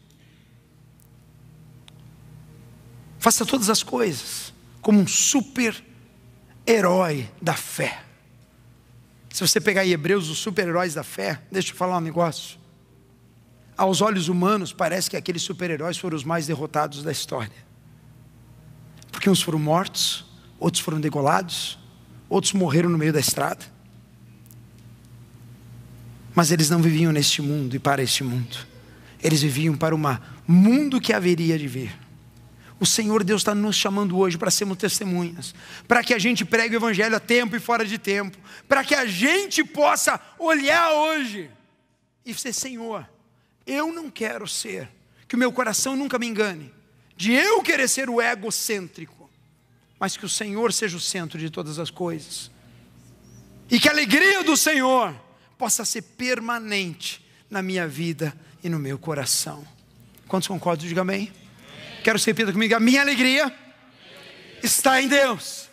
Faça 3.20 3.44
todas 3.44 3.68
as 3.68 3.82
coisas 3.82 4.52
como 4.80 4.98
um 4.98 5.06
super 5.06 5.84
herói 6.66 7.28
da 7.40 7.54
fé. 7.54 8.09
Se 9.40 9.48
você 9.48 9.58
pegar 9.58 9.86
em 9.86 9.90
Hebreus 9.90 10.28
os 10.28 10.36
super-heróis 10.36 10.92
da 10.92 11.02
fé, 11.02 11.40
deixa 11.50 11.72
eu 11.72 11.74
falar 11.74 11.96
um 11.96 12.02
negócio. 12.02 12.58
Aos 13.74 14.02
olhos 14.02 14.28
humanos, 14.28 14.70
parece 14.70 15.08
que 15.08 15.16
aqueles 15.16 15.40
super-heróis 15.40 15.96
foram 15.96 16.14
os 16.14 16.24
mais 16.24 16.46
derrotados 16.46 17.02
da 17.02 17.10
história. 17.10 17.56
Porque 19.10 19.30
uns 19.30 19.40
foram 19.40 19.58
mortos, 19.58 20.26
outros 20.58 20.84
foram 20.84 21.00
degolados, 21.00 21.78
outros 22.28 22.52
morreram 22.52 22.90
no 22.90 22.98
meio 22.98 23.14
da 23.14 23.18
estrada. 23.18 23.64
Mas 26.34 26.50
eles 26.50 26.68
não 26.68 26.82
viviam 26.82 27.10
neste 27.10 27.40
mundo 27.40 27.74
e 27.74 27.78
para 27.78 28.02
este 28.02 28.22
mundo. 28.22 28.58
Eles 29.22 29.40
viviam 29.40 29.74
para 29.74 29.96
um 29.96 30.18
mundo 30.46 31.00
que 31.00 31.14
haveria 31.14 31.58
de 31.58 31.66
vir. 31.66 31.98
O 32.80 32.86
Senhor 32.86 33.22
Deus 33.22 33.42
está 33.42 33.54
nos 33.54 33.76
chamando 33.76 34.16
hoje 34.16 34.38
para 34.38 34.50
sermos 34.50 34.78
testemunhas, 34.78 35.54
para 35.86 36.02
que 36.02 36.14
a 36.14 36.18
gente 36.18 36.46
pregue 36.46 36.74
o 36.74 36.78
Evangelho 36.78 37.14
a 37.14 37.20
tempo 37.20 37.54
e 37.54 37.60
fora 37.60 37.84
de 37.84 37.98
tempo, 37.98 38.38
para 38.66 38.82
que 38.82 38.94
a 38.94 39.04
gente 39.04 39.62
possa 39.62 40.18
olhar 40.38 40.90
hoje 40.92 41.50
e 42.24 42.32
dizer: 42.32 42.54
Senhor, 42.54 43.06
eu 43.66 43.92
não 43.92 44.08
quero 44.08 44.48
ser, 44.48 44.88
que 45.28 45.34
o 45.34 45.38
meu 45.38 45.52
coração 45.52 45.94
nunca 45.94 46.18
me 46.18 46.26
engane, 46.26 46.72
de 47.14 47.32
eu 47.32 47.62
querer 47.62 47.86
ser 47.86 48.08
o 48.08 48.18
egocêntrico, 48.18 49.30
mas 49.98 50.16
que 50.16 50.24
o 50.24 50.28
Senhor 50.28 50.72
seja 50.72 50.96
o 50.96 51.00
centro 51.00 51.38
de 51.38 51.50
todas 51.50 51.78
as 51.78 51.90
coisas, 51.90 52.50
e 53.70 53.78
que 53.78 53.90
a 53.90 53.92
alegria 53.92 54.42
do 54.42 54.56
Senhor 54.56 55.14
possa 55.58 55.84
ser 55.84 56.00
permanente 56.00 57.22
na 57.50 57.60
minha 57.60 57.86
vida 57.86 58.34
e 58.64 58.70
no 58.70 58.78
meu 58.78 58.98
coração. 58.98 59.68
Quantos 60.26 60.48
concordam? 60.48 60.88
Diga 60.88 61.02
amém. 61.02 61.39
Quero 62.02 62.18
que 62.18 62.24
você 62.24 62.30
repita 62.30 62.52
comigo: 62.52 62.74
a 62.74 62.80
minha 62.80 63.00
alegria 63.00 63.54
está 64.62 65.00
em 65.00 65.08
Deus. 65.08 65.68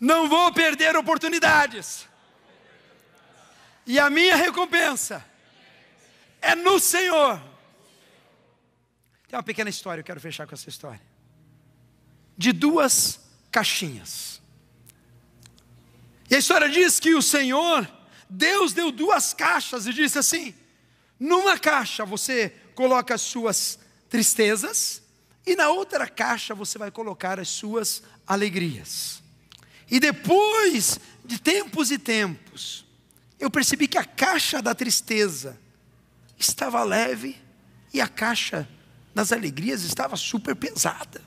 Não 0.00 0.28
vou 0.28 0.52
perder 0.52 0.96
oportunidades. 0.96 2.06
E 3.86 3.98
a 3.98 4.08
minha 4.10 4.36
recompensa 4.36 5.24
é 6.40 6.54
no 6.54 6.78
Senhor. 6.78 7.40
Tem 9.28 9.36
uma 9.36 9.42
pequena 9.42 9.70
história, 9.70 10.00
eu 10.00 10.04
quero 10.04 10.20
fechar 10.20 10.46
com 10.46 10.54
essa 10.54 10.68
história. 10.68 11.00
De 12.36 12.52
duas 12.52 13.20
caixinhas. 13.50 14.40
E 16.30 16.34
a 16.34 16.38
história 16.38 16.68
diz 16.68 16.98
que 16.98 17.14
o 17.14 17.22
Senhor, 17.22 17.88
Deus 18.28 18.72
deu 18.72 18.90
duas 18.90 19.32
caixas 19.32 19.86
e 19.86 19.92
disse 19.92 20.18
assim: 20.18 20.54
numa 21.18 21.58
caixa 21.58 22.04
você 22.04 22.50
coloca 22.74 23.14
as 23.14 23.20
suas 23.20 23.78
tristezas, 24.08 25.02
e 25.46 25.54
na 25.54 25.68
outra 25.68 26.06
caixa 26.08 26.54
você 26.54 26.78
vai 26.78 26.90
colocar 26.90 27.38
as 27.38 27.48
suas 27.48 28.02
alegrias. 28.26 29.22
E 29.90 30.00
depois 30.00 30.98
de 31.24 31.38
tempos 31.38 31.90
e 31.90 31.98
tempos, 31.98 32.84
eu 33.38 33.50
percebi 33.50 33.86
que 33.86 33.98
a 33.98 34.04
caixa 34.04 34.62
da 34.62 34.74
tristeza 34.74 35.58
estava 36.38 36.82
leve 36.82 37.36
e 37.92 38.00
a 38.00 38.08
caixa 38.08 38.68
das 39.14 39.32
alegrias 39.32 39.82
estava 39.82 40.16
super 40.16 40.56
pesada. 40.56 41.22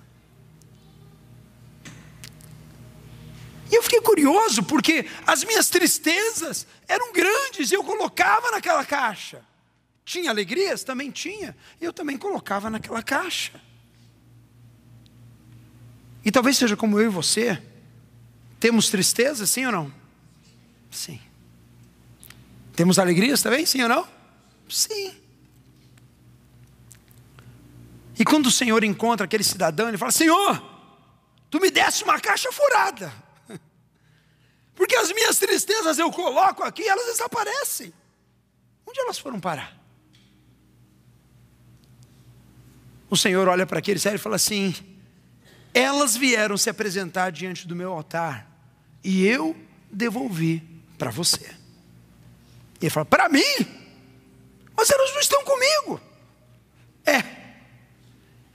E 3.70 3.76
eu 3.76 3.84
fiquei 3.84 4.02
curioso, 4.02 4.64
porque 4.64 5.06
as 5.26 5.44
minhas 5.44 5.70
tristezas 5.70 6.66
eram 6.88 7.12
grandes 7.12 7.72
e 7.72 7.76
eu 7.76 7.84
colocava 7.84 8.50
naquela 8.50 8.86
caixa. 8.86 9.46
Tinha 10.06 10.30
alegrias? 10.30 10.84
Também 10.84 11.12
tinha. 11.12 11.56
E 11.82 11.86
eu 11.86 11.92
também 11.92 12.18
colocava 12.18 12.70
naquela 12.70 13.04
caixa. 13.04 13.62
E 16.28 16.32
talvez 16.32 16.58
seja 16.58 16.76
como 16.76 17.00
eu 17.00 17.06
e 17.06 17.08
você. 17.08 17.58
Temos 18.60 18.90
tristeza, 18.90 19.48
sim 19.48 19.66
ou 19.66 19.72
não? 19.72 19.94
Sim. 20.92 21.22
Temos 22.76 23.00
alegrias 23.00 23.42
também, 23.42 23.66
sim 23.66 23.82
ou 23.82 23.88
não? 23.88 24.06
Sim. 24.68 25.16
E 28.20 28.26
quando 28.26 28.48
o 28.48 28.52
Senhor 28.52 28.84
encontra 28.84 29.24
aquele 29.24 29.42
cidadão, 29.42 29.88
ele 29.88 29.98
fala: 29.98 30.12
Senhor, 30.12 30.62
tu 31.50 31.62
me 31.62 31.72
desse 31.72 32.04
uma 32.04 32.20
caixa 32.20 32.52
furada. 32.52 33.10
Porque 34.76 34.98
as 34.98 35.14
minhas 35.14 35.40
tristezas 35.40 35.98
eu 35.98 36.12
coloco 36.12 36.62
aqui, 36.62 36.86
elas 36.86 37.06
desaparecem. 37.06 37.94
Onde 38.86 39.00
elas 39.00 39.18
foram 39.18 39.40
parar? 39.40 39.82
O 43.10 43.16
Senhor 43.16 43.48
olha 43.48 43.66
para 43.66 43.80
aquele 43.80 43.98
sério 43.98 44.18
e 44.18 44.20
fala 44.20 44.36
assim: 44.36 44.76
elas 45.78 46.18
vieram 46.18 46.58
se 46.58 46.70
apresentar 46.70 47.32
diante 47.32 47.66
do 47.68 47.76
meu 47.76 47.92
altar 47.94 48.50
e 49.04 49.28
eu 49.28 49.56
devolvi 49.92 50.64
para 50.98 51.12
você. 51.12 51.54
E 52.82 52.86
ele 52.86 52.90
fala: 52.90 53.06
Para 53.06 53.30
mim? 53.30 53.44
Mas 54.76 54.90
elas 54.90 55.14
não 55.14 55.20
estão 55.20 55.44
comigo. 55.44 56.02
É, 57.06 57.24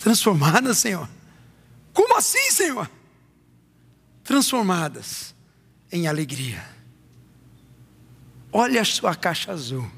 Transformadas, 0.00 0.78
Senhor? 0.78 1.08
Como 1.92 2.16
assim, 2.16 2.50
Senhor? 2.50 2.90
Transformadas 4.22 5.34
em 5.90 6.06
alegria. 6.08 6.64
Olha 8.52 8.80
a 8.80 8.84
sua 8.84 9.14
caixa 9.14 9.52
azul 9.52 9.90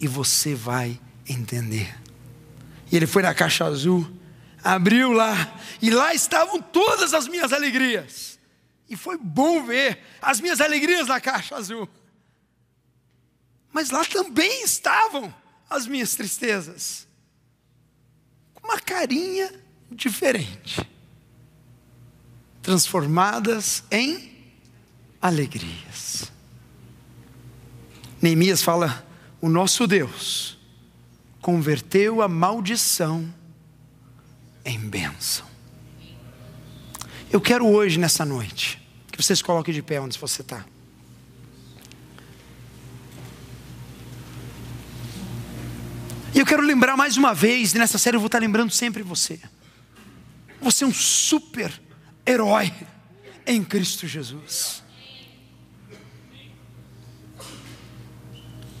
e 0.00 0.06
você 0.06 0.54
vai 0.54 1.00
entender. 1.28 1.94
E 2.90 2.96
ele 2.96 3.06
foi 3.06 3.22
na 3.22 3.34
caixa 3.34 3.64
azul, 3.64 4.10
abriu 4.62 5.12
lá, 5.12 5.58
e 5.80 5.90
lá 5.90 6.14
estavam 6.14 6.60
todas 6.60 7.12
as 7.14 7.28
minhas 7.28 7.52
alegrias. 7.52 8.38
E 8.88 8.96
foi 8.96 9.18
bom 9.18 9.64
ver 9.64 10.02
as 10.22 10.40
minhas 10.40 10.60
alegrias 10.60 11.08
na 11.08 11.20
caixa 11.20 11.56
azul. 11.56 11.88
Mas 13.70 13.90
lá 13.90 14.04
também 14.04 14.64
estavam 14.64 15.34
as 15.68 15.86
minhas 15.86 16.14
tristezas. 16.14 17.06
Com 18.54 18.66
uma 18.66 18.80
carinha 18.80 19.52
diferente. 19.90 20.88
Transformadas 22.62 23.84
em 23.90 24.54
alegrias. 25.20 26.32
Neemias 28.20 28.62
fala 28.62 29.06
o 29.40 29.48
nosso 29.48 29.86
Deus 29.86 30.58
converteu 31.40 32.20
a 32.20 32.28
maldição 32.28 33.32
em 34.64 34.78
bênção. 34.78 35.46
Eu 37.30 37.40
quero 37.40 37.66
hoje, 37.66 37.98
nessa 37.98 38.24
noite, 38.24 38.82
que 39.10 39.22
vocês 39.22 39.40
coloquem 39.42 39.72
de 39.72 39.82
pé 39.82 40.00
onde 40.00 40.18
você 40.18 40.42
está. 40.42 40.64
E 46.34 46.38
eu 46.38 46.46
quero 46.46 46.62
lembrar 46.62 46.96
mais 46.96 47.16
uma 47.16 47.34
vez, 47.34 47.74
e 47.74 47.78
nessa 47.78 47.98
série 47.98 48.16
eu 48.16 48.20
vou 48.20 48.26
estar 48.28 48.38
lembrando 48.38 48.70
sempre 48.70 49.02
você. 49.02 49.40
Você 50.60 50.84
é 50.84 50.86
um 50.86 50.92
super 50.92 51.72
herói 52.26 52.72
em 53.46 53.64
Cristo 53.64 54.06
Jesus. 54.06 54.82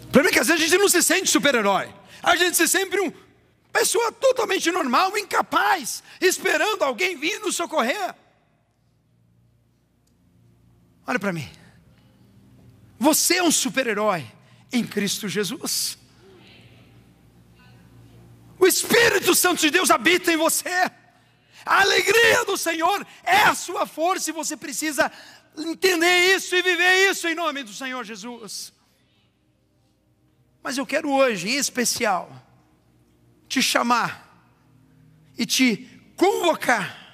O 0.08 0.10
problema 0.10 0.30
é 0.30 0.32
que 0.32 0.38
às 0.38 0.48
vezes 0.48 0.62
a 0.62 0.66
gente 0.66 0.80
não 0.80 0.88
se 0.88 1.02
sente 1.02 1.28
super-herói. 1.28 1.94
A 2.22 2.34
gente 2.34 2.56
se 2.56 2.66
sente 2.66 2.98
uma 2.98 3.12
pessoa 3.70 4.10
totalmente 4.10 4.70
normal, 4.70 5.16
incapaz, 5.18 6.02
esperando 6.18 6.82
alguém 6.82 7.16
vir 7.16 7.38
nos 7.40 7.54
socorrer. 7.54 8.14
Olha 11.06 11.18
para 11.18 11.32
mim. 11.32 11.48
Você 12.98 13.36
é 13.36 13.42
um 13.42 13.50
super-herói 13.50 14.26
em 14.72 14.82
Cristo 14.84 15.28
Jesus. 15.28 15.98
O 18.58 18.66
Espírito 18.66 19.34
Santo 19.34 19.60
de 19.60 19.70
Deus 19.70 19.90
habita 19.90 20.32
em 20.32 20.36
você. 20.38 20.90
A 21.66 21.82
alegria 21.82 22.46
do 22.46 22.56
Senhor 22.56 23.06
é 23.22 23.42
a 23.42 23.54
sua 23.54 23.86
força 23.86 24.30
e 24.30 24.32
você 24.32 24.56
precisa 24.56 25.12
entender 25.56 26.34
isso 26.34 26.56
e 26.56 26.62
viver 26.62 27.10
isso 27.10 27.28
em 27.28 27.34
nome 27.34 27.62
do 27.62 27.74
Senhor 27.74 28.02
Jesus. 28.04 28.72
Mas 30.62 30.76
eu 30.76 30.86
quero 30.86 31.10
hoje, 31.10 31.48
em 31.48 31.56
especial, 31.56 32.30
te 33.48 33.62
chamar 33.62 34.28
e 35.36 35.46
te 35.46 35.88
convocar 36.16 37.08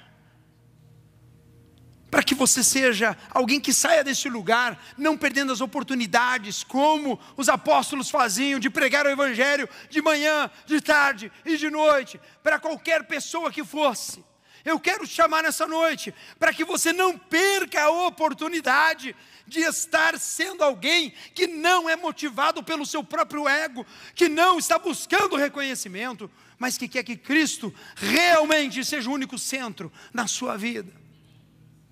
para 2.15 2.23
que 2.23 2.33
você 2.33 2.63
seja 2.63 3.17
alguém 3.29 3.59
que 3.59 3.73
saia 3.73 4.01
desse 4.01 4.29
lugar, 4.29 4.81
não 4.97 5.17
perdendo 5.17 5.51
as 5.51 5.59
oportunidades, 5.59 6.63
como 6.63 7.19
os 7.35 7.49
apóstolos 7.49 8.09
faziam, 8.09 8.57
de 8.57 8.69
pregar 8.69 9.05
o 9.05 9.09
Evangelho 9.09 9.67
de 9.89 10.01
manhã, 10.01 10.49
de 10.65 10.79
tarde 10.79 11.29
e 11.43 11.57
de 11.57 11.69
noite, 11.69 12.17
para 12.41 12.57
qualquer 12.57 13.03
pessoa 13.05 13.51
que 13.51 13.65
fosse. 13.65 14.23
Eu 14.65 14.79
quero 14.79 15.05
te 15.05 15.13
chamar 15.13 15.43
nessa 15.43 15.67
noite, 15.67 16.11
para 16.39 16.51
que 16.51 16.65
você 16.65 16.91
não 16.91 17.15
perca 17.15 17.83
a 17.83 18.07
oportunidade 18.07 19.15
de 19.47 19.59
estar 19.59 20.19
sendo 20.19 20.63
alguém 20.63 21.13
que 21.35 21.45
não 21.45 21.87
é 21.87 21.95
motivado 21.95 22.63
pelo 22.63 22.83
seu 22.83 23.03
próprio 23.03 23.47
ego, 23.47 23.85
que 24.15 24.27
não 24.27 24.57
está 24.57 24.79
buscando 24.79 25.35
reconhecimento, 25.35 26.29
mas 26.57 26.79
que 26.79 26.87
quer 26.87 27.03
que 27.03 27.15
Cristo 27.15 27.71
realmente 27.95 28.83
seja 28.83 29.07
o 29.07 29.13
único 29.13 29.37
centro 29.37 29.91
na 30.11 30.25
sua 30.25 30.57
vida. 30.57 30.91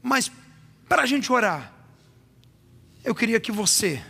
Mas 0.01 0.31
para 0.89 1.03
a 1.03 1.05
gente 1.05 1.31
orar, 1.31 1.71
eu 3.03 3.13
queria 3.13 3.39
que 3.39 3.51
você, 3.51 4.03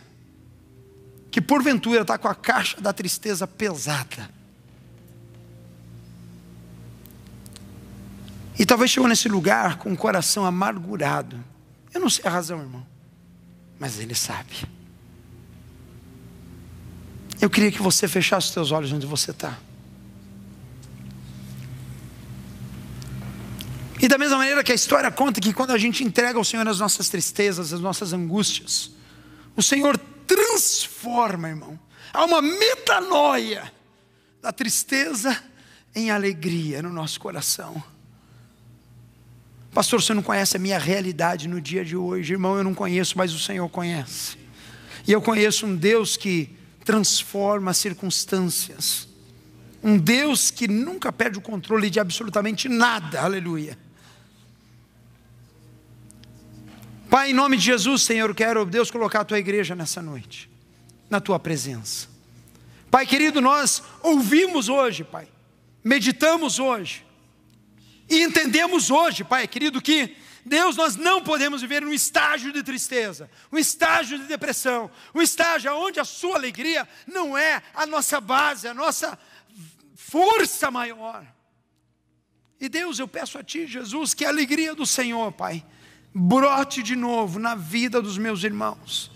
que 1.30 1.42
porventura 1.42 2.02
está 2.02 2.18
com 2.18 2.30
a 2.30 2.36
caixa 2.36 2.80
da 2.80 2.94
tristeza 2.94 3.46
pesada, 3.46 4.30
e 8.58 8.66
talvez 8.66 8.92
chegou 8.92 9.10
nesse 9.10 9.28
lugar 9.28 9.78
com 9.78 9.92
o 9.92 9.98
coração 9.98 10.46
amargurado, 10.46 11.44
eu 11.94 12.02
não 12.02 12.10
sei 12.10 12.26
a 12.26 12.30
razão, 12.30 12.60
irmão 12.60 12.94
mas 13.84 14.00
Ele 14.00 14.16
sabe. 14.16 14.66
Eu 17.42 17.50
queria 17.50 17.70
que 17.70 17.82
você 17.82 18.08
fechasse 18.08 18.48
os 18.48 18.54
seus 18.54 18.72
olhos 18.72 18.94
onde 18.94 19.06
você 19.06 19.32
está. 19.32 19.60
E 24.00 24.08
da 24.08 24.18
mesma 24.18 24.38
maneira 24.38 24.64
que 24.64 24.72
a 24.72 24.76
história 24.76 25.12
conta 25.12 25.42
que 25.42 25.54
quando 25.54 25.72
a 25.72 25.78
gente 25.78 26.02
entrega 26.02 26.38
ao 26.38 26.46
Senhor 26.46 26.66
as 26.66 26.80
nossas 26.80 27.10
tristezas, 27.10 27.74
as 27.74 27.82
nossas 27.82 28.14
angústias, 28.14 28.92
o 29.54 29.62
Senhor 29.62 29.98
transforma, 30.26 31.50
irmão. 31.50 31.78
Há 32.14 32.24
uma 32.24 32.42
metanoia 32.42 33.70
da 34.42 34.54
tristeza 34.54 35.38
em 35.94 36.10
alegria 36.10 36.82
no 36.82 36.90
nosso 36.90 37.20
coração. 37.20 37.84
Pastor, 39.74 40.02
você 40.02 40.14
não 40.14 40.22
conhece 40.22 40.56
a 40.56 40.60
minha 40.60 40.78
realidade 40.78 41.48
no 41.48 41.60
dia 41.60 41.84
de 41.84 41.98
hoje. 41.98 42.34
Irmão, 42.34 42.56
eu 42.58 42.64
não 42.64 42.76
conheço, 42.76 43.18
mas 43.18 43.34
o 43.34 43.40
Senhor 43.40 43.68
conhece. 43.70 44.38
E 45.08 45.12
eu 45.12 45.22
conheço 45.22 45.66
um 45.66 45.76
Deus 45.76 46.16
que 46.16 46.56
transforma 46.86 47.74
circunstâncias. 47.74 49.08
Um 49.84 49.98
Deus 49.98 50.52
que 50.52 50.68
nunca 50.68 51.12
perde 51.12 51.40
o 51.40 51.42
controle 51.42 51.90
de 51.90 52.00
absolutamente 52.00 52.70
nada. 52.70 53.22
Aleluia. 53.22 53.78
Pai, 57.10 57.32
em 57.32 57.34
nome 57.34 57.58
de 57.58 57.64
Jesus, 57.64 58.04
Senhor, 58.04 58.30
eu 58.30 58.36
quero, 58.36 58.66
Deus, 58.66 58.92
colocar 58.92 59.22
a 59.22 59.26
tua 59.26 59.40
igreja 59.40 59.76
nessa 59.76 60.02
noite, 60.02 60.50
na 61.10 61.20
tua 61.20 61.40
presença. 61.40 62.08
Pai 62.90 63.08
querido, 63.08 63.42
nós 63.42 63.82
ouvimos 64.02 64.70
hoje, 64.70 65.04
Pai, 65.04 65.28
meditamos 65.84 66.60
hoje, 66.60 67.04
e 68.10 68.24
entendemos 68.24 68.92
hoje, 68.92 69.24
Pai 69.24 69.48
querido, 69.48 69.82
que 69.82 70.16
Deus, 70.46 70.76
nós 70.76 70.96
não 70.96 71.22
podemos 71.22 71.62
viver 71.62 71.86
um 71.86 71.94
estágio 71.94 72.52
de 72.52 72.62
tristeza, 72.62 73.30
um 73.52 73.58
estágio 73.58 74.20
de 74.20 74.26
depressão, 74.26 74.92
um 75.16 75.22
estágio 75.22 75.74
onde 75.74 76.00
a 76.00 76.06
sua 76.06 76.36
alegria 76.36 76.88
não 77.08 77.38
é 77.38 77.64
a 77.74 77.86
nossa 77.86 78.20
base, 78.20 78.68
a 78.68 78.74
nossa 78.74 79.18
força 79.96 80.70
maior. 80.70 81.26
E 82.60 82.68
Deus, 82.68 83.00
eu 83.00 83.08
peço 83.08 83.38
a 83.38 83.44
Ti, 83.44 83.68
Jesus, 83.68 84.14
que 84.14 84.26
a 84.26 84.30
alegria 84.30 84.76
do 84.76 84.86
Senhor, 84.86 85.32
Pai, 85.32 85.66
brote 86.14 86.84
de 86.84 86.96
novo 86.96 87.40
na 87.40 87.56
vida 87.56 88.02
dos 88.02 88.18
meus 88.18 88.44
irmãos. 88.44 89.12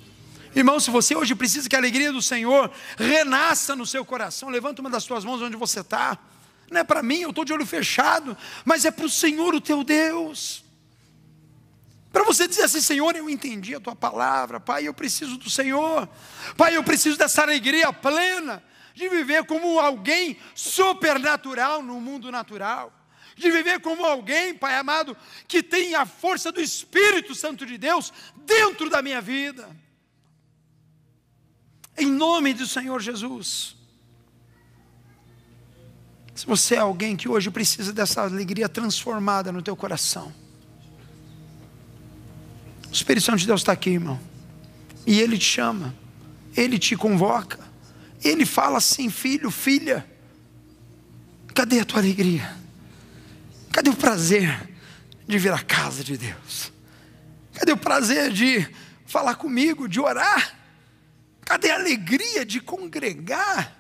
Irmão, 0.56 0.80
se 0.80 0.90
você 0.90 1.16
hoje 1.16 1.36
precisa 1.36 1.70
que 1.70 1.76
a 1.76 1.80
alegria 1.80 2.12
do 2.12 2.22
Senhor 2.22 2.72
renasça 2.98 3.76
no 3.76 3.86
seu 3.86 4.04
coração, 4.04 4.50
levanta 4.50 4.82
uma 4.82 4.90
das 4.90 5.04
suas 5.04 5.24
mãos 5.24 5.42
onde 5.42 5.56
você 5.56 5.82
está. 5.82 6.18
Não 6.70 6.82
é 6.82 6.84
para 6.84 7.02
mim, 7.02 7.22
eu 7.22 7.30
estou 7.30 7.46
de 7.46 7.54
olho 7.54 7.66
fechado, 7.66 8.38
mas 8.66 8.86
é 8.86 8.92
para 8.92 9.06
o 9.06 9.10
Senhor, 9.10 9.56
o 9.56 9.62
teu 9.62 9.84
Deus. 9.84 10.64
Para 12.12 12.24
você 12.24 12.48
dizer 12.48 12.64
assim, 12.64 12.82
Senhor, 12.82 13.16
eu 13.16 13.30
entendi 13.30 13.76
a 13.76 13.80
tua 13.80 13.96
palavra, 13.96 14.60
Pai, 14.60 14.88
eu 14.88 14.94
preciso 14.94 15.38
do 15.38 15.50
Senhor, 15.50 16.10
Pai, 16.58 16.76
eu 16.76 16.84
preciso 16.84 17.18
dessa 17.18 17.44
alegria 17.44 17.94
plena, 17.94 18.64
de 18.94 19.08
viver 19.08 19.46
como 19.46 19.80
alguém 19.80 20.38
supernatural 20.56 21.84
no 21.84 22.02
mundo 22.02 22.32
natural, 22.32 22.92
de 23.36 23.52
viver 23.52 23.80
como 23.82 24.04
alguém, 24.04 24.56
Pai 24.56 24.76
amado, 24.76 25.16
que 25.48 25.62
tem 25.62 25.94
a 25.94 26.06
força 26.06 26.52
do 26.52 26.60
Espírito 26.60 27.36
Santo 27.36 27.66
de 27.66 27.78
Deus 27.78 28.12
dentro 28.36 28.90
da 28.90 29.02
minha 29.02 29.22
vida, 29.22 29.70
em 31.96 32.08
nome 32.08 32.54
do 32.54 32.66
Senhor 32.66 33.00
Jesus. 33.00 33.77
Se 36.38 36.46
você 36.46 36.76
é 36.76 36.78
alguém 36.78 37.16
que 37.18 37.28
hoje 37.28 37.50
precisa 37.50 37.92
dessa 37.92 38.22
alegria 38.22 38.70
transformada 38.70 39.52
no 39.52 39.60
teu 39.60 39.76
coração, 39.76 40.32
o 42.88 42.94
Espírito 42.94 43.26
Santo 43.26 43.40
de 43.40 43.48
Deus 43.48 43.62
está 43.62 43.72
aqui, 43.72 43.90
irmão. 43.90 44.20
E 45.04 45.20
Ele 45.20 45.36
te 45.36 45.46
chama, 45.46 45.96
Ele 46.56 46.78
te 46.78 46.96
convoca, 46.96 47.58
Ele 48.24 48.46
fala 48.46 48.78
assim: 48.78 49.10
filho, 49.10 49.50
filha, 49.50 50.06
cadê 51.56 51.80
a 51.80 51.86
tua 51.86 52.02
alegria? 52.02 52.56
Cadê 53.72 53.90
o 53.90 53.96
prazer 53.96 54.70
de 55.28 55.40
vir 55.40 55.52
à 55.52 55.64
casa 55.64 56.04
de 56.04 56.20
Deus? 56.20 56.72
Cadê 57.56 57.72
o 57.72 57.78
prazer 57.78 58.32
de 58.32 58.70
falar 59.08 59.34
comigo, 59.34 59.90
de 59.90 60.00
orar? 60.00 60.56
Cadê 61.44 61.72
a 61.72 61.76
alegria 61.78 62.46
de 62.46 62.62
congregar? 62.62 63.76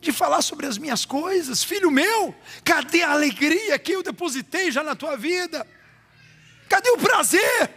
De 0.00 0.12
falar 0.12 0.40
sobre 0.42 0.66
as 0.66 0.78
minhas 0.78 1.04
coisas, 1.04 1.62
filho 1.62 1.90
meu, 1.90 2.34
cadê 2.64 3.02
a 3.02 3.12
alegria 3.12 3.78
que 3.78 3.92
eu 3.92 4.02
depositei 4.02 4.70
já 4.70 4.82
na 4.82 4.96
tua 4.96 5.16
vida? 5.16 5.66
Cadê 6.68 6.90
o 6.90 6.98
prazer? 6.98 7.70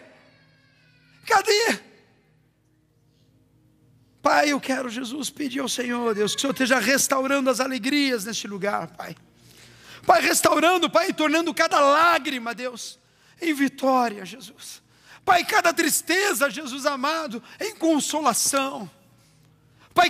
Cadê? 1.25 1.79
Pai, 4.21 4.51
eu 4.53 4.59
quero, 4.59 4.89
Jesus, 4.89 5.29
pedir 5.29 5.59
ao 5.59 5.67
Senhor, 5.67 6.15
Deus, 6.15 6.31
que 6.31 6.37
o 6.37 6.41
Senhor 6.41 6.53
esteja 6.53 6.79
restaurando 6.79 7.49
as 7.49 7.59
alegrias 7.59 8.23
neste 8.23 8.47
lugar, 8.47 8.87
Pai. 8.95 9.17
Pai, 10.05 10.21
restaurando, 10.21 10.89
Pai, 10.89 11.11
tornando 11.11 11.53
cada 11.53 11.81
lágrima, 11.81 12.55
Deus, 12.55 12.97
em 13.41 13.53
vitória, 13.53 14.25
Jesus. 14.25 14.81
Pai, 15.25 15.43
cada 15.43 15.73
tristeza, 15.73 16.49
Jesus 16.49 16.85
amado, 16.85 17.43
em 17.59 17.75
consolação. 17.75 18.89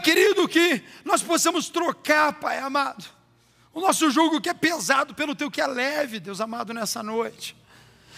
Querido, 0.03 0.47
que 0.49 0.83
nós 1.05 1.23
possamos 1.23 1.69
trocar, 1.69 2.33
Pai 2.33 2.59
amado, 2.59 3.05
o 3.73 3.79
nosso 3.79 4.11
jugo 4.11 4.41
que 4.41 4.49
é 4.49 4.53
pesado 4.53 5.15
pelo 5.15 5.33
teu 5.33 5.49
que 5.49 5.61
é 5.61 5.65
leve, 5.65 6.19
Deus 6.19 6.41
amado, 6.41 6.73
nessa 6.73 7.01
noite. 7.01 7.55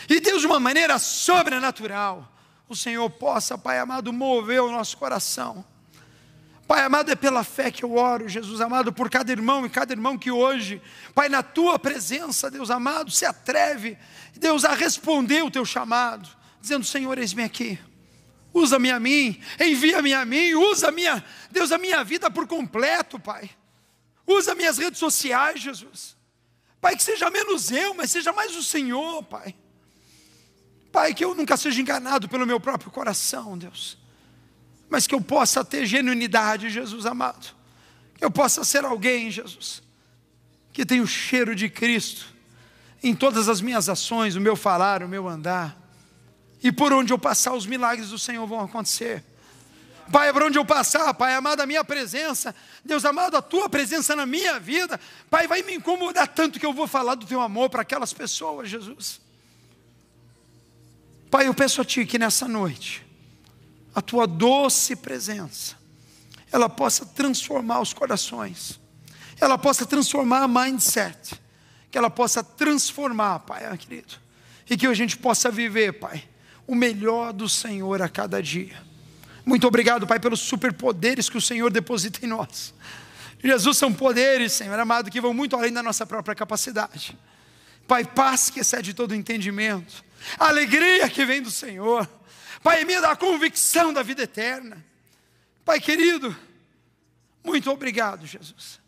E 0.09 0.19
Deus, 0.19 0.41
de 0.41 0.47
uma 0.47 0.59
maneira 0.59 0.97
sobrenatural, 0.97 2.29
o 2.67 2.75
Senhor 2.75 3.07
possa, 3.11 3.55
Pai 3.55 3.77
amado, 3.77 4.11
mover 4.11 4.61
o 4.61 4.71
nosso 4.71 4.97
coração. 4.97 5.63
Pai 6.67 6.83
amado, 6.83 7.11
é 7.11 7.15
pela 7.15 7.43
fé 7.43 7.69
que 7.69 7.85
eu 7.85 7.95
oro, 7.95 8.27
Jesus 8.27 8.59
amado, 8.59 8.91
por 8.91 9.07
cada 9.07 9.31
irmão 9.31 9.63
e 9.63 9.69
cada 9.69 9.93
irmão 9.93 10.17
que 10.17 10.31
hoje, 10.31 10.81
Pai, 11.13 11.29
na 11.29 11.43
tua 11.43 11.77
presença, 11.77 12.49
Deus 12.49 12.71
amado, 12.71 13.11
se 13.11 13.23
atreve, 13.23 13.95
Deus, 14.33 14.65
a 14.65 14.73
responder 14.73 15.43
o 15.43 15.51
teu 15.51 15.63
chamado, 15.63 16.27
dizendo: 16.59 16.83
Senhor, 16.83 17.19
eis-me 17.19 17.43
aqui 17.43 17.79
usa-me 18.55 18.89
a 18.89 18.99
mim, 19.01 19.37
envia-me 19.59 20.13
a 20.13 20.23
mim, 20.23 20.53
usa 20.53 20.89
minha, 20.89 21.23
Deus, 21.51 21.73
a 21.73 21.77
minha 21.77 22.01
vida 22.05 22.31
por 22.31 22.47
completo, 22.47 23.19
Pai. 23.19 23.49
Usa 24.25 24.55
minhas 24.55 24.77
redes 24.77 24.97
sociais, 24.97 25.59
Jesus. 25.59 26.15
Pai, 26.79 26.95
que 26.95 27.03
seja 27.03 27.29
menos 27.29 27.69
eu, 27.69 27.93
mas 27.93 28.11
seja 28.11 28.31
mais 28.31 28.55
o 28.55 28.63
Senhor, 28.63 29.21
Pai. 29.23 29.53
Pai, 30.89 31.13
que 31.13 31.25
eu 31.25 31.35
nunca 31.35 31.57
seja 31.57 31.81
enganado 31.81 32.29
pelo 32.29 32.47
meu 32.47 32.57
próprio 32.57 32.89
coração, 32.89 33.57
Deus. 33.57 33.97
Mas 34.89 35.05
que 35.05 35.13
eu 35.13 35.19
possa 35.19 35.63
ter 35.65 35.85
genuinidade, 35.85 36.69
Jesus 36.69 37.05
amado. 37.05 37.53
Que 38.17 38.23
eu 38.23 38.31
possa 38.31 38.63
ser 38.63 38.85
alguém, 38.85 39.29
Jesus, 39.29 39.83
que 40.71 40.85
tem 40.85 41.01
o 41.01 41.07
cheiro 41.07 41.53
de 41.53 41.67
Cristo 41.67 42.33
em 43.03 43.13
todas 43.13 43.49
as 43.49 43.59
minhas 43.59 43.89
ações, 43.89 44.35
o 44.35 44.41
meu 44.41 44.55
falar, 44.55 45.03
o 45.03 45.09
meu 45.09 45.27
andar. 45.27 45.84
E 46.65 46.71
por 46.71 46.91
onde 46.91 47.13
eu 47.13 47.19
passar, 47.19 47.53
os 47.53 47.67
milagres 47.67 48.09
do 48.09 48.17
Senhor 48.17 48.43
vão 48.47 48.59
acontecer. 48.59 49.23
Pai, 50.11 50.33
por 50.33 50.41
onde 50.41 50.57
eu 50.57 50.65
passar, 50.65 51.13
Pai 51.13 51.35
amado, 51.35 51.61
a 51.61 51.65
minha 51.67 51.83
presença, 51.83 52.55
Deus 52.83 53.05
amado, 53.05 53.37
a 53.37 53.41
tua 53.41 53.69
presença 53.69 54.15
na 54.15 54.25
minha 54.25 54.59
vida, 54.59 54.99
Pai, 55.29 55.47
vai 55.47 55.61
me 55.61 55.75
incomodar 55.75 56.27
tanto 56.27 56.59
que 56.59 56.65
eu 56.65 56.73
vou 56.73 56.87
falar 56.87 57.13
do 57.13 57.27
teu 57.27 57.39
amor 57.39 57.69
para 57.69 57.83
aquelas 57.83 58.13
pessoas, 58.13 58.67
Jesus. 58.67 59.21
Pai, 61.29 61.47
eu 61.47 61.53
peço 61.53 61.81
a 61.81 61.85
Ti 61.85 62.03
que 62.03 62.17
nessa 62.17 62.47
noite, 62.47 63.05
a 63.93 64.01
tua 64.01 64.25
doce 64.25 64.95
presença, 64.95 65.75
ela 66.51 66.67
possa 66.67 67.05
transformar 67.05 67.79
os 67.79 67.93
corações, 67.93 68.79
ela 69.39 69.55
possa 69.55 69.85
transformar 69.85 70.41
a 70.41 70.47
mindset, 70.47 71.39
que 71.91 71.97
ela 71.99 72.09
possa 72.09 72.43
transformar, 72.43 73.41
Pai, 73.41 73.77
querido, 73.77 74.15
e 74.67 74.75
que 74.75 74.87
a 74.87 74.95
gente 74.95 75.15
possa 75.15 75.51
viver, 75.51 75.99
Pai 75.99 76.27
o 76.67 76.75
melhor 76.75 77.33
do 77.33 77.47
Senhor 77.47 78.01
a 78.01 78.09
cada 78.09 78.41
dia. 78.41 78.81
Muito 79.45 79.67
obrigado, 79.67 80.07
Pai, 80.07 80.19
pelos 80.19 80.39
superpoderes 80.39 81.29
que 81.29 81.37
o 81.37 81.41
Senhor 81.41 81.71
deposita 81.71 82.25
em 82.25 82.27
nós. 82.27 82.73
Jesus 83.43 83.77
são 83.77 83.93
poderes, 83.93 84.53
Senhor 84.53 84.77
amado, 84.79 85.11
que 85.11 85.21
vão 85.21 85.33
muito 85.33 85.55
além 85.55 85.71
da 85.71 85.83
nossa 85.83 86.05
própria 86.05 86.33
capacidade. 86.33 87.17
Pai, 87.87 88.03
paz 88.03 88.49
que 88.49 88.61
excede 88.61 88.93
todo 88.93 89.13
entendimento, 89.13 90.03
alegria 90.39 91.07
que 91.07 91.23
vem 91.25 91.41
do 91.41 91.51
Senhor. 91.51 92.09
Pai, 92.63 92.83
me 92.83 92.99
dá 92.99 93.11
a 93.11 93.15
convicção 93.15 93.93
da 93.93 94.01
vida 94.01 94.23
eterna. 94.23 94.83
Pai 95.63 95.79
querido, 95.79 96.35
muito 97.43 97.69
obrigado, 97.69 98.25
Jesus, 98.25 98.79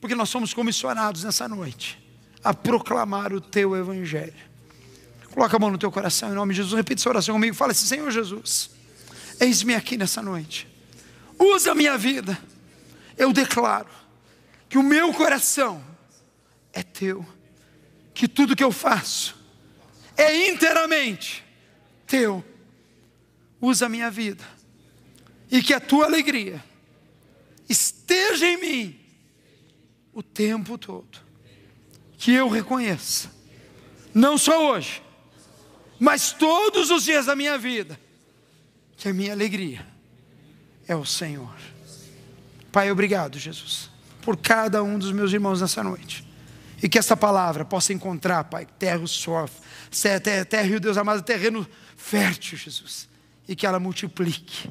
porque 0.00 0.16
nós 0.16 0.28
somos 0.28 0.52
comissionados 0.52 1.22
nessa 1.22 1.48
noite 1.48 2.00
a 2.42 2.52
proclamar 2.52 3.32
o 3.32 3.40
Teu 3.40 3.76
Evangelho. 3.76 4.49
Coloca 5.32 5.56
a 5.56 5.60
mão 5.60 5.70
no 5.70 5.78
teu 5.78 5.90
coração 5.90 6.30
em 6.30 6.34
nome 6.34 6.52
de 6.52 6.58
Jesus. 6.58 6.76
Repita 6.76 7.00
essa 7.00 7.08
oração 7.08 7.34
comigo. 7.34 7.54
Fala 7.54 7.72
assim: 7.72 7.86
Senhor 7.86 8.10
Jesus, 8.10 8.70
eis-me 9.38 9.74
aqui 9.74 9.96
nessa 9.96 10.20
noite. 10.20 10.66
Usa 11.38 11.72
a 11.72 11.74
minha 11.74 11.96
vida. 11.96 12.38
Eu 13.16 13.32
declaro 13.32 13.88
que 14.68 14.76
o 14.76 14.82
meu 14.82 15.12
coração 15.14 15.82
é 16.72 16.82
teu. 16.82 17.26
Que 18.12 18.26
tudo 18.26 18.56
que 18.56 18.64
eu 18.64 18.72
faço 18.72 19.36
é 20.16 20.48
inteiramente 20.48 21.44
teu. 22.06 22.44
Usa 23.60 23.86
a 23.86 23.88
minha 23.88 24.10
vida. 24.10 24.44
E 25.50 25.62
que 25.62 25.72
a 25.72 25.80
tua 25.80 26.06
alegria 26.06 26.62
esteja 27.68 28.46
em 28.46 28.60
mim 28.60 29.00
o 30.12 30.22
tempo 30.22 30.76
todo. 30.76 31.18
Que 32.18 32.32
eu 32.32 32.48
reconheça, 32.48 33.30
não 34.12 34.36
só 34.36 34.72
hoje, 34.72 35.02
mas 36.00 36.32
todos 36.32 36.90
os 36.90 37.04
dias 37.04 37.26
da 37.26 37.36
minha 37.36 37.58
vida, 37.58 38.00
que 38.96 39.06
a 39.06 39.12
minha 39.12 39.32
alegria 39.32 39.86
é 40.88 40.96
o 40.96 41.04
Senhor. 41.04 41.54
Pai, 42.72 42.90
obrigado, 42.90 43.38
Jesus, 43.38 43.90
por 44.22 44.38
cada 44.38 44.82
um 44.82 44.98
dos 44.98 45.12
meus 45.12 45.30
irmãos 45.30 45.60
nessa 45.60 45.84
noite. 45.84 46.26
E 46.82 46.88
que 46.88 46.98
essa 46.98 47.14
palavra 47.14 47.66
possa 47.66 47.92
encontrar, 47.92 48.44
Pai, 48.44 48.66
terra 48.78 49.06
sofre, 49.06 49.60
terra, 50.22 50.44
terra, 50.46 50.80
Deus 50.80 50.96
amado, 50.96 51.22
terreno 51.22 51.68
fértil, 51.94 52.56
Jesus. 52.56 53.06
E 53.46 53.54
que 53.54 53.66
ela 53.66 53.78
multiplique, 53.78 54.70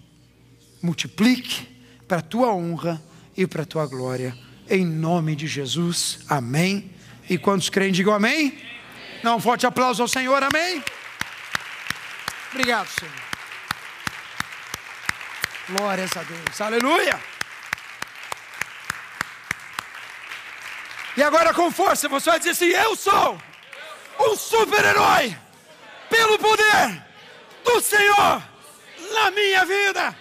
multiplique 0.81 1.67
para 2.07 2.17
a 2.17 2.23
tua 2.23 2.51
honra 2.51 2.99
e 3.37 3.45
para 3.45 3.61
a 3.61 3.65
tua 3.65 3.85
glória. 3.85 4.35
Em 4.67 4.83
nome 4.83 5.35
de 5.35 5.45
Jesus, 5.45 6.19
amém. 6.27 6.89
E 7.29 7.37
quantos 7.37 7.69
creem, 7.69 7.91
digam 7.91 8.15
amém. 8.15 8.57
Dá 9.21 9.35
um 9.35 9.39
forte 9.39 9.67
aplauso 9.67 10.01
ao 10.01 10.07
Senhor, 10.07 10.41
amém. 10.41 10.83
Obrigado, 12.51 12.87
Senhor. 12.87 13.13
Glórias 15.69 16.17
a 16.17 16.23
Deus, 16.23 16.61
aleluia. 16.61 17.19
E 21.15 21.21
agora 21.21 21.53
com 21.53 21.71
força 21.71 22.07
você 22.07 22.29
vai 22.29 22.39
dizer 22.39 22.51
assim: 22.51 22.69
Eu 22.69 22.95
sou 22.95 23.39
um 24.19 24.35
super-herói 24.35 25.37
pelo 26.09 26.39
poder 26.39 27.03
do 27.63 27.81
Senhor 27.81 28.41
na 29.13 29.31
minha 29.31 29.65
vida. 29.65 30.17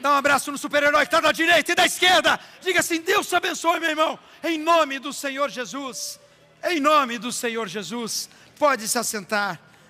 Dá 0.00 0.10
um 0.10 0.16
abraço 0.16 0.52
no 0.52 0.58
super-herói 0.58 1.00
que 1.00 1.06
está 1.06 1.20
da 1.20 1.32
direita 1.32 1.72
e 1.72 1.74
da 1.74 1.86
esquerda. 1.86 2.38
Diga 2.60 2.80
assim: 2.80 3.00
Deus 3.00 3.26
te 3.26 3.36
abençoe, 3.36 3.80
meu 3.80 3.90
irmão. 3.90 4.18
Em 4.42 4.58
nome 4.58 4.98
do 4.98 5.12
Senhor 5.12 5.48
Jesus. 5.48 6.20
Em 6.62 6.78
nome 6.78 7.18
do 7.18 7.32
Senhor 7.32 7.66
Jesus. 7.68 8.28
Pode 8.58 8.86
se 8.86 8.98
assentar. 8.98 9.67